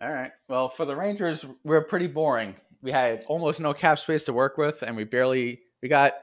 All 0.00 0.10
right. 0.12 0.32
Well, 0.48 0.68
for 0.70 0.84
the 0.86 0.94
Rangers, 0.96 1.44
we're 1.64 1.82
pretty 1.82 2.06
boring. 2.06 2.54
We 2.82 2.92
had 2.92 3.24
almost 3.28 3.60
no 3.60 3.74
cap 3.74 3.98
space 3.98 4.24
to 4.24 4.32
work 4.32 4.56
with, 4.58 4.82
and 4.82 4.96
we 4.96 5.04
barely 5.04 5.60
we 5.82 5.88
got 5.88 6.14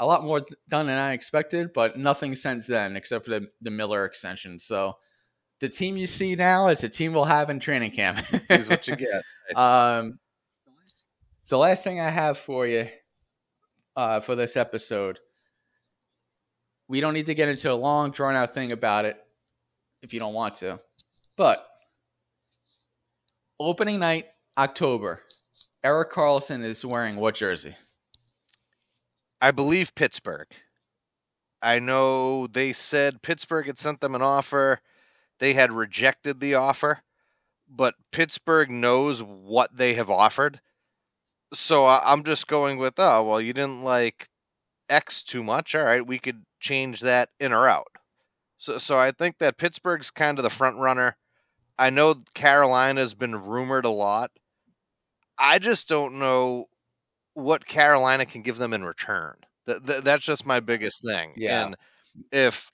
a 0.00 0.06
lot 0.06 0.24
more 0.24 0.40
done 0.68 0.86
than 0.86 0.96
I 0.96 1.12
expected, 1.12 1.72
but 1.74 1.98
nothing 1.98 2.34
since 2.34 2.66
then 2.66 2.96
except 2.96 3.26
for 3.26 3.30
the, 3.32 3.48
the 3.60 3.70
Miller 3.70 4.06
extension. 4.06 4.58
So 4.58 4.96
the 5.60 5.68
team 5.68 5.98
you 5.98 6.06
see 6.06 6.34
now 6.34 6.68
is 6.68 6.80
the 6.80 6.88
team 6.88 7.12
we'll 7.12 7.26
have 7.26 7.50
in 7.50 7.60
training 7.60 7.92
camp. 7.92 8.24
is 8.50 8.68
what 8.68 8.88
you 8.88 8.96
get. 8.96 9.22
Um, 9.56 10.20
the 11.48 11.58
last 11.58 11.82
thing 11.82 11.98
I 12.00 12.08
have 12.08 12.38
for 12.38 12.64
you 12.64 12.86
uh, 13.96 14.20
for 14.20 14.36
this 14.36 14.56
episode, 14.56 15.18
we 16.86 17.00
don't 17.00 17.14
need 17.14 17.26
to 17.26 17.34
get 17.34 17.48
into 17.48 17.72
a 17.72 17.74
long, 17.74 18.12
drawn 18.12 18.36
out 18.36 18.54
thing 18.54 18.70
about 18.70 19.06
it 19.06 19.16
if 20.02 20.12
you 20.12 20.20
don't 20.20 20.34
want 20.34 20.54
to. 20.56 20.78
But 21.36 21.66
opening 23.58 23.98
night, 23.98 24.26
October, 24.56 25.20
Erik 25.82 26.12
Karlsson 26.12 26.64
is 26.64 26.84
wearing 26.84 27.16
what 27.16 27.34
jersey? 27.34 27.74
I 29.40 29.52
believe 29.52 29.94
Pittsburgh. 29.94 30.48
I 31.62 31.78
know 31.78 32.46
they 32.46 32.72
said 32.72 33.22
Pittsburgh 33.22 33.66
had 33.66 33.78
sent 33.78 34.00
them 34.00 34.14
an 34.14 34.22
offer. 34.22 34.80
They 35.38 35.54
had 35.54 35.72
rejected 35.72 36.40
the 36.40 36.56
offer, 36.56 37.00
but 37.68 37.94
Pittsburgh 38.12 38.70
knows 38.70 39.22
what 39.22 39.74
they 39.74 39.94
have 39.94 40.10
offered. 40.10 40.60
So 41.54 41.86
I'm 41.86 42.24
just 42.24 42.46
going 42.46 42.78
with, 42.78 42.98
oh, 42.98 43.24
well, 43.24 43.40
you 43.40 43.52
didn't 43.52 43.82
like 43.82 44.28
X 44.88 45.22
too 45.22 45.42
much. 45.42 45.74
All 45.74 45.84
right, 45.84 46.06
we 46.06 46.18
could 46.18 46.44
change 46.60 47.00
that 47.00 47.30
in 47.40 47.52
or 47.52 47.68
out. 47.68 47.88
So, 48.58 48.78
so 48.78 48.98
I 48.98 49.12
think 49.12 49.38
that 49.38 49.56
Pittsburgh's 49.56 50.10
kind 50.10 50.38
of 50.38 50.42
the 50.42 50.50
front 50.50 50.78
runner. 50.78 51.16
I 51.78 51.90
know 51.90 52.22
Carolina's 52.34 53.14
been 53.14 53.34
rumored 53.34 53.86
a 53.86 53.90
lot. 53.90 54.30
I 55.38 55.58
just 55.58 55.88
don't 55.88 56.18
know 56.18 56.66
what 57.34 57.66
Carolina 57.66 58.26
can 58.26 58.42
give 58.42 58.58
them 58.58 58.72
in 58.72 58.84
return. 58.84 59.36
That, 59.66 59.86
that 59.86 60.04
that's 60.04 60.24
just 60.24 60.46
my 60.46 60.60
biggest 60.60 61.02
thing. 61.04 61.34
Yeah. 61.36 61.66
And 61.66 61.76
if 62.32 62.70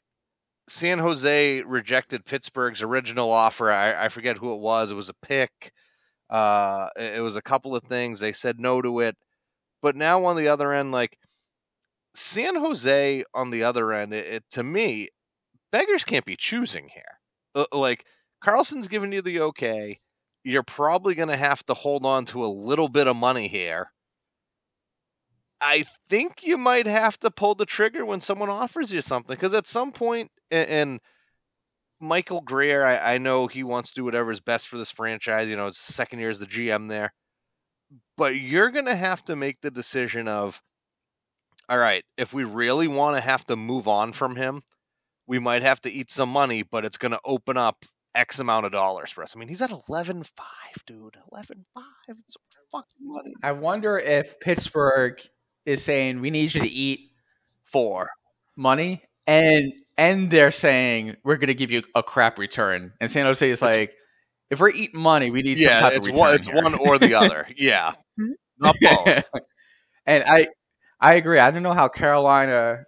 San 0.69 0.99
Jose 0.99 1.63
rejected 1.63 2.25
Pittsburgh's 2.25 2.83
original 2.83 3.31
offer, 3.31 3.71
I, 3.71 4.07
I 4.07 4.09
forget 4.09 4.39
who 4.39 4.55
it 4.55 4.61
was. 4.61 4.91
It 4.91 4.95
was 4.95 5.09
a 5.09 5.27
pick. 5.27 5.73
Uh, 6.29 6.89
it 6.97 7.17
it 7.17 7.21
was 7.21 7.37
a 7.37 7.43
couple 7.43 7.77
of 7.77 7.85
things. 7.85 8.19
They 8.19 8.33
said 8.33 8.59
no 8.59 8.81
to 8.81 9.01
it. 9.01 9.17
But 9.83 9.97
now 9.97 10.25
on 10.25 10.37
the 10.37 10.49
other 10.49 10.73
end, 10.73 10.91
like 10.91 11.19
San 12.15 12.57
Jose 12.57 13.25
on 13.35 13.51
the 13.51 13.65
other 13.65 13.93
end, 13.93 14.15
it, 14.15 14.27
it 14.27 14.45
to 14.53 14.63
me, 14.63 15.11
beggars 15.71 16.05
can't 16.05 16.25
be 16.25 16.37
choosing 16.37 16.89
here. 16.89 17.03
Uh, 17.55 17.67
like 17.73 18.05
Karlsson's 18.43 18.89
giving 18.89 19.13
you 19.13 19.23
the 19.23 19.41
okay. 19.43 20.01
You're 20.45 20.63
probably 20.63 21.15
going 21.15 21.29
to 21.29 21.37
have 21.37 21.65
to 21.67 21.75
hold 21.75 22.07
on 22.07 22.27
to 22.27 22.45
a 22.45 22.47
little 22.47 22.89
bit 22.89 23.09
of 23.09 23.17
money 23.17 23.49
here. 23.49 23.91
I 25.61 25.85
think 26.11 26.45
you 26.45 26.59
might 26.59 26.87
have 26.87 27.19
to 27.21 27.31
pull 27.31 27.55
the 27.55 27.67
trigger 27.67 28.05
when 28.05 28.21
someone 28.21 28.51
offers 28.51 28.93
you 28.93 29.01
something 29.01 29.35
because 29.35 29.55
at 29.55 29.67
some 29.67 29.93
point, 29.93 30.31
a- 30.51 30.71
and 30.71 31.01
Michael 31.99 32.43
Grier, 32.43 32.85
I, 32.85 33.15
I 33.15 33.19
know 33.19 33.47
he 33.47 33.63
wants 33.63 33.91
to 33.91 33.95
do 33.97 34.05
whatever 34.05 34.31
is 34.33 34.41
best 34.41 34.69
for 34.69 34.77
this 34.77 34.91
franchise. 34.91 35.49
You 35.49 35.57
know, 35.57 35.69
it's 35.69 35.79
second 35.79 36.19
year 36.19 36.31
as 36.31 36.39
the 36.39 36.47
GM 36.47 36.89
there, 36.89 37.13
but 38.17 38.37
you're 38.37 38.71
going 38.71 38.85
to 38.85 38.95
have 38.97 39.25
to 39.27 39.37
make 39.37 39.61
the 39.63 39.71
decision 39.71 40.29
of, 40.29 40.61
all 41.69 41.79
right, 41.79 42.05
if 42.19 42.35
we 42.35 42.45
really 42.45 42.87
want 42.87 43.17
to 43.17 43.21
have 43.21 43.45
to 43.47 43.57
move 43.57 43.89
on 43.89 44.13
from 44.13 44.37
him, 44.37 44.63
we 45.27 45.39
might 45.39 45.63
have 45.63 45.81
to 45.83 45.91
eat 45.91 46.11
some 46.11 46.29
money, 46.29 46.63
but 46.63 46.85
it's 46.85 46.99
going 46.99 47.13
to 47.13 47.21
open 47.25 47.57
up 47.57 47.85
X 48.15 48.39
amount 48.39 48.67
of 48.67 48.73
dollars 48.73 49.11
for 49.11 49.23
us. 49.23 49.35
I 49.35 49.39
mean, 49.39 49.49
he's 49.49 49.63
at 49.63 49.71
11.5, 49.71 50.25
dude. 50.87 51.17
11.5. 51.33 51.57
It's 52.09 52.37
fucking 52.71 52.85
money. 53.01 53.33
I 53.43 53.53
wonder 53.53 53.99
if 53.99 54.39
Pittsburgh 54.41 55.19
is 55.67 55.85
saying 55.85 56.21
we 56.21 56.31
need 56.31 56.55
you 56.55 56.61
to 56.62 56.69
eat 56.69 57.11
Four. 57.64 58.11
money, 58.57 59.03
and 59.27 59.73
and 59.99 60.31
they're 60.31 60.53
saying 60.53 61.17
we're 61.25 61.37
going 61.37 61.49
to 61.49 61.55
give 61.55 61.71
you 61.71 61.83
a 61.95 62.03
crap 62.03 62.39
return, 62.39 62.93
and 63.01 63.11
San 63.11 63.27
Jose 63.27 63.49
is 63.51 63.62
like, 63.62 63.93
if 64.51 64.61
we're 64.61 64.71
eating 64.71 65.01
money, 65.01 65.31
we 65.31 65.43
need 65.43 65.59
some 65.59 65.75
Yeah, 65.75 65.77
type 65.77 65.97
it's 65.97 66.09
of 66.09 66.09
one, 66.09 66.35
it's 66.35 66.49
here. 66.49 66.53
one 66.53 66.75
or 66.75 66.99
the 66.99 67.14
other. 67.14 67.49
Yeah. 67.57 67.93
Not 68.59 68.77
both. 68.83 69.31
and 70.07 70.25
I 70.25 70.49
I 71.01 71.14
agree. 71.14 71.39
I 71.41 71.51
don't 71.51 71.62
know 71.62 71.75
how 71.75 71.89
Carolina 71.89 72.85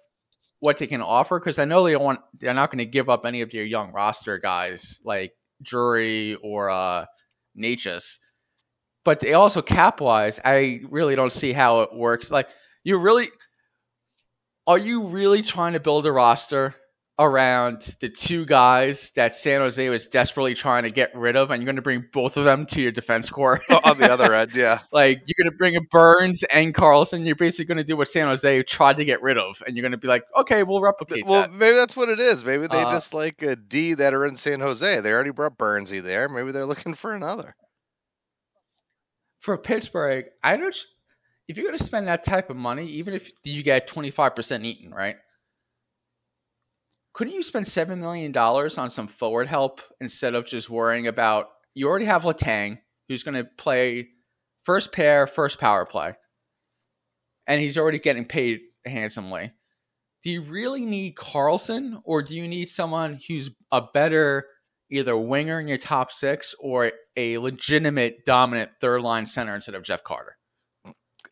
what 0.60 0.78
they 0.78 0.86
can 0.86 1.02
offer 1.02 1.38
because 1.38 1.58
I 1.58 1.64
know 1.64 1.84
they 1.84 1.92
don't 1.92 2.04
want 2.04 2.20
they're 2.38 2.54
not 2.54 2.70
going 2.70 2.78
to 2.78 2.86
give 2.86 3.08
up 3.08 3.24
any 3.26 3.42
of 3.42 3.50
their 3.50 3.64
young 3.64 3.92
roster 3.92 4.38
guys 4.38 5.00
like 5.04 5.32
Drury 5.62 6.36
or 6.42 6.70
uh 6.70 7.06
Necas. 7.58 8.18
But 9.04 9.20
they 9.20 9.34
also 9.34 9.62
cap 9.62 10.00
wise, 10.00 10.40
I 10.44 10.80
really 10.90 11.14
don't 11.16 11.32
see 11.32 11.52
how 11.52 11.82
it 11.82 11.94
works. 11.94 12.30
Like 12.30 12.48
you 12.88 12.98
really 12.98 13.28
are 14.66 14.78
you 14.78 15.06
really 15.08 15.42
trying 15.42 15.74
to 15.74 15.80
build 15.80 16.06
a 16.06 16.12
roster 16.12 16.74
around 17.20 17.96
the 18.00 18.08
two 18.08 18.46
guys 18.46 19.10
that 19.16 19.34
San 19.34 19.60
Jose 19.60 19.88
was 19.88 20.06
desperately 20.06 20.54
trying 20.54 20.84
to 20.84 20.90
get 20.90 21.10
rid 21.16 21.34
of 21.36 21.50
and 21.50 21.60
you're 21.60 21.66
going 21.66 21.74
to 21.76 21.82
bring 21.82 22.04
both 22.12 22.36
of 22.36 22.44
them 22.44 22.64
to 22.66 22.80
your 22.80 22.92
defense 22.92 23.28
core? 23.28 23.60
on 23.84 23.98
the 23.98 24.08
other 24.12 24.32
end, 24.40 24.54
yeah. 24.54 24.78
Like 24.92 25.20
you're 25.26 25.44
gonna 25.44 25.56
bring 25.56 25.76
Burns 25.90 26.44
and 26.44 26.74
Karlsson. 26.74 27.26
You're 27.26 27.34
basically 27.34 27.64
gonna 27.66 27.82
do 27.84 27.96
what 27.96 28.08
San 28.08 28.26
Jose 28.28 28.62
tried 28.64 28.98
to 28.98 29.04
get 29.04 29.20
rid 29.20 29.36
of, 29.36 29.56
and 29.66 29.76
you're 29.76 29.82
gonna 29.82 29.96
be 29.96 30.06
like, 30.08 30.22
okay, 30.36 30.62
we'll 30.62 30.80
replicate 30.80 31.26
Well, 31.26 31.42
that. 31.42 31.52
maybe 31.52 31.76
that's 31.76 31.96
what 31.96 32.08
it 32.08 32.20
is. 32.20 32.44
Maybe 32.44 32.66
they 32.68 32.82
Uh, 32.82 32.90
just 32.90 33.12
like 33.14 33.42
a 33.42 33.56
D 33.56 33.94
that 33.94 34.14
are 34.14 34.24
in 34.26 34.36
San 34.36 34.60
Jose. 34.60 35.00
They 35.00 35.10
already 35.12 35.30
brought 35.30 35.58
Burnsy 35.58 36.00
there. 36.02 36.28
Maybe 36.28 36.52
they're 36.52 36.66
looking 36.66 36.94
for 36.94 37.12
another. 37.14 37.54
For 39.40 39.56
Pittsburgh, 39.58 40.26
I 40.44 40.56
just 40.56 40.86
if 41.48 41.56
you're 41.56 41.66
gonna 41.66 41.82
spend 41.82 42.06
that 42.08 42.24
type 42.24 42.50
of 42.50 42.56
money, 42.56 42.86
even 42.92 43.14
if 43.14 43.30
you 43.44 43.62
get 43.62 43.88
25 43.88 44.36
percent 44.36 44.64
eaten, 44.64 44.92
right? 44.92 45.16
Couldn't 47.14 47.34
you 47.34 47.42
spend 47.42 47.66
seven 47.68 48.00
million 48.00 48.32
dollars 48.32 48.78
on 48.78 48.90
some 48.90 49.08
forward 49.08 49.48
help 49.48 49.80
instead 50.00 50.34
of 50.34 50.46
just 50.46 50.70
worrying 50.70 51.06
about? 51.08 51.48
You 51.74 51.88
already 51.88 52.06
have 52.06 52.22
Letang, 52.22 52.78
who's 53.08 53.22
gonna 53.24 53.44
play 53.58 54.08
first 54.64 54.92
pair, 54.92 55.26
first 55.26 55.58
power 55.58 55.84
play, 55.86 56.14
and 57.46 57.60
he's 57.60 57.78
already 57.78 57.98
getting 57.98 58.24
paid 58.26 58.60
handsomely. 58.86 59.52
do 60.24 60.30
you 60.30 60.42
really 60.42 60.84
need 60.86 61.16
Karlsson 61.16 62.00
or 62.04 62.22
do 62.22 62.34
you 62.36 62.48
need 62.48 62.68
someone 62.70 63.20
who's 63.28 63.50
a 63.72 63.82
better 63.94 64.46
either 64.90 65.16
winger 65.18 65.60
in 65.60 65.68
your 65.68 65.78
top 65.78 66.12
six 66.12 66.54
or 66.60 66.92
a 67.16 67.38
legitimate 67.38 68.24
dominant 68.26 68.72
third 68.80 69.02
line 69.02 69.26
center 69.26 69.54
instead 69.56 69.76
of 69.76 69.84
Jeff 69.84 70.04
Carter? 70.04 70.37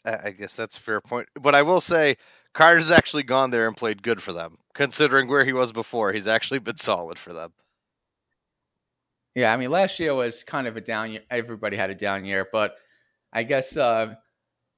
I 0.07 0.29
I 0.29 0.31
guess 0.31 0.55
that's 0.55 0.77
a 0.77 0.81
fair 0.81 1.01
point. 1.01 1.29
But 1.35 1.55
I 1.55 1.63
will 1.63 1.81
say, 1.81 2.17
Carter's 2.55 2.91
actually 2.91 3.25
gone 3.25 3.51
there 3.51 3.67
and 3.67 3.77
played 3.77 4.03
good 4.03 4.23
for 4.23 4.33
them. 4.33 4.59
Considering 4.75 5.29
where 5.29 5.45
he 5.45 5.53
was 5.53 5.73
before, 5.73 6.13
he's 6.13 6.27
actually 6.27 6.61
been 6.61 6.77
solid 6.77 7.19
for 7.19 7.33
them. 7.33 7.53
Yeah, 9.35 9.53
I 9.53 9.57
mean 9.57 9.71
last 9.71 9.99
year 10.01 10.15
was 10.15 10.43
kind 10.45 10.67
of 10.67 10.77
a 10.77 10.81
down 10.81 11.13
year. 11.13 11.23
Everybody 11.31 11.77
had 11.77 11.91
a 11.91 11.95
down 11.95 12.25
year, 12.25 12.47
but 12.51 12.75
I 13.33 13.43
guess 13.43 13.77
uh, 13.77 14.15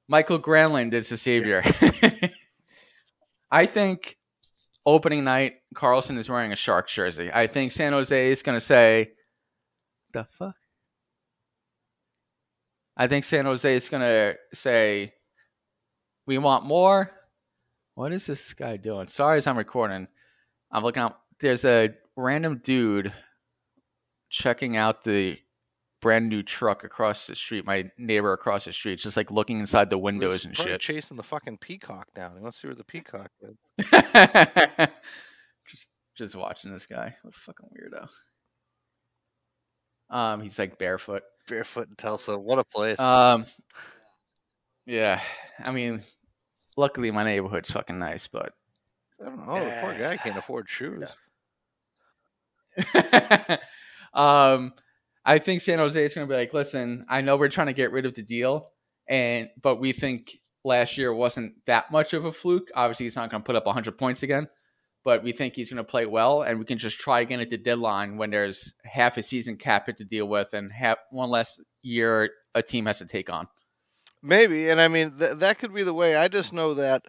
Mikael 0.09 0.41
Granlund 0.41 0.93
is 0.95 1.09
the 1.09 1.17
savior. 1.17 1.63
I 3.51 3.67
think 3.67 4.17
opening 4.85 5.25
night 5.25 5.55
Karlsson 5.75 6.19
is 6.19 6.29
wearing 6.29 6.53
a 6.53 6.57
Sharks 6.57 6.93
jersey. 6.93 7.31
I 7.33 7.47
think 7.47 7.73
San 7.73 7.93
Jose 7.93 8.33
is 8.33 8.43
going 8.43 8.59
to 8.59 8.65
say, 8.65 9.11
The 10.13 10.25
fuck? 10.25 10.57
I 12.99 13.07
think 13.07 13.25
San 13.25 13.45
Jose 13.45 13.77
is 13.77 13.89
gonna 13.89 14.35
say, 14.53 15.13
"We 16.29 16.39
want 16.39 16.65
more." 16.65 17.11
What 17.95 18.13
is 18.13 18.27
this 18.27 18.53
guy 18.53 18.77
doing? 18.77 19.09
Sorry, 19.09 19.39
as 19.39 19.47
I'm 19.49 19.59
recording, 19.59 20.07
I'm 20.71 20.85
looking 20.85 21.03
out. 21.03 21.19
There's 21.41 21.65
a 21.65 21.95
random 22.17 22.61
dude 22.63 23.13
checking 24.31 24.77
out 24.77 25.03
the 25.03 25.39
brand 26.01 26.29
new 26.29 26.43
truck 26.43 26.85
across 26.85 27.27
the 27.27 27.35
street. 27.35 27.65
My 27.65 27.91
neighbor 27.97 28.33
across 28.33 28.67
the 28.67 28.73
street, 28.73 28.99
just 28.99 29.17
like 29.17 29.31
looking 29.31 29.59
inside 29.59 29.91
the 29.91 29.99
windows 29.99 30.45
and 30.45 30.57
shit. 30.57 30.81
chasing 30.81 31.17
the 31.17 31.23
fucking 31.23 31.59
peacock 31.59 32.07
down. 32.15 32.37
He 32.37 32.43
wants 32.43 32.59
to 32.59 32.61
see 32.61 32.69
where 32.69 32.77
the 32.77 32.85
peacock 32.85 33.31
is. 33.43 33.57
just, 35.69 35.87
just 36.17 36.35
watching 36.37 36.73
this 36.73 36.87
guy. 36.87 37.17
What 37.23 37.35
a 37.35 37.39
fucking 37.47 37.71
weirdo. 37.75 38.09
Um, 40.11 40.41
he's 40.41 40.59
like 40.59 40.79
barefoot. 40.79 41.23
Barefoot 41.49 41.89
in 41.89 41.97
Tulsa. 41.97 42.39
What 42.39 42.59
a 42.59 42.65
place. 42.65 43.01
Um, 43.01 43.47
yeah. 44.87 45.21
I 45.59 45.73
mean, 45.73 46.03
luckily 46.79 47.11
my 47.11 47.25
neighborhood's 47.25 47.71
fucking 47.71 47.99
nice, 47.99 48.29
but 48.29 48.53
I 49.21 49.25
don't 49.25 49.47
know. 49.47 49.65
The 49.65 49.79
poor 49.81 49.99
guy 49.99 50.17
can't 50.17 50.39
afford 50.39 50.69
shoes. 50.69 51.05
um, 54.15 54.73
I 55.25 55.39
think 55.41 55.61
San 55.61 55.81
Jose 55.81 56.03
is 56.03 56.15
going 56.15 56.27
to 56.27 56.33
be 56.33 56.39
like, 56.39 56.55
listen, 56.55 57.05
I 57.11 57.21
know 57.21 57.37
we're 57.37 57.49
trying 57.49 57.67
to 57.67 57.73
get 57.73 57.91
rid 57.91 58.07
of 58.07 58.15
the 58.15 58.23
deal, 58.23 58.71
and 59.09 59.49
but 59.61 59.81
we 59.81 59.93
think 59.93 60.39
last 60.65 60.97
year 60.97 61.13
wasn't 61.13 61.55
that 61.67 61.91
much 61.91 62.15
of 62.15 62.25
a 62.25 62.33
fluke. 62.33 62.69
Obviously, 62.75 63.07
he's 63.07 63.17
not 63.17 63.31
going 63.31 63.43
to 63.43 63.47
put 63.47 63.57
up 63.57 63.67
100 63.67 63.99
points 63.99 64.23
again, 64.23 64.47
but 65.05 65.25
we 65.25 65.33
think 65.33 65.55
he's 65.55 65.71
going 65.71 65.85
to 65.85 65.91
play 65.91 66.07
well, 66.07 66.43
and 66.43 66.61
we 66.61 66.65
can 66.65 66.79
just 66.79 67.01
try 67.01 67.21
again 67.21 67.41
at 67.41 67.51
the 67.51 67.59
deadline 67.59 68.17
when 68.17 68.31
there's 68.31 68.75
half 68.85 69.17
a 69.17 69.23
season 69.23 69.57
cap 69.57 69.87
hit 69.87 69.99
to 69.99 70.05
deal 70.05 70.29
with 70.29 70.55
and 70.55 70.73
half 70.73 70.99
one 71.11 71.29
less 71.29 71.61
year 71.83 72.31
a 72.55 72.63
team 72.63 72.87
has 72.87 72.99
to 72.99 73.07
take 73.07 73.29
on. 73.29 73.49
Maybe, 74.23 74.69
and 74.71 74.81
I 74.81 74.87
mean 74.87 75.19
th- 75.19 75.39
that 75.39 75.59
could 75.59 75.75
be 75.75 75.83
the 75.83 75.93
way. 75.93 76.15
I 76.15 76.29
just 76.29 76.53
know 76.53 76.75
that 76.75 77.05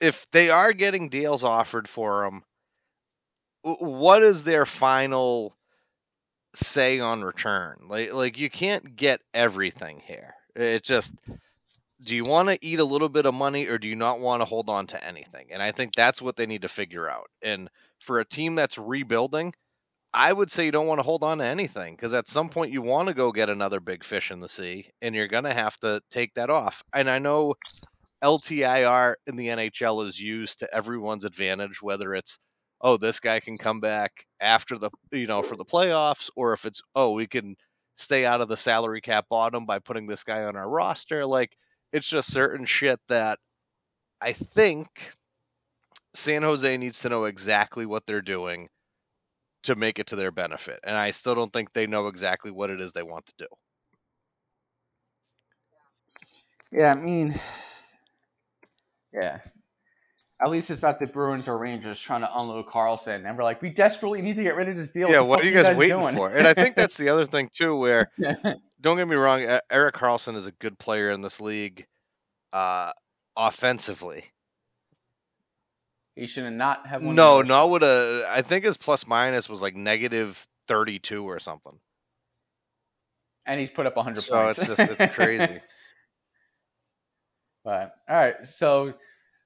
if 0.00 0.30
they 0.32 0.50
are 0.50 0.72
getting 0.72 1.08
deals 1.10 1.44
offered 1.44 1.88
for 1.88 2.24
them, 2.24 2.44
what 3.62 4.22
is 4.22 4.44
their 4.44 4.64
final 4.66 5.56
say 6.54 7.00
on 7.00 7.22
return? 7.22 7.78
Like, 7.88 8.12
like 8.12 8.38
you 8.38 8.50
can't 8.50 8.96
get 8.96 9.20
everything 9.34 10.00
here. 10.00 10.34
It 10.54 10.82
just, 10.82 11.12
do 12.04 12.16
you 12.16 12.24
want 12.24 12.48
to 12.50 12.58
eat 12.66 12.80
a 12.80 12.84
little 12.84 13.08
bit 13.08 13.26
of 13.26 13.34
money 13.34 13.66
or 13.68 13.78
do 13.78 13.88
you 13.88 13.96
not 13.96 14.20
want 14.20 14.42
to 14.42 14.46
hold 14.46 14.70
on 14.70 14.86
to 14.88 15.04
anything? 15.04 15.48
And 15.52 15.62
I 15.62 15.72
think 15.72 15.94
that's 15.94 16.22
what 16.22 16.36
they 16.36 16.46
need 16.46 16.62
to 16.62 16.68
figure 16.68 17.08
out. 17.10 17.28
And 17.42 17.70
for 18.00 18.20
a 18.20 18.24
team 18.26 18.54
that's 18.56 18.78
rebuilding, 18.78 19.54
I 20.14 20.32
would 20.32 20.50
say 20.50 20.66
you 20.66 20.72
don't 20.72 20.86
want 20.86 20.98
to 20.98 21.04
hold 21.04 21.24
on 21.24 21.38
to 21.38 21.44
anything 21.44 21.94
because 21.94 22.12
at 22.12 22.28
some 22.28 22.50
point 22.50 22.72
you 22.72 22.82
want 22.82 23.08
to 23.08 23.14
go 23.14 23.32
get 23.32 23.48
another 23.48 23.80
big 23.80 24.04
fish 24.04 24.30
in 24.30 24.40
the 24.40 24.48
sea 24.48 24.90
and 25.00 25.14
you're 25.14 25.28
going 25.28 25.44
to 25.44 25.54
have 25.54 25.76
to 25.80 26.02
take 26.10 26.34
that 26.34 26.50
off. 26.50 26.82
And 26.92 27.08
I 27.08 27.18
know 27.18 27.54
LTIR 28.22 29.14
in 29.26 29.36
the 29.36 29.48
NHL 29.48 30.06
is 30.06 30.20
used 30.20 30.58
to 30.58 30.74
everyone's 30.74 31.24
advantage, 31.24 31.80
whether 31.80 32.14
it's, 32.14 32.38
oh, 32.80 32.98
this 32.98 33.20
guy 33.20 33.40
can 33.40 33.56
come 33.56 33.80
back 33.80 34.26
after 34.38 34.76
the, 34.76 34.90
you 35.12 35.26
know, 35.26 35.42
for 35.42 35.56
the 35.56 35.64
playoffs, 35.64 36.28
or 36.36 36.52
if 36.52 36.66
it's, 36.66 36.82
oh, 36.94 37.12
we 37.12 37.26
can 37.26 37.56
stay 37.96 38.26
out 38.26 38.42
of 38.42 38.48
the 38.48 38.56
salary 38.56 39.00
cap 39.00 39.26
bottom 39.30 39.64
by 39.64 39.78
putting 39.78 40.06
this 40.06 40.24
guy 40.24 40.44
on 40.44 40.56
our 40.56 40.68
roster. 40.68 41.24
Like, 41.24 41.56
it's 41.92 42.08
just 42.08 42.32
certain 42.32 42.66
shit 42.66 43.00
that 43.08 43.38
I 44.20 44.32
think 44.34 44.88
San 46.14 46.42
Jose 46.42 46.76
needs 46.76 47.00
to 47.00 47.08
know 47.08 47.24
exactly 47.24 47.86
what 47.86 48.04
they're 48.06 48.20
doing 48.20 48.68
to 49.64 49.76
make 49.76 49.98
it 49.98 50.08
to 50.08 50.16
their 50.16 50.30
benefit. 50.30 50.80
And 50.82 50.96
I 50.96 51.10
still 51.10 51.34
don't 51.34 51.52
think 51.52 51.72
they 51.72 51.86
know 51.86 52.08
exactly 52.08 52.50
what 52.50 52.70
it 52.70 52.80
is 52.80 52.92
they 52.92 53.02
want 53.02 53.26
to 53.26 53.34
do. 53.38 53.46
Yeah, 56.72 56.92
I 56.92 56.94
mean, 56.94 57.40
yeah. 59.12 59.38
At 60.40 60.50
least 60.50 60.70
it's 60.70 60.82
not 60.82 60.98
the 60.98 61.06
Bruins 61.06 61.46
or 61.46 61.56
Rangers 61.56 62.00
trying 62.00 62.22
to 62.22 62.38
unload 62.38 62.66
Karlsson, 62.66 63.28
and 63.28 63.38
we're 63.38 63.44
like, 63.44 63.62
we 63.62 63.70
desperately 63.70 64.22
need 64.22 64.34
to 64.36 64.42
get 64.42 64.56
rid 64.56 64.68
of 64.68 64.76
this 64.76 64.90
deal. 64.90 65.08
yeah, 65.08 65.20
what 65.20 65.40
are 65.40 65.44
you 65.44 65.52
guys, 65.52 65.76
waiting 65.76 65.98
doing? 65.98 66.16
for? 66.16 66.30
And 66.30 66.48
I 66.48 66.54
think 66.54 66.74
that's 66.74 66.96
the 66.96 67.10
other 67.10 67.26
thing 67.26 67.48
too, 67.54 67.76
where 67.76 68.10
don't 68.80 68.96
get 68.96 69.06
me 69.06 69.14
wrong, 69.14 69.42
Erik 69.70 69.94
Karlsson 69.94 70.34
is 70.34 70.46
a 70.46 70.52
good 70.52 70.78
player 70.78 71.12
in 71.12 71.20
this 71.20 71.40
league, 71.40 71.86
uh, 72.52 72.90
offensively. 73.36 74.31
He 76.16 76.26
should 76.26 76.44
not 76.44 76.52
not 76.52 76.86
have. 76.86 77.04
won 77.04 77.14
No, 77.14 77.42
not 77.42 77.70
with 77.70 77.82
a. 77.82 78.26
I 78.28 78.42
think 78.42 78.64
his 78.64 78.76
plus 78.76 79.06
minus 79.06 79.48
was 79.48 79.62
like 79.62 79.74
negative 79.74 80.46
thirty 80.68 80.98
two 80.98 81.24
or 81.24 81.38
something. 81.40 81.78
and 83.46 83.58
he's 83.58 83.70
put 83.70 83.86
up 83.86 83.96
100 83.96 84.22
So 84.22 84.32
points. 84.34 84.58
it's 84.62 84.66
just 84.78 84.80
it's 85.00 85.14
crazy. 85.16 85.60
But 87.64 87.94
all 88.08 88.16
right, 88.16 88.34
so 88.56 88.92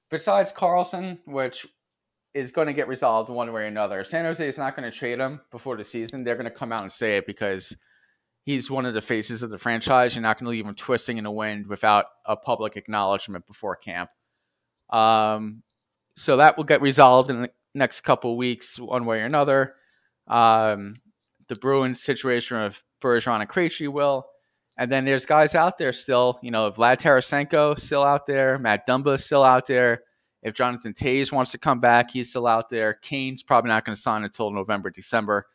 besides 0.09 0.51
Karlsson, 0.51 1.19
which 1.25 1.65
is 2.33 2.51
going 2.51 2.67
to 2.67 2.73
get 2.73 2.87
resolved 2.87 3.29
one 3.29 3.51
way 3.53 3.61
or 3.63 3.65
another, 3.65 4.03
San 4.03 4.25
Jose 4.25 4.47
is 4.47 4.57
not 4.57 4.75
going 4.75 4.89
to 4.91 4.95
trade 4.97 5.19
him 5.19 5.39
before 5.51 5.77
the 5.77 5.85
season. 5.85 6.23
They're 6.23 6.35
going 6.35 6.45
to 6.45 6.51
come 6.51 6.71
out 6.71 6.81
and 6.81 6.91
say 6.91 7.17
it 7.17 7.25
because 7.27 7.75
he's 8.45 8.69
one 8.71 8.85
of 8.85 8.93
the 8.93 9.01
faces 9.01 9.43
of 9.43 9.49
the 9.49 9.57
franchise. 9.59 10.15
You're 10.15 10.21
not 10.23 10.37
going 10.39 10.45
to 10.45 10.49
leave 10.51 10.65
him 10.65 10.75
twisting 10.75 11.17
in 11.17 11.23
the 11.23 11.31
wind 11.31 11.67
without 11.67 12.05
a 12.25 12.35
public 12.35 12.75
acknowledgement 12.75 13.45
before 13.47 13.75
camp. 13.75 14.09
Um, 14.91 15.63
so 16.17 16.35
that 16.37 16.57
will 16.57 16.63
get 16.63 16.81
resolved 16.81 17.29
in 17.29 17.43
the 17.43 17.49
next 17.75 18.01
couple 18.01 18.37
weeks, 18.37 18.79
one 18.79 19.05
way 19.05 19.21
or 19.21 19.25
another. 19.25 19.75
Um, 20.27 20.95
the 21.47 21.55
Bruins 21.55 22.01
situation 22.01 22.57
of 22.57 22.81
Bergeron 23.01 23.41
and 23.41 23.49
Krejci 23.49 23.87
will. 23.87 24.25
And 24.79 24.91
then 24.91 25.05
there's 25.05 25.25
guys 25.27 25.53
out 25.53 25.77
there 25.77 25.93
still, 25.93 26.39
you 26.41 26.49
know, 26.49 26.71
Vlad 26.71 26.99
Tarasenko 26.99 27.79
still 27.79 28.03
out 28.03 28.25
there, 28.25 28.57
Matt 28.57 28.87
Dumba 28.87 29.15
is 29.15 29.25
still 29.25 29.43
out 29.43 29.67
there. 29.67 30.01
If 30.41 30.55
Jonathan 30.55 30.93
Toews 30.93 31.31
wants 31.31 31.51
to 31.51 31.59
come 31.59 31.79
back, 31.79 32.09
he's 32.11 32.31
still 32.31 32.47
out 32.47 32.69
there. 32.69 32.95
Kane's 32.95 33.43
probably 33.43 33.69
not 33.69 33.85
going 33.85 33.95
to 33.95 34.01
sign 34.01 34.23
until 34.23 34.49
November, 34.49 34.89
December 34.89 35.45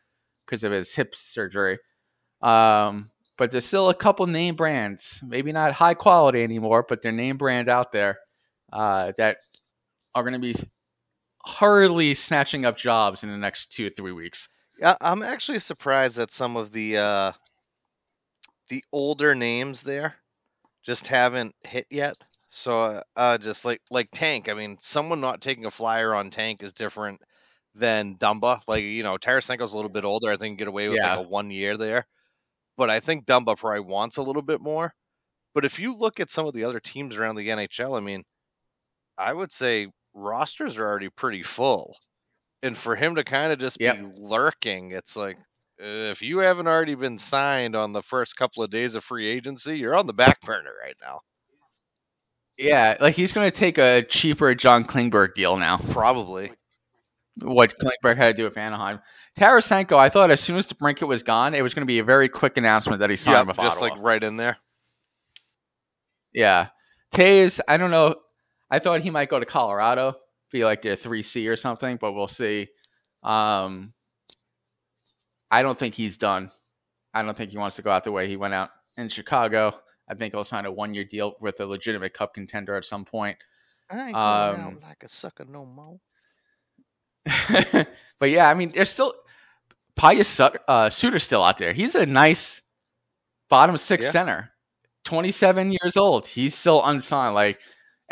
because 0.45 0.63
of 0.63 0.71
his 0.71 0.95
hip 0.95 1.13
surgery. 1.13 1.77
Um, 2.41 3.11
but 3.37 3.51
there's 3.51 3.65
still 3.65 3.89
a 3.89 3.95
couple 3.95 4.27
name 4.27 4.55
brands, 4.55 5.21
maybe 5.25 5.51
not 5.51 5.73
high 5.73 5.93
quality 5.93 6.41
anymore, 6.41 6.85
but 6.87 7.01
they're 7.01 7.11
name 7.11 7.37
brand 7.37 7.69
out 7.69 7.91
there 7.91 8.19
uh, 8.71 9.11
that 9.17 9.37
are 10.15 10.23
going 10.23 10.33
to 10.33 10.39
be 10.39 10.55
hurriedly 11.45 12.15
snatching 12.15 12.65
up 12.65 12.77
jobs 12.77 13.23
in 13.23 13.29
the 13.29 13.37
next 13.37 13.71
two 13.73 13.87
or 13.87 13.89
three 13.89 14.11
weeks. 14.11 14.49
I'm 15.01 15.23
actually 15.23 15.59
surprised 15.59 16.17
that 16.17 16.31
some 16.31 16.57
of 16.57 16.71
the 16.71 16.97
uh, 16.97 17.31
the 18.69 18.83
older 18.91 19.35
names 19.35 19.83
there 19.83 20.15
just 20.83 21.07
haven't 21.07 21.55
hit 21.63 21.87
yet. 21.89 22.15
So 22.49 22.79
uh, 22.81 23.01
uh, 23.15 23.37
just 23.37 23.65
like 23.65 23.81
like 23.91 24.09
Tank, 24.13 24.49
I 24.49 24.53
mean, 24.53 24.77
someone 24.79 25.21
not 25.21 25.41
taking 25.41 25.65
a 25.65 25.71
flyer 25.71 26.13
on 26.15 26.29
Tank 26.29 26.63
is 26.63 26.73
different 26.73 27.21
than 27.75 28.17
Dumba. 28.17 28.61
Like 28.67 28.83
you 28.83 29.03
know, 29.03 29.17
Tarasenko's 29.17 29.73
a 29.73 29.75
little 29.75 29.91
bit 29.91 30.05
older. 30.05 30.31
I 30.31 30.37
think 30.37 30.59
get 30.59 30.67
away 30.67 30.89
with 30.89 30.99
Yeah. 30.99 31.15
like 31.15 31.25
a 31.25 31.29
one 31.29 31.51
year 31.51 31.77
there, 31.77 32.05
but 32.77 32.89
I 32.89 32.99
think 32.99 33.25
Dumba 33.25 33.57
probably 33.57 33.81
wants 33.81 34.17
a 34.17 34.23
little 34.23 34.41
bit 34.43 34.61
more. 34.61 34.93
But 35.53 35.65
if 35.65 35.79
you 35.79 35.95
look 35.95 36.19
at 36.19 36.31
some 36.31 36.47
of 36.47 36.53
the 36.53 36.65
other 36.65 36.79
teams 36.79 37.15
around 37.17 37.35
the 37.35 37.49
NHL, 37.49 37.97
I 37.97 38.01
mean, 38.01 38.23
I 39.17 39.33
would 39.33 39.51
say 39.51 39.87
rosters 40.13 40.77
are 40.77 40.85
already 40.87 41.09
pretty 41.09 41.43
full. 41.43 41.95
And 42.61 42.77
for 42.77 42.95
him 42.95 43.15
to 43.15 43.23
kind 43.23 43.51
of 43.51 43.59
just 43.59 43.77
Yep. 43.79 43.97
be 43.99 44.07
lurking, 44.17 44.91
it's 44.91 45.15
like 45.15 45.37
uh, 45.81 45.85
if 46.11 46.21
you 46.21 46.37
haven't 46.39 46.67
already 46.67 46.95
been 46.95 47.17
signed 47.19 47.75
on 47.75 47.91
the 47.93 48.01
first 48.03 48.35
couple 48.37 48.63
of 48.63 48.69
days 48.69 48.95
of 48.95 49.03
free 49.03 49.27
agency, 49.27 49.77
you're 49.77 49.95
on 49.97 50.07
the 50.07 50.13
back 50.13 50.39
burner 50.41 50.71
right 50.83 50.95
now. 51.01 51.19
Yeah, 52.57 52.95
like 53.01 53.15
he's 53.15 53.31
going 53.33 53.51
to 53.51 53.57
take 53.57 53.77
a 53.79 54.03
cheaper 54.03 54.53
John 54.55 54.85
Klingberg 54.85 55.33
deal 55.35 55.57
now. 55.57 55.77
Probably. 55.89 56.51
What 57.41 57.73
Klingberg 57.79 58.15
had 58.17 58.25
to 58.27 58.33
do 58.35 58.43
with 58.43 58.57
Anaheim. 58.57 58.99
Tarasenko, 59.37 59.97
I 59.97 60.09
thought 60.09 60.29
as 60.29 60.39
soon 60.39 60.57
as 60.57 60.67
the 60.67 60.75
Brincat 60.75 61.07
was 61.07 61.23
gone, 61.23 61.55
it 61.55 61.63
was 61.63 61.73
going 61.73 61.81
to 61.81 61.87
be 61.87 61.97
a 61.97 62.03
very 62.03 62.29
quick 62.29 62.55
announcement 62.57 62.99
that 62.99 63.09
he 63.09 63.15
signed 63.15 63.37
Yeah, 63.37 63.41
with 63.43 63.57
just 63.57 63.81
Ottawa. 63.81 63.95
like 63.95 64.03
right 64.05 64.23
in 64.23 64.37
there. 64.37 64.57
Yeah. 66.33 66.67
Toews, 67.13 67.59
I 67.67 67.77
don't 67.77 67.91
know. 67.91 68.15
I 68.73 68.79
thought 68.79 69.01
he 69.01 69.11
might 69.11 69.29
go 69.29 69.39
to 69.39 69.45
Colorado, 69.45 70.15
be 70.51 70.65
like 70.65 70.81
their 70.81 70.95
3C 70.95 71.47
or 71.47 71.55
something, 71.55 71.97
but 72.01 72.13
we'll 72.13 72.27
see. 72.27 72.69
Um, 73.21 73.93
I 75.51 75.61
don't 75.61 75.77
think 75.77 75.93
he's 75.95 76.17
done. 76.17 76.51
I 77.13 77.21
don't 77.21 77.37
think 77.37 77.51
he 77.51 77.57
wants 77.57 77.75
to 77.75 77.83
go 77.83 77.91
out 77.91 78.03
the 78.03 78.11
way 78.11 78.27
he 78.27 78.35
went 78.37 78.53
out 78.55 78.69
in 78.97 79.09
Chicago. 79.09 79.75
I 80.09 80.15
think 80.15 80.33
he'll 80.33 80.43
sign 80.43 80.65
a 80.65 80.71
one 80.71 80.93
year 80.93 81.05
deal 81.05 81.35
with 81.39 81.59
a 81.59 81.65
legitimate 81.65 82.13
cup 82.13 82.33
contender 82.33 82.75
at 82.75 82.85
some 82.85 83.05
point. 83.05 83.37
I 83.89 84.09
ain't 84.09 84.13
going 84.13 84.55
Um, 84.55 84.77
out 84.77 84.81
like 84.81 85.03
a 85.03 85.09
sucker 85.09 85.45
no 85.45 85.65
more. 85.65 85.99
but 88.19 88.29
yeah, 88.29 88.49
I 88.49 88.53
mean, 88.53 88.71
there's 88.73 88.89
still 88.89 89.13
Pius 89.95 90.39
uh, 90.39 90.89
Suter's 90.89 91.23
still 91.23 91.43
out 91.43 91.57
there. 91.57 91.73
He's 91.73 91.95
a 91.95 92.05
nice 92.05 92.61
bottom 93.49 93.77
six 93.77 94.05
Yeah. 94.05 94.11
center, 94.11 94.51
27 95.05 95.71
years 95.71 95.97
old. 95.97 96.25
He's 96.27 96.55
still 96.55 96.83
unsigned. 96.83 97.35
Like 97.35 97.59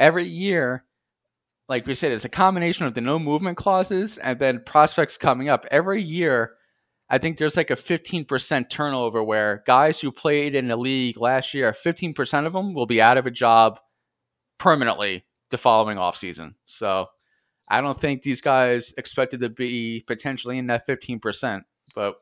every 0.01 0.27
year, 0.27 0.83
like 1.69 1.85
we 1.85 1.95
said, 1.95 2.11
it's 2.11 2.25
a 2.25 2.29
combination 2.29 2.85
of 2.85 2.95
the 2.95 3.01
no 3.01 3.19
movement 3.19 3.55
clauses 3.57 4.17
and 4.17 4.39
then 4.39 4.63
prospects 4.65 5.15
coming 5.17 5.47
up. 5.47 5.65
Every 5.71 6.01
year, 6.01 6.53
I 7.09 7.17
think 7.19 7.37
there's 7.37 7.55
like 7.55 7.69
a 7.69 7.75
15% 7.75 8.69
turnover 8.69 9.23
where 9.23 9.63
guys 9.67 9.99
who 10.01 10.11
played 10.11 10.55
in 10.55 10.67
the 10.67 10.75
league 10.75 11.17
last 11.17 11.53
year, 11.53 11.73
15% 11.85 12.45
of 12.47 12.53
them 12.53 12.73
will 12.73 12.87
be 12.87 13.01
out 13.01 13.17
of 13.17 13.25
a 13.25 13.31
job 13.31 13.79
permanently 14.57 15.23
the 15.51 15.57
following 15.57 15.97
offseason. 15.97 16.55
So 16.65 17.05
I 17.69 17.79
don't 17.81 17.99
think 17.99 18.23
these 18.23 18.41
guys 18.41 18.93
expected 18.97 19.41
to 19.41 19.49
be 19.49 20.03
potentially 20.07 20.57
in 20.57 20.67
that 20.67 20.87
15%, 20.87 21.61
but 21.93 22.15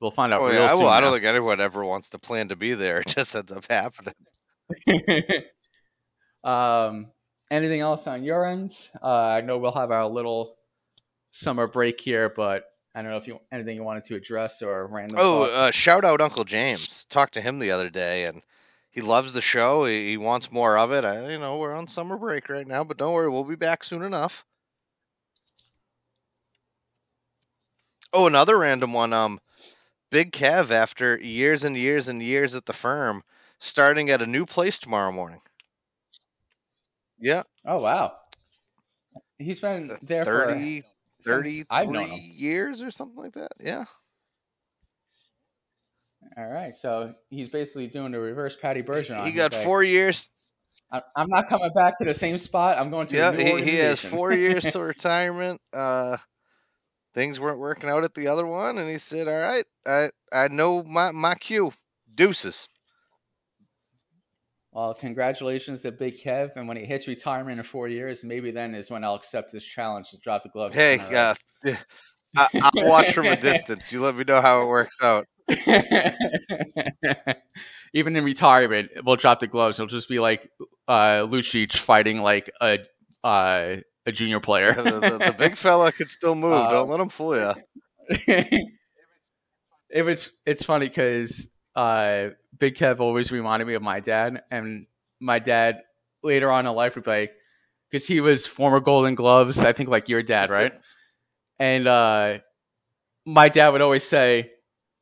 we'll 0.00 0.10
find 0.10 0.32
out 0.32 0.42
Oh, 0.42 0.48
real 0.48 0.54
yeah, 0.62 0.68
soon. 0.70 0.78
well, 0.80 0.88
I 0.88 1.00
don't 1.00 1.12
think 1.12 1.24
anyone 1.24 1.60
ever 1.60 1.84
wants 1.84 2.10
to 2.10 2.18
plan 2.18 2.48
to 2.48 2.56
be 2.56 2.74
there. 2.74 3.00
It 3.06 3.08
just 3.08 3.36
ends 3.36 3.52
up 3.52 3.66
happening. 3.68 4.14
um, 6.44 7.06
anything 7.50 7.80
else 7.80 8.06
on 8.06 8.24
your 8.24 8.46
end? 8.46 8.76
Uh, 9.02 9.06
I 9.06 9.40
know 9.40 9.58
we'll 9.58 9.72
have 9.72 9.90
our 9.90 10.06
little 10.06 10.56
summer 11.30 11.66
break 11.66 12.00
here, 12.00 12.32
but 12.34 12.64
I 12.94 13.02
don't 13.02 13.10
know 13.10 13.18
if 13.18 13.26
you 13.26 13.38
anything 13.52 13.76
you 13.76 13.82
wanted 13.82 14.06
to 14.06 14.14
address 14.14 14.62
or 14.62 14.86
random. 14.86 15.18
Oh, 15.20 15.42
uh, 15.42 15.70
shout 15.70 16.04
out 16.04 16.20
Uncle 16.20 16.44
James. 16.44 17.04
Talked 17.10 17.34
to 17.34 17.40
him 17.40 17.58
the 17.58 17.70
other 17.72 17.90
day, 17.90 18.24
and 18.24 18.42
he 18.90 19.02
loves 19.02 19.32
the 19.32 19.42
show. 19.42 19.84
He, 19.84 20.10
he 20.10 20.16
wants 20.16 20.50
more 20.50 20.78
of 20.78 20.92
it. 20.92 21.04
I, 21.04 21.30
you 21.32 21.38
know, 21.38 21.58
we're 21.58 21.74
on 21.74 21.88
summer 21.88 22.16
break 22.16 22.48
right 22.48 22.66
now, 22.66 22.84
but 22.84 22.96
don't 22.96 23.12
worry, 23.12 23.28
we'll 23.28 23.44
be 23.44 23.56
back 23.56 23.84
soon 23.84 24.02
enough. 24.02 24.44
Oh, 28.12 28.26
another 28.26 28.56
random 28.56 28.94
one. 28.94 29.12
Um, 29.12 29.40
Big 30.10 30.32
Kev, 30.32 30.70
after 30.70 31.18
years 31.18 31.64
and 31.64 31.76
years 31.76 32.08
and 32.08 32.22
years 32.22 32.54
at 32.54 32.64
the 32.64 32.72
firm, 32.72 33.22
starting 33.58 34.08
at 34.08 34.22
a 34.22 34.26
new 34.26 34.46
place 34.46 34.78
tomorrow 34.78 35.12
morning. 35.12 35.40
Yeah, 37.18 37.42
oh 37.66 37.78
wow, 37.80 38.16
he's 39.38 39.60
been 39.60 39.88
th- 39.88 40.00
there 40.02 40.26
30, 40.26 40.64
for 40.72 40.84
since 41.20 41.62
I've 41.70 41.88
known 41.90 42.10
33 42.10 42.10
him. 42.10 42.22
years 42.36 42.82
or 42.82 42.90
something 42.90 43.16
like 43.22 43.34
that. 43.34 43.52
Yeah. 43.60 43.84
All 46.36 46.48
right, 46.48 46.74
so 46.74 47.14
he's 47.30 47.48
basically 47.48 47.86
doing 47.88 48.12
the 48.12 48.18
reverse 48.20 48.56
Patty 48.56 48.82
Bergeron. 48.82 49.32
He 49.32 49.32
He's 49.32 49.50
got 49.50 49.52
like, 49.52 49.72
four 49.72 49.82
years 49.82 50.28
I- 50.92 51.02
I'm 51.16 51.28
not 51.28 51.48
coming 51.48 51.72
back 51.74 51.98
to 51.98 52.04
the 52.04 52.14
same 52.14 52.38
spot. 52.38 52.78
I'm 52.78 52.90
going 52.90 53.08
to 53.08 53.18
Yeah, 53.18 53.32
a 53.32 53.36
he, 53.36 53.62
he 53.62 53.74
has 53.76 54.00
four 54.00 54.32
years 54.32 54.70
to 54.72 54.80
retirement. 54.80 55.60
Uh, 55.72 56.16
things 57.14 57.40
weren't 57.40 57.58
working 57.58 57.90
out 57.90 58.04
at 58.04 58.14
the 58.14 58.28
other 58.28 58.46
one, 58.46 58.78
and 58.78 58.88
he 58.88 58.98
said, 58.98 59.28
"All 59.28 59.38
right, 59.38 59.66
I 59.86 60.10
I 60.32 60.48
know 60.48 60.82
my 60.84 61.12
my 61.12 61.34
cue. 61.34 61.72
Deuces." 62.14 62.68
Well, 64.76 64.92
congratulations 64.92 65.80
to 65.82 65.90
Big 65.90 66.22
Kev, 66.22 66.50
and 66.54 66.68
when 66.68 66.76
he 66.76 66.84
hits 66.84 67.08
retirement 67.08 67.58
in 67.58 67.64
four 67.64 67.88
years, 67.88 68.22
maybe 68.22 68.50
then 68.50 68.74
is 68.74 68.90
when 68.90 69.04
I'll 69.04 69.14
accept 69.14 69.50
this 69.50 69.64
challenge 69.64 70.10
to 70.10 70.18
drop 70.18 70.42
the 70.42 70.50
glove. 70.50 70.74
Hey, 70.74 70.98
uh. 70.98 71.34
I, 72.36 72.46
I'll 72.60 72.86
watch 72.86 73.14
from 73.14 73.24
a 73.24 73.40
distance. 73.40 73.90
You 73.90 74.02
let 74.02 74.16
me 74.16 74.24
know 74.24 74.42
how 74.42 74.60
it 74.60 74.66
works 74.66 75.00
out. 75.00 75.26
Even 77.94 78.16
in 78.16 78.22
retirement, 78.22 78.90
we'll 79.02 79.16
drop 79.16 79.40
the 79.40 79.46
gloves. 79.46 79.78
It'll 79.78 79.86
just 79.86 80.10
be 80.10 80.18
like 80.18 80.46
uh, 80.86 81.24
Lucic 81.24 81.74
fighting 81.78 82.20
like 82.20 82.52
a 82.60 82.80
uh, 83.24 83.76
a 84.04 84.12
junior 84.12 84.40
player. 84.40 84.74
the, 84.74 84.82
the, 84.82 85.18
the 85.24 85.34
big 85.38 85.56
fella 85.62 85.90
could 85.90 86.10
still 86.10 86.34
move. 86.34 86.52
Uh, 86.52 86.70
Don't 86.70 86.90
let 86.90 87.00
him 87.00 87.08
fool 87.08 87.34
you. 87.34 87.54
it 89.88 90.02
was 90.02 90.32
it's 90.44 90.66
funny 90.66 90.88
because 90.88 91.48
uh, 91.76 92.30
Big 92.58 92.76
Kev 92.76 93.00
always 93.00 93.32
reminded 93.32 93.66
me 93.66 93.74
of 93.74 93.82
my 93.82 94.00
dad, 94.00 94.42
and 94.50 94.86
my 95.20 95.40
dad 95.40 95.82
later 96.24 96.50
on 96.52 96.66
in 96.66 96.74
life 96.74 96.96
would 96.96 97.04
be 97.04 97.10
like, 97.10 97.32
because 97.90 98.06
he 98.06 98.20
was 98.20 98.46
former 98.46 98.80
Golden 98.80 99.14
Gloves, 99.16 99.58
I 99.58 99.72
think 99.74 99.90
like 99.90 100.08
your 100.08 100.22
dad, 100.22 100.50
right? 100.50 100.72
And 101.60 101.88
uh, 101.88 102.38
my 103.26 103.48
dad 103.48 103.70
would 103.70 103.82
always 103.82 104.04
say, 104.04 104.52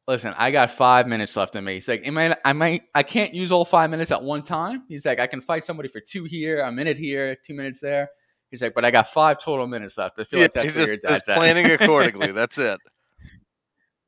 "Listen, 0.09 0.35
I 0.37 0.51
got 0.51 0.73
five 0.73 1.07
minutes 1.07 1.37
left 1.37 1.57
in 1.57 1.65
me." 1.65 1.75
He's 1.75 1.89
like, 1.89 2.03
"I 2.07 2.11
might, 2.11 2.39
I 2.45 2.53
might, 2.53 2.83
I 2.95 3.03
can't 3.03 3.35
use 3.35 3.53
all 3.53 3.65
five 3.65 3.91
minutes 3.91 4.13
at 4.13 4.23
one 4.23 4.45
time." 4.45 4.85
He's 4.89 5.07
like, 5.07 5.21
"I 5.21 5.27
can 5.27 5.41
fight 5.43 5.65
somebody 5.65 5.89
for 5.89 6.01
two 6.01 6.25
here, 6.25 6.61
a 6.63 6.73
minute 6.73 6.99
here, 6.99 7.37
two 7.45 7.55
minutes 7.55 7.81
there." 7.81 8.09
He's 8.51 8.63
like, 8.63 8.75
"But 8.75 8.85
I 8.85 8.91
got 8.91 9.09
five 9.09 9.39
total 9.39 9.67
minutes 9.67 9.99
left." 9.99 10.19
I 10.21 10.25
feel 10.25 10.41
Yeah, 10.41 10.43
like 10.43 10.53
that's 10.55 10.73
he's 10.73 10.75
just, 10.75 10.95
your 10.95 10.97
dad's 10.99 11.27
just 11.27 11.31
planning 11.31 11.71
accordingly. 11.71 12.33
That's 12.33 12.59
it. 12.59 12.81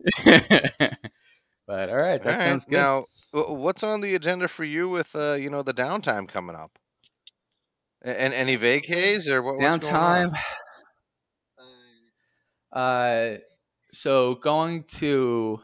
but 1.67 1.89
all 1.89 1.97
right, 1.97 2.23
that 2.23 2.39
All 2.39 2.45
right. 2.45 2.51
sounds 2.51 2.64
good. 2.64 2.73
Now, 2.75 3.05
what's 3.33 3.83
on 3.83 4.01
the 4.01 4.14
agenda 4.14 4.49
for 4.49 4.64
you 4.64 4.89
with 4.89 5.14
uh, 5.14 5.35
you 5.35 5.51
know, 5.51 5.62
the 5.62 5.75
downtime 5.75 6.29
coming 6.29 6.57
up? 6.57 6.79
And 8.03 8.33
any 8.35 8.57
vacays 8.57 9.27
or 9.29 9.43
what, 9.43 9.59
what's 9.59 9.79
going 9.79 9.95
on? 9.95 10.31
Downtime. 10.31 10.39
Uh, 12.73 13.39
so 13.93 14.35
going 14.37 14.85
to 14.99 15.61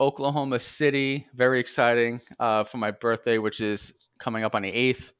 Oklahoma 0.00 0.60
City, 0.60 1.26
very 1.34 1.60
exciting 1.60 2.20
uh, 2.38 2.64
for 2.64 2.78
my 2.78 2.90
birthday, 2.90 3.38
which 3.38 3.60
is 3.60 3.92
coming 4.18 4.44
up 4.44 4.54
on 4.54 4.62
the 4.62 4.68
eighth. 4.68 5.12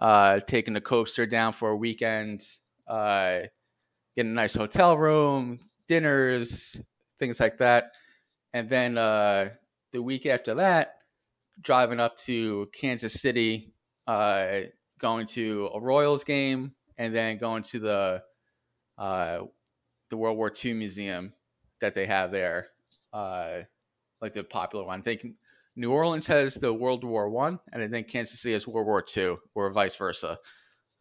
Uh, 0.00 0.40
taking 0.48 0.74
the 0.74 0.80
coaster 0.80 1.24
down 1.24 1.52
for 1.52 1.70
a 1.70 1.76
weekend, 1.76 2.44
uh, 2.88 3.40
getting 4.16 4.32
a 4.32 4.34
nice 4.34 4.54
hotel 4.54 4.98
room, 4.98 5.60
dinners, 5.88 6.80
things 7.20 7.38
like 7.38 7.58
that, 7.58 7.92
and 8.54 8.70
then 8.70 8.96
uh, 8.96 9.48
the 9.92 10.00
week 10.00 10.26
after 10.26 10.54
that, 10.54 10.98
driving 11.60 11.98
up 11.98 12.16
to 12.20 12.68
Kansas 12.72 13.14
City, 13.14 13.74
uh, 14.06 14.60
going 15.00 15.26
to 15.26 15.68
a 15.74 15.80
Royals 15.80 16.22
game, 16.22 16.72
and 16.96 17.14
then 17.14 17.36
going 17.36 17.64
to 17.64 17.80
the 17.80 18.22
uh, 18.96 19.40
the 20.08 20.16
World 20.16 20.38
War 20.38 20.52
II 20.64 20.74
museum 20.74 21.32
that 21.80 21.96
they 21.96 22.06
have 22.06 22.30
there, 22.30 22.68
uh, 23.12 23.58
like 24.22 24.34
the 24.34 24.44
popular 24.44 24.84
one. 24.84 25.00
I 25.00 25.02
think 25.02 25.26
New 25.74 25.90
Orleans 25.90 26.28
has 26.28 26.54
the 26.54 26.72
World 26.72 27.02
War 27.02 27.28
One, 27.28 27.58
and 27.72 27.82
I 27.82 27.88
think 27.88 28.08
Kansas 28.08 28.40
City 28.40 28.52
has 28.52 28.68
World 28.68 28.86
War 28.86 29.02
Two, 29.02 29.38
or 29.56 29.72
vice 29.72 29.96
versa. 29.96 30.38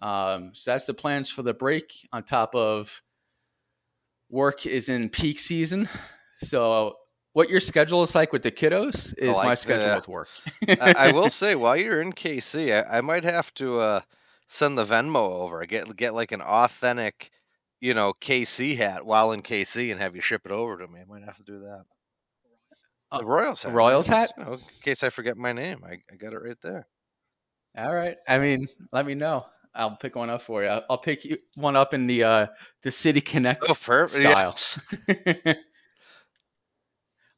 Um, 0.01 0.51
so 0.55 0.71
that's 0.71 0.87
the 0.87 0.95
plans 0.95 1.29
for 1.29 1.43
the 1.43 1.53
break. 1.53 1.93
On 2.11 2.23
top 2.23 2.55
of 2.55 3.03
work 4.31 4.65
is 4.65 4.89
in 4.89 5.09
peak 5.09 5.39
season, 5.39 5.87
so 6.41 6.95
what 7.33 7.49
your 7.49 7.59
schedule 7.59 8.03
is 8.03 8.15
like 8.15 8.31
with 8.31 8.43
the 8.43 8.51
kiddos 8.51 9.13
is 9.17 9.37
like 9.37 9.45
my 9.45 9.55
schedule 9.55 9.85
that. 9.85 9.95
with 9.95 10.07
work. 10.07 10.27
I, 10.79 10.93
I 10.93 11.09
will 11.09 11.29
say, 11.29 11.55
while 11.55 11.75
you're 11.75 12.01
in 12.01 12.13
KC, 12.13 12.71
I, 12.73 12.97
I 12.97 13.01
might 13.01 13.23
have 13.23 13.53
to 13.55 13.79
uh, 13.79 14.01
send 14.47 14.77
the 14.77 14.85
Venmo 14.85 15.41
over. 15.41 15.65
Get 15.65 15.95
get 15.95 16.13
like 16.13 16.31
an 16.31 16.41
authentic, 16.41 17.31
you 17.81 17.93
know, 17.93 18.13
KC 18.21 18.77
hat 18.77 19.05
while 19.05 19.31
in 19.31 19.41
KC 19.41 19.91
and 19.91 19.99
have 19.99 20.15
you 20.15 20.21
ship 20.21 20.41
it 20.45 20.51
over 20.51 20.77
to 20.77 20.87
me. 20.87 21.01
I 21.01 21.05
might 21.05 21.23
have 21.23 21.37
to 21.37 21.43
do 21.43 21.59
that. 21.59 21.83
Uh, 23.11 23.19
The 23.19 23.25
Royals 23.25 23.63
hat. 23.63 23.73
Royals 23.73 24.07
hat? 24.07 24.31
you 24.37 24.43
know, 24.43 24.53
in 24.53 24.59
case 24.81 25.03
I 25.03 25.09
forget 25.09 25.37
my 25.37 25.53
name, 25.53 25.83
I, 25.85 25.99
I 26.11 26.15
got 26.15 26.33
it 26.33 26.41
right 26.41 26.57
there. 26.61 26.87
All 27.77 27.93
right. 27.93 28.17
I 28.27 28.37
mean, 28.37 28.67
let 28.91 29.05
me 29.05 29.15
know. 29.15 29.45
I'll 29.75 29.97
pick 29.97 30.15
one 30.15 30.29
up 30.29 30.43
for 30.43 30.63
you. 30.63 30.69
I'll, 30.69 30.83
I'll 30.89 30.97
pick 30.99 31.25
you 31.25 31.37
one 31.55 31.75
up 31.75 31.93
in 31.95 32.05
the 32.05 32.23
uh, 32.23 32.47
the 32.83 32.91
City 32.91 33.21
Connect 33.21 33.67
Oh, 33.67 33.73
perfect. 33.73 34.23
style. 34.23 34.55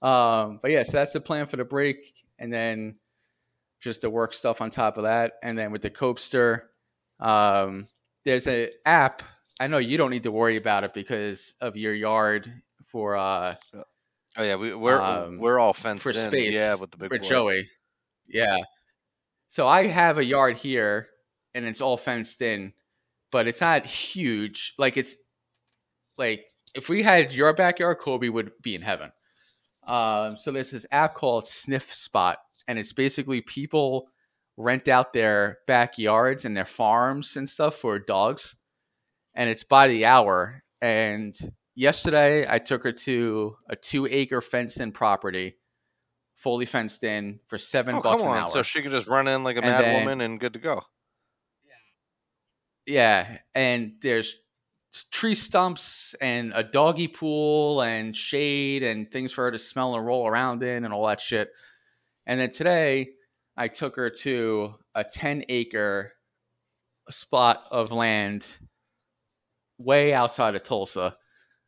Um, 0.06 0.60
but 0.62 0.72
yeah, 0.72 0.84
so 0.84 0.92
that's 0.94 1.14
the 1.14 1.22
plan 1.22 1.48
for 1.48 1.58
the 1.58 1.64
break, 1.64 2.14
and 2.40 2.52
then 2.54 2.96
just 3.82 4.02
the 4.02 4.10
work 4.10 4.34
stuff 4.34 4.62
on 4.62 4.70
top 4.72 4.98
of 4.98 5.04
that, 5.04 5.34
and 5.44 5.58
then 5.58 5.72
with 5.72 5.82
the 5.82 5.90
Copester, 5.90 6.62
um, 7.20 7.88
there's 8.24 8.48
an 8.48 8.70
app. 8.86 9.24
I 9.60 9.68
know 9.68 9.78
you 9.78 9.98
don't 9.98 10.12
need 10.12 10.24
to 10.24 10.32
worry 10.32 10.58
about 10.58 10.84
it 10.84 10.94
because 10.94 11.56
of 11.62 11.76
your 11.78 11.94
yard 11.94 12.62
for 12.92 13.16
uh 13.16 13.56
Oh 14.38 14.44
yeah, 14.44 14.56
we, 14.56 14.74
we're 14.74 15.02
Um, 15.02 15.40
we're 15.40 15.60
all 15.60 15.74
fenced 15.74 16.04
for 16.04 16.10
in. 16.10 16.16
space. 16.16 16.54
Yeah, 16.54 16.76
with 16.76 16.92
the 16.92 16.98
big 16.98 17.10
for 17.10 17.20
boy. 17.20 17.26
Joey. 17.28 17.70
Yeah. 18.28 18.58
So 19.48 19.68
I 19.68 19.88
have 19.88 20.18
a 20.18 20.26
yard 20.26 20.58
here, 20.58 21.08
and 21.54 21.66
it's 21.66 21.80
all 21.80 21.98
fenced 21.98 22.42
in, 22.42 22.74
but 23.32 23.48
it's 23.48 23.62
not 23.62 23.86
huge. 23.86 24.74
Like 24.78 24.98
it's 24.98 25.16
like 26.18 26.46
if 26.74 26.90
we 26.90 27.02
had 27.02 27.32
your 27.32 27.54
backyard, 27.54 28.00
Kobe 28.00 28.28
would 28.28 28.52
be 28.62 28.76
in 28.76 28.82
heaven. 28.82 29.12
Um, 29.88 30.38
so 30.38 30.52
there's 30.52 30.72
this 30.72 30.86
app 30.92 31.14
called 31.16 31.48
Sniff 31.48 31.94
Spot, 31.94 32.38
and 32.68 32.80
it's 32.80 32.94
basically 32.94 33.42
people 33.42 34.08
rent 34.58 34.88
out 34.88 35.14
their 35.14 35.60
backyards 35.68 36.46
and 36.46 36.56
their 36.56 36.66
farms 36.66 37.36
and 37.36 37.50
stuff 37.50 37.78
for 37.78 38.00
dogs, 38.00 38.56
and 39.36 39.50
it's 39.50 39.64
by 39.64 39.88
the 39.88 40.06
hour. 40.06 40.64
And 40.82 41.36
yesterday, 41.76 42.46
I 42.50 42.60
took 42.60 42.84
her 42.84 42.92
to 42.92 43.56
a 43.70 43.76
two-acre 43.76 44.42
fenced-in 44.42 44.92
property, 44.92 45.56
fully 46.36 46.66
fenced 46.66 47.04
in, 47.04 47.40
for 47.48 47.58
seven 47.58 47.96
Oh 47.96 48.02
bucks 48.02 48.22
come 48.24 48.32
an 48.32 48.38
on! 48.38 48.44
hour. 48.46 48.50
So 48.52 48.64
she 48.64 48.82
could 48.82 48.92
just 48.92 49.08
run 49.08 49.28
in 49.28 49.44
like 49.44 49.58
a 49.58 49.62
And 49.62 49.70
mad 49.70 49.84
then- 49.84 50.04
woman 50.04 50.22
and 50.22 50.40
good 50.40 50.54
to 50.54 50.60
go. 50.60 50.82
Yeah, 52.88 53.40
and 53.56 53.94
there's 54.04 54.36
tree 55.12 55.36
stumps 55.36 56.16
and 56.22 56.54
a 56.56 56.64
doggy 56.64 57.08
pool 57.08 57.82
and 57.82 58.16
shade 58.16 58.84
and 58.84 59.12
things 59.12 59.34
for 59.34 59.46
her 59.46 59.52
to 59.52 59.60
smell 59.60 59.96
and 59.96 60.06
roll 60.06 60.28
around 60.28 60.64
in 60.64 60.86
and 60.86 60.94
all 60.94 61.08
that 61.08 61.22
shit. 61.22 61.50
And 62.26 62.40
then 62.40 62.52
today, 62.52 63.10
I 63.58 63.68
took 63.68 63.96
her 63.96 64.10
to 64.10 64.76
a 64.94 65.04
10 65.04 65.46
acre 65.50 66.14
spot 67.10 67.64
of 67.72 67.92
land 67.92 68.46
way 69.78 70.14
outside 70.14 70.56
of 70.56 70.64
Tulsa. 70.64 71.16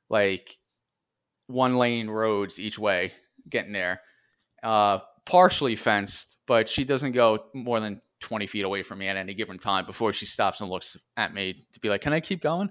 Like, 0.09 0.57
one 1.47 1.77
lane 1.77 2.09
roads 2.09 2.59
each 2.59 2.79
way 2.79 3.13
getting 3.49 3.73
there. 3.73 4.01
Uh, 4.63 4.99
partially 5.25 5.75
fenced, 5.75 6.37
but 6.47 6.69
she 6.69 6.83
doesn't 6.83 7.11
go 7.11 7.39
more 7.53 7.79
than 7.79 8.01
20 8.21 8.47
feet 8.47 8.65
away 8.65 8.83
from 8.83 8.99
me 8.99 9.07
at 9.07 9.17
any 9.17 9.33
given 9.33 9.59
time 9.59 9.85
before 9.85 10.11
she 10.11 10.25
stops 10.25 10.59
and 10.61 10.69
looks 10.69 10.97
at 11.15 11.33
me 11.33 11.65
to 11.73 11.79
be 11.79 11.89
like, 11.89 12.01
Can 12.01 12.13
I 12.13 12.19
keep 12.19 12.41
going? 12.41 12.69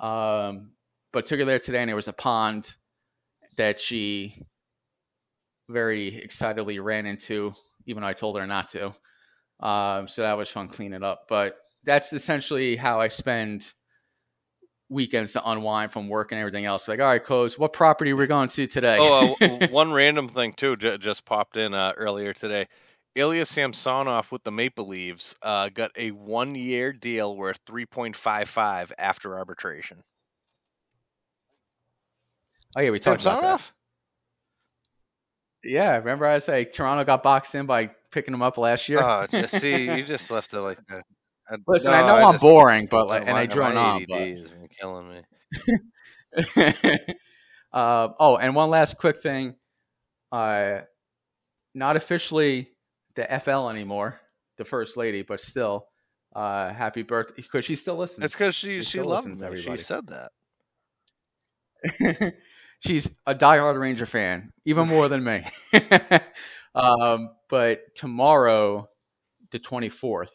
Um, 0.00 0.70
but 1.12 1.26
took 1.26 1.38
her 1.38 1.44
there 1.44 1.60
today, 1.60 1.80
and 1.80 1.88
there 1.88 1.96
was 1.96 2.08
a 2.08 2.12
pond 2.12 2.74
that 3.56 3.80
she 3.80 4.42
very 5.68 6.16
excitedly 6.16 6.78
ran 6.78 7.06
into, 7.06 7.52
even 7.86 8.02
though 8.02 8.08
I 8.08 8.12
told 8.12 8.38
her 8.38 8.46
not 8.46 8.70
to. 8.70 8.86
Um, 9.60 10.08
so 10.08 10.22
that 10.22 10.36
was 10.36 10.50
fun 10.50 10.68
cleaning 10.68 11.02
up. 11.02 11.26
But 11.28 11.56
that's 11.84 12.12
essentially 12.12 12.76
how 12.76 13.00
I 13.00 13.08
spend 13.08 13.72
weekends 14.88 15.32
to 15.32 15.48
unwind 15.48 15.92
from 15.92 16.08
work 16.08 16.32
and 16.32 16.40
everything 16.40 16.64
else. 16.64 16.88
Like, 16.88 17.00
all 17.00 17.06
right, 17.06 17.22
coach, 17.22 17.58
what 17.58 17.72
property 17.72 18.12
are 18.12 18.16
we 18.16 18.26
going 18.26 18.48
to 18.50 18.66
today? 18.66 18.96
Oh, 19.00 19.36
uh, 19.40 19.66
one 19.70 19.92
random 19.92 20.28
thing 20.28 20.52
too 20.52 20.76
j- 20.76 20.98
just 20.98 21.24
popped 21.24 21.56
in 21.56 21.74
uh, 21.74 21.92
earlier 21.96 22.32
today. 22.32 22.68
Ilya 23.16 23.46
Samsonov 23.46 24.32
with 24.32 24.42
the 24.42 24.50
Maple 24.50 24.88
Leafs 24.88 25.36
uh, 25.42 25.68
got 25.68 25.92
a 25.96 26.10
one-year 26.10 26.92
deal 26.92 27.36
worth 27.36 27.64
3.55 27.66 28.92
after 28.98 29.38
arbitration. 29.38 30.02
oh 32.76 32.80
yeah, 32.80 32.90
we 32.90 32.98
talked 32.98 33.22
about 33.22 33.40
that. 33.40 33.60
Samsonov? 33.60 33.72
Yeah, 35.62 35.96
remember 35.96 36.26
I 36.26 36.40
say 36.40 36.64
Toronto 36.64 37.04
got 37.04 37.22
boxed 37.22 37.54
in 37.54 37.66
by 37.66 37.90
picking 38.10 38.34
him 38.34 38.42
up 38.42 38.58
last 38.58 38.88
year. 38.88 39.00
Oh, 39.00 39.26
just 39.30 39.60
see, 39.60 39.84
you 39.96 40.02
just 40.02 40.30
left 40.30 40.52
it 40.52 40.60
like 40.60 40.78
that. 40.88 41.04
I- 41.48 41.56
Listen, 41.66 41.92
no, 41.92 41.96
I 41.96 42.06
know 42.06 42.26
I'm 42.26 42.34
just- 42.34 42.42
boring, 42.42 42.88
but 42.90 43.08
like, 43.08 43.22
and 43.22 43.36
I 43.36 43.46
drone 43.46 43.76
on. 43.76 44.02
ADD 44.02 44.08
But... 44.08 44.20
has 44.20 44.50
been 44.50 44.68
killing 44.80 45.08
me. 45.10 45.22
uh, 47.72 48.08
oh, 48.18 48.36
and 48.36 48.54
one 48.54 48.70
last 48.70 48.98
quick 48.98 49.22
thing. 49.22 49.54
Uh, 50.32 50.80
not 51.74 51.96
officially 51.96 52.68
the 53.16 53.32
FL 53.32 53.68
anymore, 53.70 54.20
the 54.58 54.64
first 54.64 54.96
lady, 54.96 55.22
but 55.22 55.40
still, 55.40 55.86
uh, 56.34 56.72
happy 56.72 57.02
birthday 57.02 57.34
because 57.36 57.64
she 57.64 57.76
still 57.76 57.96
listens. 57.96 58.24
It's 58.24 58.34
because 58.34 58.54
she 58.54 58.84
She 58.84 58.84
she 58.84 59.02
listens, 59.02 59.40
me. 59.40 59.46
everybody. 59.46 59.78
She 59.78 59.84
said 59.84 60.06
that. 60.08 60.32
She's 62.80 63.08
a 63.26 63.34
diehard 63.34 63.78
Ranger 63.80 64.06
fan, 64.06 64.52
even 64.64 64.88
more 64.88 65.08
than 65.08 65.24
me. 65.24 65.44
um, 66.74 67.30
but 67.48 67.80
tomorrow, 67.96 68.88
the 69.52 69.58
24th, 69.58 70.30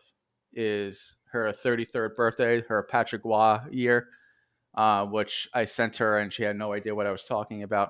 is 0.53 1.15
her 1.32 1.53
33rd 1.63 2.15
birthday, 2.15 2.61
her 2.67 2.84
Patrick 2.84 3.23
Roy 3.25 3.59
year, 3.71 4.07
uh, 4.75 5.05
which 5.05 5.47
I 5.53 5.65
sent 5.65 5.97
her 5.97 6.19
and 6.19 6.34
she 6.34 6.43
had 6.43 6.57
no 6.57 6.73
idea 6.73 6.95
what 6.95 7.07
I 7.07 7.11
was 7.11 7.23
talking 7.25 7.63
about. 7.63 7.89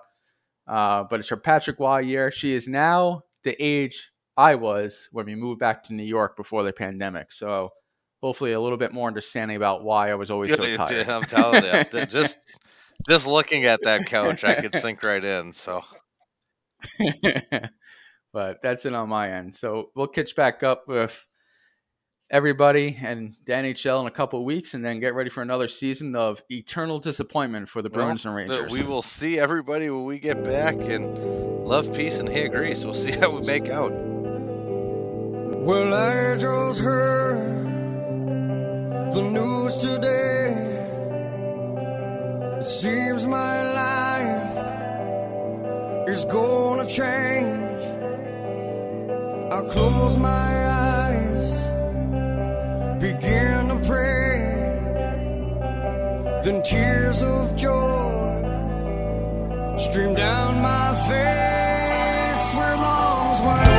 Uh, 0.68 1.04
but 1.10 1.20
it's 1.20 1.30
her 1.30 1.38
Patrick 1.38 1.80
Roy 1.80 2.00
year. 2.00 2.32
She 2.32 2.54
is 2.54 2.68
now 2.68 3.22
the 3.44 3.56
age 3.64 4.10
I 4.40 4.56
was 4.56 5.10
when 5.12 5.26
we 5.26 5.36
moved 5.36 5.60
back 5.60 5.84
to 5.86 5.94
New 5.94 6.06
York 6.06 6.38
before 6.38 6.64
the 6.64 6.72
pandemic. 6.72 7.34
So 7.34 7.72
hopefully 8.22 8.54
a 8.54 8.62
little 8.62 8.78
bit 8.78 8.94
more 8.94 9.10
understanding 9.10 9.58
about 9.58 9.84
why 9.84 10.12
I 10.12 10.16
was 10.16 10.32
always 10.32 10.52
so 10.52 10.78
tired. 10.78 11.10
I'm 11.10 11.24
telling 11.24 11.66
you, 11.66 12.06
just 12.06 12.38
just 13.10 13.28
looking 13.28 13.66
at 13.66 13.82
that 13.84 14.06
couch, 14.06 14.46
I 14.46 14.62
could 14.62 14.76
sink 14.76 15.04
right 15.04 15.22
in. 15.22 15.52
So 15.52 15.82
but 18.34 18.60
that's 18.64 18.86
it 18.86 18.94
on 18.94 19.10
my 19.10 19.30
end. 19.30 19.56
So 19.56 19.90
we'll 19.94 20.08
catch 20.08 20.38
back 20.38 20.64
up 20.64 20.86
with 20.88 21.12
everybody 22.32 22.98
and 23.02 23.36
the 23.46 23.52
NHL 23.52 24.00
in 24.00 24.08
a 24.08 24.12
couple 24.12 24.46
weeks, 24.46 24.74
and 24.74 24.86
then 24.86 25.02
get 25.02 25.16
ready 25.16 25.30
for 25.30 25.42
another 25.42 25.68
season 25.68 26.16
of 26.16 26.42
eternal 26.50 26.98
disappointment 27.00 27.68
for 27.68 27.82
the 27.82 27.90
well, 27.90 28.06
Bruins 28.06 28.24
and 28.24 28.34
Rangers. 28.34 28.72
we 28.72 28.84
will 28.84 29.04
see 29.04 29.38
everybody 29.38 29.90
when 29.90 30.06
we 30.06 30.18
get 30.18 30.46
back. 30.46 30.76
And 30.76 31.66
love, 31.66 31.94
peace, 31.94 32.20
and 32.20 32.30
hair 32.30 32.48
grease. 32.48 32.86
We'll 32.86 32.94
see 32.94 33.12
how 33.12 33.32
we 33.32 33.42
make 33.42 33.68
out. 33.68 34.19
Well, 35.70 35.94
I 35.94 36.36
just 36.36 36.80
heard 36.80 37.38
the 39.14 39.22
news 39.22 39.78
today. 39.78 40.48
It 42.60 42.66
seems 42.66 43.28
my 43.28 43.56
life 43.84 44.58
is 46.10 46.26
gonna 46.26 46.88
change. 46.88 47.84
I 49.54 49.62
close 49.74 50.18
my 50.18 50.50
eyes, 51.06 51.50
begin 53.00 53.68
to 53.72 53.78
pray. 53.86 54.38
Then 56.46 56.64
tears 56.64 57.22
of 57.22 57.56
joy 57.56 58.42
stream 59.78 60.16
down 60.16 60.62
my 60.64 60.88
face 61.10 62.56
with 62.58 62.82
arms 62.98 63.42
wide. 63.46 63.79